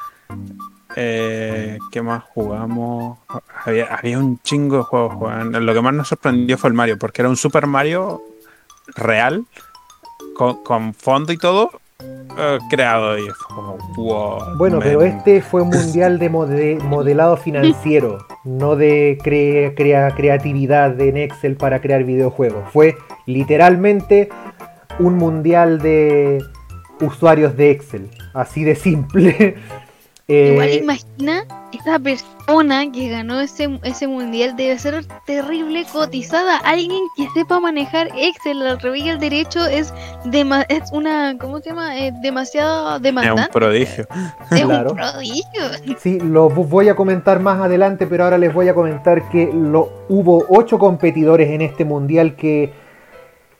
Eh, 0.96 1.78
¿Qué 1.90 2.02
más 2.02 2.22
jugamos? 2.34 3.18
Había, 3.64 3.86
había 3.94 4.18
un 4.18 4.38
chingo 4.42 4.78
de 4.78 4.82
juegos. 4.84 5.14
jugaban. 5.14 5.66
Lo 5.66 5.74
que 5.74 5.80
más 5.80 5.94
nos 5.94 6.08
sorprendió 6.08 6.56
fue 6.58 6.68
el 6.68 6.74
Mario, 6.74 6.98
porque 6.98 7.22
era 7.22 7.28
un 7.28 7.36
Super 7.36 7.66
Mario 7.66 8.22
real, 8.94 9.44
con, 10.36 10.62
con 10.62 10.94
fondo 10.94 11.32
y 11.32 11.36
todo, 11.38 11.70
eh, 12.38 12.58
creado. 12.70 13.18
Y 13.18 13.28
fue 13.28 13.56
como, 13.56 13.78
wow. 13.96 14.56
Bueno, 14.56 14.78
pero 14.80 15.02
este 15.02 15.42
fue 15.42 15.62
un 15.62 15.70
mundial 15.70 16.18
de 16.18 16.30
mode- 16.30 16.78
modelado 16.84 17.36
financiero, 17.36 18.18
no 18.44 18.76
de 18.76 19.18
cre- 19.22 19.74
crea- 19.76 20.14
creatividad 20.14 21.00
en 21.00 21.16
Excel 21.16 21.56
para 21.56 21.80
crear 21.80 22.04
videojuegos. 22.04 22.70
Fue 22.72 22.96
literalmente 23.26 24.28
un 25.00 25.16
mundial 25.16 25.80
de 25.80 26.40
usuarios 27.06 27.56
de 27.56 27.70
Excel, 27.70 28.10
así 28.34 28.64
de 28.64 28.74
simple. 28.74 29.56
Eh, 30.26 30.52
Igual 30.54 30.72
imagina 30.72 31.44
esa 31.74 31.98
persona 31.98 32.90
que 32.90 33.10
ganó 33.10 33.42
ese, 33.42 33.78
ese 33.82 34.06
mundial 34.06 34.56
debe 34.56 34.78
ser 34.78 35.04
terrible 35.26 35.84
cotizada. 35.92 36.56
Alguien 36.64 37.02
que 37.14 37.28
sepa 37.34 37.60
manejar 37.60 38.08
Excel 38.16 38.62
al 38.66 38.80
revés 38.80 39.02
y 39.04 39.10
al 39.10 39.18
derecho 39.20 39.66
es 39.66 39.92
dema- 40.24 40.64
es 40.70 40.90
una 40.92 41.36
¿cómo 41.38 41.58
se 41.60 41.68
llama? 41.68 41.98
Eh, 41.98 42.10
demasiado 42.22 42.92
Es 42.92 42.96
un 42.96 43.02
demandante. 43.02 43.52
prodigio. 43.52 44.06
Es 44.50 44.62
Claro. 44.62 44.92
un 44.92 44.96
prodigio. 44.96 45.62
Sí, 45.98 46.18
lo 46.20 46.48
vo- 46.48 46.66
voy 46.66 46.88
a 46.88 46.96
comentar 46.96 47.38
más 47.40 47.60
adelante, 47.60 48.06
pero 48.06 48.24
ahora 48.24 48.38
les 48.38 48.54
voy 48.54 48.66
a 48.70 48.74
comentar 48.74 49.28
que 49.28 49.50
lo, 49.52 49.92
hubo 50.08 50.42
ocho 50.48 50.78
competidores 50.78 51.50
en 51.50 51.60
este 51.60 51.84
mundial 51.84 52.34
que, 52.34 52.72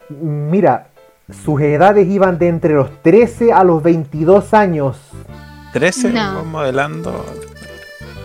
mira, 0.08 0.88
sus 1.44 1.60
edades 1.60 2.06
iban 2.08 2.38
de 2.38 2.48
entre 2.48 2.74
los 2.74 3.02
13 3.02 3.52
a 3.52 3.64
los 3.64 3.82
22 3.82 4.52
años 4.54 4.96
13 5.72 6.10
No. 6.12 6.44
modelando. 6.44 7.24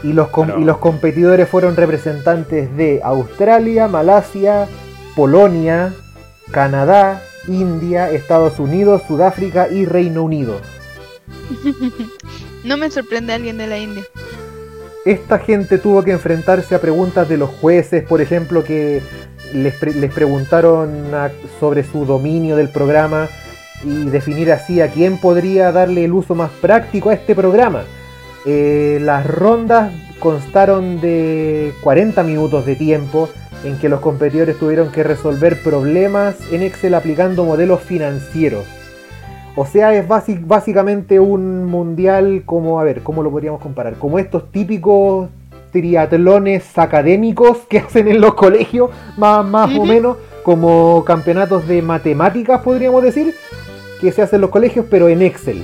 y 0.03 0.13
los, 0.13 0.29
com- 0.29 0.47
Pero- 0.47 0.59
y 0.59 0.63
los 0.63 0.77
competidores 0.77 1.49
fueron 1.49 1.75
representantes 1.75 2.75
de 2.77 3.01
Australia, 3.03 3.87
Malasia, 3.89 4.67
Polonia, 5.15 5.93
Canadá, 6.51 7.21
India, 7.49 8.09
Estados 8.11 8.59
Unidos, 8.59 9.01
Sudáfrica 9.07 9.67
y 9.69 9.85
Reino 9.85 10.23
Unido. 10.23 10.59
No 12.63 12.75
me 12.77 12.91
sorprende 12.91 13.33
alguien 13.33 13.57
de 13.57 13.67
la 13.67 13.77
India. 13.77 14.03
esta 15.05 15.39
gente 15.39 15.77
tuvo 15.77 16.03
que 16.03 16.11
enfrentarse 16.11 16.75
a 16.75 16.81
preguntas 16.81 17.27
de 17.29 17.37
los 17.37 17.49
jueces, 17.49 18.03
por 18.03 18.19
ejemplo, 18.21 18.63
que 18.63 19.01
les, 19.53 19.73
pre- 19.75 19.93
les 19.93 20.13
preguntaron 20.13 21.11
sobre 21.59 21.83
su 21.83 22.05
dominio 22.05 22.55
del 22.55 22.69
programa 22.69 23.27
y 23.83 24.05
definir 24.05 24.51
así 24.51 24.81
a 24.81 24.89
quién 24.89 25.17
podría 25.17 25.71
darle 25.71 26.05
el 26.05 26.13
uso 26.13 26.35
más 26.35 26.51
práctico 26.61 27.09
a 27.09 27.13
este 27.13 27.35
programa. 27.35 27.83
Eh, 28.45 28.99
las 29.01 29.25
rondas 29.25 29.91
constaron 30.19 30.99
de 31.01 31.73
40 31.81 32.23
minutos 32.23 32.65
de 32.65 32.75
tiempo 32.75 33.29
en 33.63 33.77
que 33.77 33.89
los 33.89 33.99
competidores 33.99 34.57
tuvieron 34.57 34.91
que 34.91 35.03
resolver 35.03 35.61
problemas 35.61 36.35
en 36.51 36.61
Excel 36.63 36.93
aplicando 36.93 37.43
modelos 37.43 37.81
financieros. 37.81 38.65
O 39.55 39.65
sea, 39.65 39.93
es 39.93 40.05
básicamente 40.07 41.19
un 41.19 41.65
mundial 41.65 42.43
como, 42.45 42.79
a 42.79 42.83
ver, 42.83 43.01
¿cómo 43.01 43.23
lo 43.23 43.31
podríamos 43.31 43.61
comparar? 43.61 43.95
Como 43.95 44.17
estos 44.19 44.51
típicos 44.51 45.29
triatlones 45.71 46.77
académicos 46.77 47.57
que 47.69 47.79
hacen 47.85 48.07
en 48.07 48.21
los 48.21 48.33
colegios, 48.35 48.89
más, 49.17 49.45
más 49.45 49.69
o 49.77 49.85
menos, 49.85 50.17
como 50.43 51.03
campeonatos 51.05 51.67
de 51.67 51.81
matemáticas, 51.81 52.61
podríamos 52.61 53.03
decir, 53.03 53.35
que 54.01 54.11
se 54.11 54.21
hacen 54.21 54.37
en 54.37 54.41
los 54.41 54.49
colegios, 54.49 54.85
pero 54.89 55.09
en 55.09 55.21
Excel. 55.21 55.61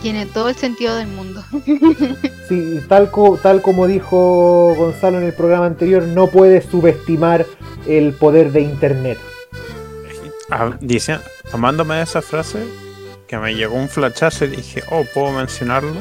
Tiene 0.00 0.26
todo 0.26 0.48
el 0.48 0.56
sentido 0.56 0.96
del 0.96 1.08
mundo. 1.08 1.42
Sí, 2.48 2.80
tal, 2.88 3.10
co- 3.10 3.38
tal 3.40 3.62
como 3.62 3.86
dijo 3.86 4.74
Gonzalo 4.76 5.18
en 5.18 5.24
el 5.24 5.32
programa 5.32 5.64
anterior, 5.64 6.02
no 6.02 6.26
puedes 6.26 6.66
subestimar 6.66 7.46
el 7.86 8.12
poder 8.12 8.52
de 8.52 8.60
Internet. 8.60 9.16
Ah, 10.50 10.76
Dice, 10.80 11.18
tomándome 11.50 12.02
esa 12.02 12.20
frase, 12.20 12.58
que 13.26 13.38
me 13.38 13.54
llegó 13.54 13.76
un 13.76 13.88
flashazo 13.88 14.44
y 14.44 14.48
dije, 14.48 14.82
oh, 14.90 15.04
¿puedo 15.14 15.30
mencionarlo? 15.32 15.94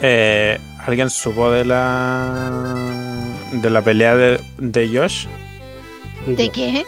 Eh, 0.00 0.58
¿Alguien 0.86 1.10
supo 1.10 1.50
de 1.50 1.64
la 1.64 2.50
de 3.52 3.70
la 3.70 3.82
pelea 3.82 4.16
de, 4.16 4.40
de 4.58 4.88
Josh? 4.88 5.26
¿De 6.26 6.48
qué? 6.50 6.84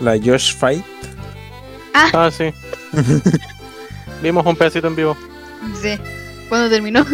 La 0.00 0.18
Josh 0.22 0.54
Fight. 0.56 0.84
Ah, 1.94 2.30
sí. 2.30 2.52
Vimos 4.22 4.44
un 4.46 4.56
pedacito 4.56 4.86
en 4.86 4.96
vivo. 4.96 5.16
Sí. 5.80 5.98
¿Cuándo 6.48 6.68
terminó? 6.70 7.04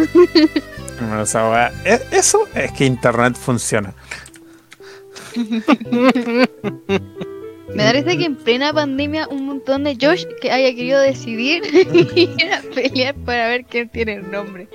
O 1.21 1.25
sea, 1.25 1.49
wea, 1.49 1.71
e- 1.85 2.01
eso 2.11 2.47
es 2.55 2.71
que 2.71 2.85
internet 2.85 3.35
funciona. 3.35 3.93
Me 7.75 7.83
da 7.83 7.91
risa 7.91 8.17
que 8.17 8.25
en 8.25 8.35
plena 8.35 8.73
pandemia 8.73 9.27
un 9.27 9.45
montón 9.45 9.83
de 9.83 9.97
Josh 9.99 10.25
que 10.41 10.51
haya 10.51 10.73
querido 10.75 10.99
decidir 11.01 11.61
ir 12.15 12.53
a 12.53 12.61
pelear 12.73 13.13
para 13.15 13.49
ver 13.49 13.65
quién 13.65 13.89
tiene 13.89 14.13
el 14.15 14.31
nombre. 14.31 14.67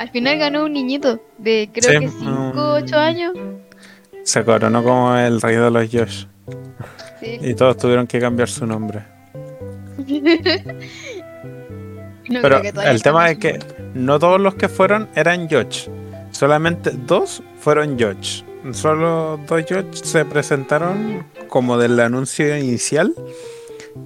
Al 0.00 0.08
final 0.08 0.38
ganó 0.38 0.64
un 0.64 0.72
niñito 0.72 1.20
de 1.36 1.68
creo 1.70 2.00
Sí, 2.00 2.06
que 2.06 2.08
5 2.08 2.30
um, 2.30 2.52
8 2.56 2.96
años. 2.96 3.34
Se 4.24 4.42
coronó 4.42 4.82
como 4.82 5.14
el 5.14 5.42
rey 5.42 5.56
de 5.56 5.70
los 5.70 5.90
Josh. 5.92 6.24
Sí. 7.20 7.38
Y 7.42 7.54
todos 7.54 7.76
tuvieron 7.76 8.06
que 8.06 8.18
cambiar 8.18 8.48
su 8.48 8.66
nombre. 8.66 9.00
No 12.28 12.42
Pero 12.42 12.62
el 12.62 13.02
tema 13.02 13.28
es 13.28 13.38
que 13.38 13.58
no 13.92 14.20
todos 14.20 14.40
los 14.40 14.54
que 14.54 14.68
fueron 14.68 15.08
eran 15.16 15.48
Josh. 15.50 15.88
Solamente 16.30 16.92
dos 16.92 17.42
fueron 17.58 17.98
Josh. 17.98 18.42
Solo 18.72 19.40
dos 19.48 19.64
Josh 19.68 19.94
se 19.94 20.24
presentaron 20.24 21.26
como 21.48 21.76
del 21.76 21.98
anuncio 21.98 22.56
inicial 22.56 23.12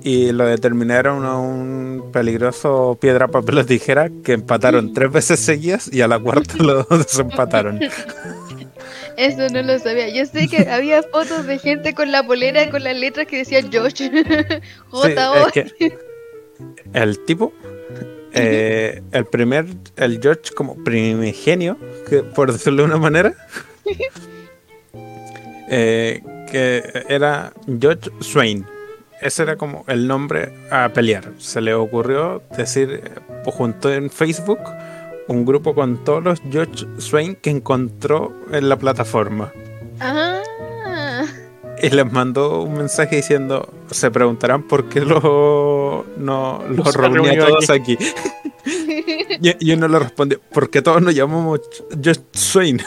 y 0.03 0.33
lo 0.33 0.47
determinaron 0.47 1.25
a 1.25 1.39
un 1.39 2.11
peligroso 2.13 2.99
piedra, 3.01 3.29
papel 3.29 3.59
o 3.59 3.67
tijera 3.67 4.11
que 4.23 4.33
empataron 4.33 4.93
tres 4.93 5.11
veces 5.11 5.41
seguidas 5.41 5.91
y 5.93 6.01
a 6.03 6.09
la 6.09 6.19
cuarta 6.19 6.57
lo 6.59 6.83
desempataron. 6.91 7.81
Eso 9.17 9.49
no 9.53 9.63
lo 9.63 9.79
sabía. 9.79 10.09
Yo 10.09 10.27
sé 10.27 10.49
que 10.49 10.69
había 10.69 11.03
fotos 11.03 11.47
de 11.47 11.59
gente 11.59 11.95
con 11.95 12.11
la 12.11 12.27
polera 12.27 12.69
con 12.71 12.83
las 12.83 12.97
letras 12.97 13.27
que 13.27 13.39
decía. 13.39 13.61
Sí, 13.95 14.11
J-O. 14.91 15.47
es 15.47 15.53
que 15.53 15.99
el 16.93 17.19
tipo, 17.25 17.53
eh, 18.33 19.03
el 19.13 19.25
primer, 19.27 19.67
el 19.97 20.21
George 20.21 20.53
como 20.55 20.77
primigenio, 20.83 21.79
que, 22.09 22.23
por 22.23 22.53
decirlo 22.53 22.83
de 22.83 22.89
una 22.89 22.99
manera, 22.99 23.35
eh, 25.71 26.23
que 26.51 27.05
era 27.09 27.53
George 27.81 28.11
Swain. 28.21 28.65
Ese 29.25 29.43
era 29.43 29.57
como 29.57 29.87
el 29.89 30.07
nombre 30.07 30.53
a 30.71 30.91
pelear. 30.91 31.33
Se 31.39 31.63
le 31.63 31.73
ocurrió 31.73 32.43
decir, 32.59 33.01
eh, 33.03 33.11
juntó 33.47 33.91
en 33.91 34.11
Facebook 34.11 34.59
un 35.29 35.47
grupo 35.47 35.75
con 35.75 36.05
todos 36.05 36.23
los 36.23 36.43
George 36.51 36.85
Swain 36.99 37.35
que 37.37 37.49
encontró 37.49 38.35
en 38.53 38.69
la 38.69 38.77
plataforma. 38.77 39.51
Ah. 39.99 40.43
Y 41.83 41.89
les 41.89 42.13
mandó 42.13 42.65
un 42.65 42.75
mensaje 42.75 43.17
diciendo, 43.17 43.73
se 43.91 44.11
preguntarán 44.11 44.65
por 44.65 44.91
qué 44.91 45.01
lo, 45.01 46.05
no, 46.19 46.63
los 46.69 46.95
reuní 46.95 47.17
a 47.17 47.33
reunió 47.33 47.47
todos 47.47 47.71
aquí. 47.71 47.97
Y, 49.43 49.69
y 49.69 49.73
uno 49.73 49.89
le 49.89 49.99
respondió, 49.99 50.41
porque 50.53 50.81
todos 50.81 51.03
nos 51.03 51.15
llamamos 51.15 51.61
Just 52.03 52.23
Swain. 52.35 52.81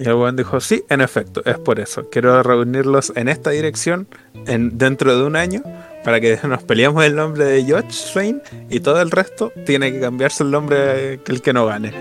Y 0.00 0.08
el 0.08 0.14
buen 0.14 0.34
dijo, 0.36 0.60
sí, 0.60 0.82
en 0.88 1.00
efecto, 1.00 1.42
es 1.44 1.58
por 1.58 1.78
eso. 1.78 2.08
Quiero 2.10 2.42
reunirlos 2.42 3.12
en 3.14 3.28
esta 3.28 3.50
dirección 3.50 4.08
en, 4.46 4.76
dentro 4.76 5.16
de 5.16 5.24
un 5.24 5.36
año 5.36 5.62
para 6.04 6.20
que 6.20 6.38
nos 6.48 6.62
peleemos 6.64 7.04
el 7.04 7.14
nombre 7.14 7.44
de 7.44 7.64
George 7.64 7.90
Swain 7.92 8.42
y 8.70 8.80
todo 8.80 9.00
el 9.00 9.10
resto 9.10 9.52
tiene 9.66 9.92
que 9.92 10.00
cambiarse 10.00 10.42
el 10.42 10.50
nombre 10.50 11.20
que 11.24 11.32
el 11.32 11.42
que 11.42 11.52
no 11.52 11.66
gane. 11.66 11.92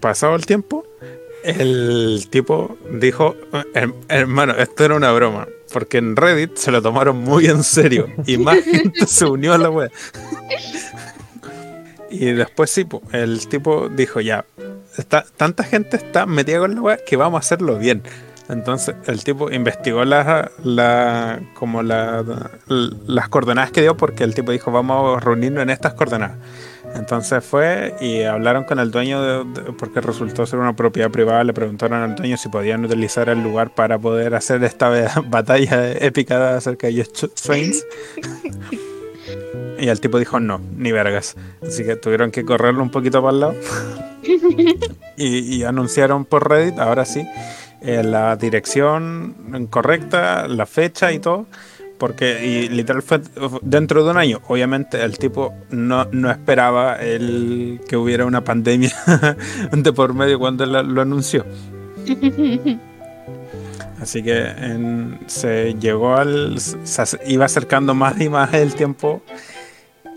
Pasado 0.00 0.34
el 0.36 0.46
tiempo, 0.46 0.86
el 1.44 2.26
tipo 2.30 2.76
dijo, 2.92 3.36
"Her- 3.74 3.94
hermano, 4.08 4.54
esto 4.56 4.84
era 4.84 4.94
una 4.96 5.12
broma. 5.12 5.46
Porque 5.72 5.98
en 5.98 6.14
Reddit 6.16 6.56
se 6.56 6.70
lo 6.70 6.80
tomaron 6.80 7.18
muy 7.18 7.46
en 7.46 7.62
serio 7.64 8.06
y 8.24 8.38
más 8.38 8.62
gente 8.62 9.04
se 9.06 9.26
unió 9.26 9.52
a 9.52 9.58
la 9.58 9.68
web. 9.70 9.90
Y 12.08 12.26
después 12.32 12.70
sí, 12.70 12.86
el 13.12 13.46
tipo 13.48 13.88
dijo 13.88 14.20
ya, 14.20 14.44
está, 14.96 15.24
tanta 15.36 15.64
gente 15.64 15.96
está 15.96 16.26
metida 16.26 16.58
con 16.58 16.74
la 16.74 16.80
web 16.80 17.04
que 17.04 17.16
vamos 17.16 17.38
a 17.38 17.40
hacerlo 17.40 17.78
bien. 17.78 18.02
Entonces 18.48 18.94
el 19.06 19.24
tipo 19.24 19.50
investigó 19.50 20.04
la, 20.04 20.50
la, 20.62 21.40
como 21.54 21.82
la, 21.82 22.24
las 22.68 23.28
coordenadas 23.28 23.72
que 23.72 23.82
dio 23.82 23.96
porque 23.96 24.22
el 24.22 24.34
tipo 24.34 24.52
dijo 24.52 24.70
vamos 24.70 25.16
a 25.16 25.20
reunirnos 25.20 25.62
en 25.62 25.70
estas 25.70 25.94
coordenadas. 25.94 26.36
Entonces 26.94 27.44
fue 27.44 27.94
y 28.00 28.22
hablaron 28.22 28.64
con 28.64 28.78
el 28.78 28.90
dueño 28.90 29.52
porque 29.78 30.00
resultó 30.00 30.46
ser 30.46 30.60
una 30.60 30.76
propiedad 30.76 31.10
privada. 31.10 31.42
Le 31.44 31.52
preguntaron 31.52 32.02
al 32.02 32.14
dueño 32.14 32.36
si 32.36 32.48
podían 32.48 32.84
utilizar 32.84 33.28
el 33.28 33.42
lugar 33.42 33.74
para 33.74 33.98
poder 33.98 34.34
hacer 34.34 34.62
esta 34.64 34.90
batalla 35.26 35.92
épica 35.92 36.56
acerca 36.56 36.86
de 36.86 37.04
Josh 37.04 37.30
Swains. 37.34 37.84
Y 39.78 39.88
el 39.88 40.00
tipo 40.00 40.18
dijo 40.18 40.40
no, 40.40 40.60
ni 40.76 40.92
vergas. 40.92 41.36
Así 41.62 41.84
que 41.84 41.96
tuvieron 41.96 42.30
que 42.30 42.44
correrlo 42.44 42.82
un 42.82 42.90
poquito 42.90 43.22
para 43.22 43.32
el 43.32 43.40
lado. 43.40 43.54
y, 45.16 45.56
y 45.56 45.64
anunciaron 45.64 46.24
por 46.24 46.48
Reddit, 46.48 46.78
ahora 46.78 47.04
sí, 47.04 47.26
eh, 47.82 48.02
la 48.02 48.36
dirección 48.36 49.68
correcta, 49.70 50.48
la 50.48 50.66
fecha 50.66 51.12
y 51.12 51.18
todo. 51.18 51.46
Porque, 51.98 52.44
y 52.44 52.68
literal 52.68 53.02
fue 53.02 53.20
dentro 53.62 54.04
de 54.04 54.10
un 54.10 54.18
año. 54.18 54.40
Obviamente 54.48 55.02
el 55.02 55.18
tipo 55.18 55.54
no, 55.70 56.04
no 56.12 56.30
esperaba 56.30 56.96
el, 56.96 57.80
que 57.88 57.96
hubiera 57.96 58.26
una 58.26 58.44
pandemia 58.44 58.94
de 59.72 59.92
por 59.92 60.12
medio 60.12 60.38
cuando 60.38 60.66
lo 60.66 61.00
anunció. 61.00 61.44
Así 64.00 64.22
que 64.22 64.38
en- 64.46 65.18
se 65.26 65.74
llegó 65.74 66.14
al. 66.16 66.58
Se 66.60 67.04
iba 67.26 67.44
acercando 67.46 67.94
más 67.94 68.20
y 68.20 68.28
más 68.28 68.52
el 68.54 68.74
tiempo. 68.74 69.22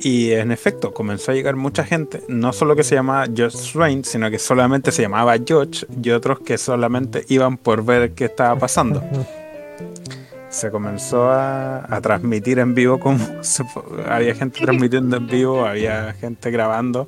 Y 0.02 0.32
en 0.32 0.52
efecto, 0.54 0.94
comenzó 0.94 1.32
a 1.32 1.36
llegar 1.36 1.58
mucha 1.58 1.84
gente, 1.84 2.24
no 2.30 2.54
solo 2.54 2.74
que 2.76 2.86
se 2.86 2.96
llamaba 2.96 3.26
George 3.36 3.58
Swain, 3.58 4.06
sino 4.06 4.32
que 4.32 4.40
solamente 4.40 4.94
se 4.94 5.02
llamaba 5.02 5.36
George 5.46 5.86
y 6.02 6.10
otros 6.12 6.40
que 6.40 6.58
solamente 6.58 7.26
iban 7.28 7.58
por 7.58 7.84
ver 7.84 8.12
qué 8.14 8.26
estaba 8.26 8.58
pasando. 8.58 9.04
Se 10.50 10.72
comenzó 10.72 11.30
a, 11.30 11.86
a 11.96 12.02
transmitir 12.02 12.58
en 12.58 12.74
vivo, 12.74 13.00
como 13.00 13.20
se 13.44 13.64
había 14.08 14.34
gente 14.34 14.60
transmitiendo 14.60 15.18
en 15.18 15.28
vivo, 15.28 15.64
había 15.64 16.12
gente 16.14 16.50
grabando. 16.50 17.08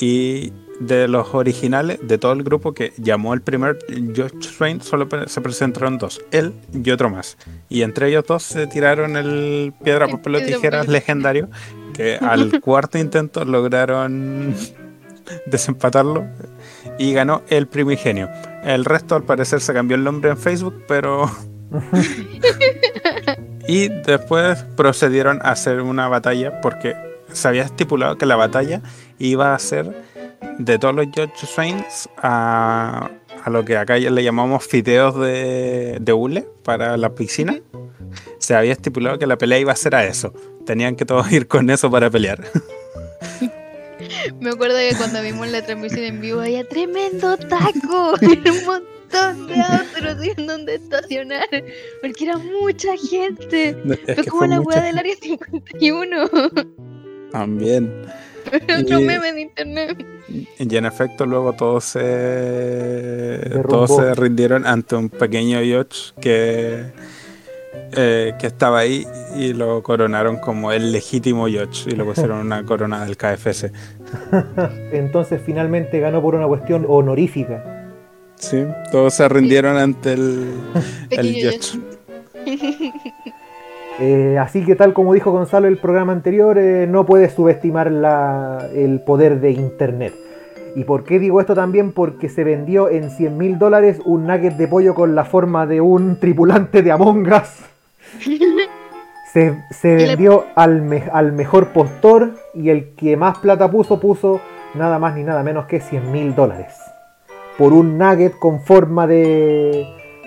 Y 0.00 0.52
de 0.80 1.08
los 1.08 1.34
originales, 1.34 1.98
de 2.02 2.18
todo 2.18 2.32
el 2.32 2.42
grupo 2.42 2.72
que 2.72 2.92
llamó 2.96 3.34
el 3.34 3.42
primer 3.42 3.78
George 4.14 4.36
Swain, 4.40 4.80
solo 4.80 5.06
se 5.26 5.40
presentaron 5.40 5.98
dos, 5.98 6.20
él 6.32 6.54
y 6.72 6.90
otro 6.90 7.10
más. 7.10 7.36
Y 7.68 7.82
entre 7.82 8.08
ellos 8.08 8.24
dos 8.26 8.42
se 8.42 8.66
tiraron 8.66 9.16
el 9.16 9.72
piedra, 9.84 10.06
El 10.06 10.12
papel 10.12 10.36
o 10.36 10.38
tijeras 10.40 10.88
legendario, 10.88 11.48
que 11.94 12.16
al 12.16 12.60
cuarto 12.62 12.98
intento 12.98 13.44
lograron 13.44 14.54
desempatarlo 15.46 16.26
y 16.98 17.12
ganó 17.12 17.42
el 17.48 17.66
primigenio. 17.66 18.30
El 18.64 18.86
resto 18.86 19.14
al 19.14 19.24
parecer 19.24 19.60
se 19.60 19.74
cambió 19.74 19.96
el 19.96 20.02
nombre 20.02 20.30
en 20.30 20.38
Facebook, 20.38 20.84
pero... 20.88 21.30
y 23.68 23.88
después 23.88 24.64
procedieron 24.76 25.40
a 25.42 25.52
hacer 25.52 25.82
una 25.82 26.08
batalla 26.08 26.60
porque 26.62 26.96
se 27.32 27.46
había 27.46 27.62
estipulado 27.62 28.16
que 28.18 28.26
la 28.26 28.36
batalla 28.36 28.80
iba 29.18 29.54
a 29.54 29.58
ser 29.58 30.09
de 30.60 30.78
todos 30.78 30.94
los 30.94 31.06
George 31.14 31.46
Swains 31.46 32.08
a, 32.18 33.10
a 33.42 33.50
lo 33.50 33.64
que 33.64 33.76
acá 33.76 33.98
ya 33.98 34.10
le 34.10 34.22
llamamos 34.22 34.64
fiteos 34.64 35.18
de, 35.18 35.98
de 36.00 36.12
hule 36.12 36.46
para 36.62 36.96
la 36.96 37.14
piscina. 37.14 37.58
Se 38.38 38.54
había 38.54 38.72
estipulado 38.72 39.18
que 39.18 39.26
la 39.26 39.38
pelea 39.38 39.58
iba 39.58 39.72
a 39.72 39.76
ser 39.76 39.94
a 39.94 40.04
eso. 40.04 40.32
Tenían 40.66 40.96
que 40.96 41.04
todos 41.04 41.30
ir 41.32 41.46
con 41.48 41.70
eso 41.70 41.90
para 41.90 42.10
pelear. 42.10 42.44
Me 44.40 44.50
acuerdo 44.50 44.76
que 44.76 44.94
cuando 44.96 45.22
vimos 45.22 45.48
la 45.48 45.64
transmisión 45.64 46.04
en 46.04 46.20
vivo 46.20 46.40
había 46.40 46.66
tremendo 46.68 47.36
taco. 47.36 48.14
Un 48.20 48.64
montón 48.64 49.46
de 49.46 49.54
autos 49.54 50.02
no 50.02 50.08
sabían 50.08 50.46
dónde 50.46 50.74
estacionar. 50.76 51.48
Porque 52.02 52.24
era 52.24 52.38
mucha 52.38 52.96
gente. 52.96 53.76
Es 54.06 54.16
Fue 54.16 54.24
como 54.26 54.46
la 54.46 54.60
mucha 54.60 54.82
del 54.82 54.98
área 54.98 55.14
51. 55.16 56.30
También. 57.32 57.92
Otro 58.80 59.00
Y- 59.00 59.04
meme 59.04 59.32
de 59.32 59.40
internet. 59.42 60.06
Y 60.58 60.76
en 60.76 60.86
efecto 60.86 61.26
luego 61.26 61.52
todos 61.54 61.84
se 61.84 61.98
Derrumbó. 62.00 63.68
todos 63.86 63.96
se 63.96 64.14
rindieron 64.14 64.66
ante 64.66 64.94
un 64.96 65.08
pequeño 65.08 65.60
yacht 65.62 65.94
que 66.20 66.84
eh, 67.96 68.34
que 68.38 68.46
estaba 68.46 68.78
ahí 68.80 69.04
y 69.36 69.52
lo 69.52 69.82
coronaron 69.82 70.36
como 70.36 70.70
el 70.70 70.92
legítimo 70.92 71.48
yacht 71.48 71.86
y 71.86 71.90
le 71.90 72.04
pusieron 72.04 72.38
una 72.38 72.64
corona 72.66 73.04
del 73.04 73.16
KFC. 73.16 73.72
Entonces 74.92 75.40
finalmente 75.44 75.98
ganó 75.98 76.22
por 76.22 76.34
una 76.36 76.46
cuestión 76.46 76.84
honorífica. 76.88 77.92
Sí, 78.36 78.64
todos 78.92 79.14
se 79.14 79.28
rindieron 79.28 79.76
ante 79.76 80.12
el, 80.14 80.54
el 81.10 81.34
yacht. 81.34 81.74
Eh, 83.98 84.38
así 84.38 84.64
que 84.64 84.76
tal 84.76 84.92
como 84.94 85.12
dijo 85.12 85.30
Gonzalo 85.30 85.66
en 85.66 85.74
el 85.74 85.78
programa 85.78 86.12
anterior, 86.12 86.56
eh, 86.58 86.86
no 86.88 87.04
puedes 87.04 87.32
subestimar 87.32 87.90
la- 87.90 88.66
el 88.74 89.00
poder 89.00 89.40
de 89.40 89.50
Internet. 89.50 90.14
¿Y 90.76 90.84
por 90.84 91.04
qué 91.04 91.18
digo 91.18 91.40
esto 91.40 91.54
también? 91.54 91.92
Porque 91.92 92.28
se 92.28 92.44
vendió 92.44 92.88
en 92.88 93.10
100 93.10 93.36
mil 93.36 93.58
dólares 93.58 94.00
un 94.04 94.26
nugget 94.26 94.56
de 94.56 94.68
pollo 94.68 94.94
con 94.94 95.14
la 95.14 95.24
forma 95.24 95.66
de 95.66 95.80
un 95.80 96.18
tripulante 96.20 96.82
de 96.82 96.92
Among 96.92 97.26
Us. 97.32 97.64
Se, 99.32 99.54
se 99.70 99.94
vendió 99.94 100.44
al, 100.56 100.82
me- 100.82 101.04
al 101.12 101.30
mejor 101.32 101.68
postor 101.68 102.32
y 102.52 102.70
el 102.70 102.96
que 102.96 103.16
más 103.16 103.38
plata 103.38 103.70
puso 103.70 104.00
puso 104.00 104.40
nada 104.74 104.98
más 104.98 105.14
ni 105.14 105.22
nada 105.22 105.44
menos 105.44 105.66
que 105.66 105.78
100 105.78 106.10
mil 106.10 106.34
dólares. 106.34 106.74
Por 107.56 107.72
un 107.72 107.96
nugget 107.96 108.32
con 108.40 108.60
forma 108.60 109.06
de 109.06 109.86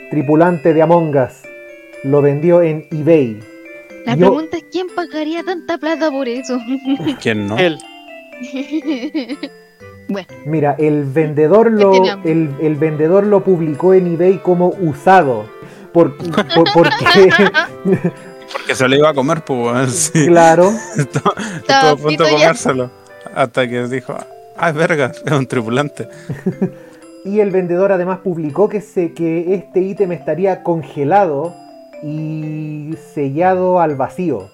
tripulante 0.09 0.73
de 0.73 0.81
Among 0.81 1.17
Us. 1.17 1.43
Lo 2.05 2.21
vendió 2.21 2.61
en 2.61 2.85
eBay. 2.91 3.39
La 4.05 4.15
Yo- 4.15 4.27
pregunta 4.27 4.57
es: 4.57 4.65
¿quién 4.71 4.87
pagaría 4.95 5.43
tanta 5.43 5.77
plata 5.77 6.09
por 6.11 6.27
eso? 6.27 6.57
¿Quién 7.21 7.47
no? 7.47 7.57
Él. 7.57 7.79
Mira, 10.45 10.75
el 10.77 11.05
vendedor 11.05 11.71
lo, 11.71 11.93
hambre. 12.11 12.31
el, 12.31 12.49
el 12.61 12.75
vendedor 12.75 13.25
lo 13.25 13.43
publicó 13.43 13.93
en 13.93 14.13
eBay 14.13 14.39
como 14.39 14.67
usado. 14.81 15.45
Por, 15.93 16.17
por- 16.17 16.71
porque, 16.73 17.29
Porque 18.51 18.75
se 18.75 18.87
lo 18.87 18.95
iba 18.95 19.09
a 19.09 19.13
comer, 19.13 19.43
pues 19.45 20.11
sí. 20.13 20.27
claro, 20.27 20.71
Estuvo 20.97 21.31
a 21.69 21.95
punto 21.95 22.23
de 22.23 22.29
ya. 22.31 22.37
comérselo. 22.37 22.91
Hasta 23.33 23.67
que 23.67 23.87
dijo, 23.87 24.15
ah, 24.57 24.69
es 24.69 24.75
verga, 24.75 25.11
es 25.25 25.31
un 25.31 25.47
tripulante. 25.47 26.07
y 27.25 27.39
el 27.39 27.49
vendedor 27.51 27.91
además 27.91 28.19
publicó 28.19 28.69
que, 28.69 28.81
se, 28.81 29.13
que 29.13 29.55
este 29.55 29.79
ítem 29.81 30.11
estaría 30.11 30.61
congelado 30.61 31.55
y 32.03 32.95
sellado 33.13 33.79
al 33.79 33.95
vacío 33.95 34.49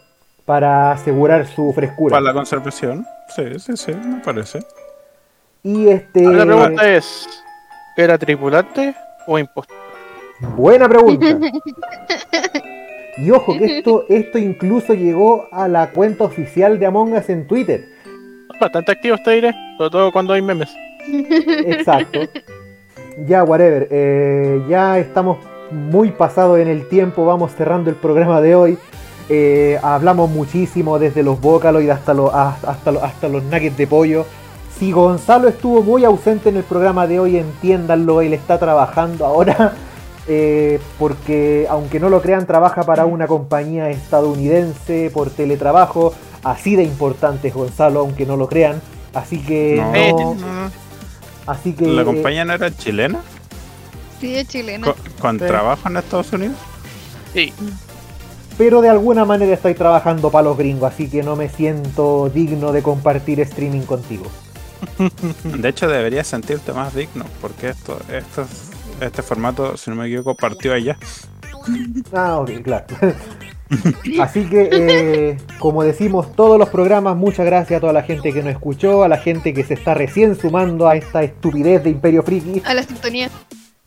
para 0.45 0.91
asegurar 0.91 1.47
su 1.47 1.73
frescura. 1.73 2.13
Para 2.13 2.25
la 2.25 2.33
conservación. 2.33 3.05
Sí, 3.35 3.59
sí, 3.59 3.75
sí, 3.75 3.91
me 3.93 4.19
parece. 4.19 4.59
Y 5.63 5.89
este... 5.89 6.23
La 6.23 6.45
pregunta 6.45 6.89
es: 6.89 7.27
¿era 7.97 8.17
tripulante 8.17 8.95
o 9.27 9.37
impostor? 9.37 9.75
Buena 10.55 10.87
pregunta. 10.87 11.25
Y 13.17 13.31
ojo 13.31 13.57
que 13.57 13.79
esto, 13.79 14.05
esto 14.07 14.37
incluso 14.37 14.93
llegó 14.93 15.47
a 15.51 15.67
la 15.67 15.89
cuenta 15.89 16.23
oficial 16.23 16.79
de 16.79 16.85
Among 16.85 17.13
Us 17.13 17.29
en 17.29 17.45
Twitter. 17.47 17.83
Bastante 18.61 18.93
activo 18.93 19.17
te 19.23 19.31
diré, 19.31 19.53
sobre 19.77 19.89
todo 19.89 20.11
cuando 20.11 20.33
hay 20.33 20.41
memes. 20.41 20.69
Exacto. 21.65 22.19
Ya, 23.27 23.43
whatever. 23.43 23.87
eh, 23.91 24.61
ya 24.69 24.99
estamos 24.99 25.37
muy 25.71 26.11
pasados 26.11 26.59
en 26.59 26.67
el 26.67 26.87
tiempo. 26.87 27.25
Vamos 27.25 27.51
cerrando 27.55 27.89
el 27.89 27.95
programa 27.95 28.41
de 28.41 28.55
hoy. 28.55 28.77
Eh, 29.29 29.79
hablamos 29.83 30.29
muchísimo 30.29 30.97
desde 30.99 31.21
los 31.23 31.39
Vocaloid 31.39 31.89
hasta, 31.89 32.13
los 32.13 32.33
hasta, 32.33 32.91
los- 32.91 33.03
hasta 33.03 33.27
los 33.27 33.43
nuggets 33.43 33.77
de 33.77 33.85
pollo. 33.87 34.25
Si 34.77 34.91
Gonzalo 34.91 35.47
estuvo 35.49 35.83
muy 35.83 36.03
ausente 36.05 36.49
en 36.49 36.57
el 36.57 36.63
programa 36.63 37.05
de 37.05 37.19
hoy, 37.19 37.37
entiéndanlo, 37.37 38.21
él 38.21 38.33
está 38.33 38.57
trabajando 38.57 39.25
ahora. 39.25 39.73
eh, 40.27 40.79
porque 40.97 41.67
aunque 41.69 41.99
no 41.99 42.09
lo 42.09 42.21
crean, 42.21 42.45
trabaja 42.45 42.83
para 42.83 43.05
una 43.05 43.27
compañía 43.27 43.89
estadounidense 43.89 45.11
por 45.13 45.29
teletrabajo. 45.29 46.13
Así 46.43 46.75
de 46.75 46.83
importante 46.83 47.49
es 47.49 47.53
Gonzalo, 47.53 47.99
aunque 47.99 48.25
no 48.25 48.37
lo 48.37 48.47
crean. 48.47 48.81
Así 49.13 49.39
que 49.41 49.83
No. 50.39 50.69
Así 51.45 51.73
que 51.73 51.87
¿La 51.87 52.05
compañía 52.05 52.45
no 52.45 52.53
era 52.53 52.69
chilena? 52.71 53.19
Sí, 54.19 54.35
es 54.35 54.47
chilena. 54.47 54.85
¿Con, 54.85 54.95
con 55.19 55.39
Sí. 55.39 55.45
trabajo 55.45 55.87
en 55.89 55.97
Estados 55.97 56.31
Unidos? 56.33 56.55
Sí. 57.33 57.53
pero 58.57 58.81
de 58.81 58.89
alguna 58.89 59.23
manera 59.23 59.53
estoy 59.53 59.73
trabajando 59.73 60.29
para 60.31 60.43
los 60.45 60.57
gringos, 60.57 60.91
así 60.91 61.07
que 61.09 61.23
no 61.23 61.35
me 61.37 61.47
siento 61.47 62.29
digno 62.29 62.71
de 62.73 62.81
compartir 62.83 63.39
streaming 63.39 63.81
contigo. 63.83 64.25
De 65.43 65.69
hecho, 65.69 65.87
deberías 65.87 66.27
sentirte 66.27 66.73
más 66.73 66.93
digno, 66.95 67.23
porque 67.41 67.69
esto, 67.69 67.99
esto, 68.11 68.45
este 68.99 69.21
formato, 69.21 69.77
si 69.77 69.89
no 69.89 69.95
me 69.95 70.07
equivoco, 70.07 70.35
partió 70.35 70.73
allá. 70.73 70.97
Ah, 72.13 72.39
ok, 72.39 72.49
claro. 72.63 72.85
Así 74.19 74.43
que, 74.45 74.69
eh, 74.71 75.37
como 75.59 75.83
decimos 75.83 76.33
todos 76.35 76.57
los 76.57 76.69
programas, 76.69 77.15
muchas 77.15 77.45
gracias 77.45 77.77
a 77.77 77.81
toda 77.81 77.93
la 77.93 78.01
gente 78.03 78.33
que 78.33 78.41
nos 78.41 78.51
escuchó, 78.53 79.03
a 79.03 79.07
la 79.07 79.17
gente 79.19 79.53
que 79.53 79.63
se 79.63 79.75
está 79.75 79.93
recién 79.93 80.35
sumando 80.35 80.87
a 80.87 80.95
esta 80.95 81.21
estupidez 81.23 81.83
de 81.83 81.91
Imperio 81.91 82.23
Friki, 82.23 82.61
A 82.65 82.73
la 82.73 82.83
sintonía. 82.83 83.29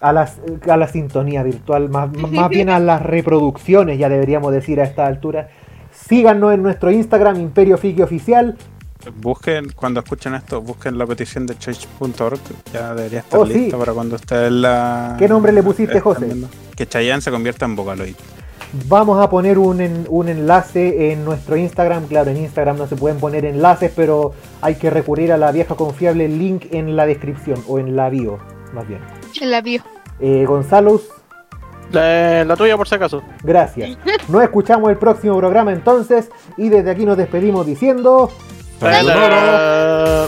A, 0.02 0.12
las, 0.12 0.40
a 0.68 0.76
la 0.76 0.88
sintonía 0.88 1.42
virtual, 1.42 1.88
más, 1.88 2.10
más 2.32 2.48
bien 2.50 2.68
a 2.70 2.78
las 2.78 3.00
reproducciones, 3.02 3.98
ya 3.98 4.08
deberíamos 4.08 4.52
decir 4.52 4.80
a 4.80 4.84
esta 4.84 5.06
altura. 5.06 5.48
Síganos 5.90 6.52
en 6.54 6.62
nuestro 6.62 6.90
Instagram, 6.90 7.40
Imperio 7.40 7.78
Friki 7.78 8.02
Oficial. 8.02 8.56
Busquen, 9.20 9.70
cuando 9.74 10.00
escuchen 10.00 10.34
esto, 10.34 10.60
busquen 10.60 10.96
la 10.96 11.06
petición 11.06 11.44
de 11.46 11.56
change.org. 11.58 12.38
Ya 12.72 12.94
debería 12.94 13.18
estar 13.20 13.40
Oh, 13.40 13.46
sí. 13.46 13.54
lista 13.54 13.76
para 13.76 13.92
cuando 13.92 14.14
ustedes 14.16 14.52
la. 14.52 15.16
¿Qué 15.18 15.26
nombre 15.28 15.50
le 15.52 15.62
pusiste, 15.62 15.98
José? 16.00 16.24
viendo. 16.26 16.48
Que 16.76 16.86
Chayanne 16.86 17.20
se 17.20 17.30
convierta 17.32 17.64
en 17.64 17.74
Vocaloid. 17.74 18.14
Vamos 18.88 19.20
a 19.22 19.28
poner 19.28 19.58
un, 19.58 19.80
en- 19.80 20.06
un 20.08 20.28
enlace 20.28 21.12
en 21.12 21.24
nuestro 21.24 21.56
Instagram. 21.56 22.06
Claro, 22.06 22.30
en 22.30 22.38
Instagram 22.38 22.78
no 22.78 22.86
se 22.86 22.96
pueden 22.96 23.18
poner 23.18 23.44
enlaces, 23.44 23.92
pero 23.94 24.32
hay 24.62 24.76
que 24.76 24.88
recurrir 24.88 25.32
a 25.32 25.36
la 25.36 25.50
vieja 25.52 25.74
confiable 25.74 26.28
link 26.28 26.66
en 26.70 26.94
la 26.96 27.04
descripción 27.04 27.62
o 27.68 27.78
en 27.80 27.96
la 27.96 28.08
bio, 28.08 28.38
más 28.72 28.86
bien. 28.88 29.00
En 29.40 29.50
la 29.50 29.60
bio. 29.62 29.82
Eh, 30.22 30.44
Gonzalo, 30.46 31.00
La, 31.90 32.44
la 32.44 32.56
tuya 32.56 32.76
por 32.76 32.88
si 32.88 32.94
acaso. 32.94 33.22
gracias. 33.42 33.98
Nos 34.28 34.42
escuchamos 34.42 34.88
el 34.88 34.96
próximo 34.96 35.36
programa 35.36 35.72
entonces 35.72 36.30
y 36.56 36.68
desde 36.68 36.90
aquí 36.90 37.04
nos 37.04 37.16
despedimos 37.18 37.66
diciendo... 37.66 38.30
Sayonara. 38.80 39.20
Sayonara. 39.20 40.26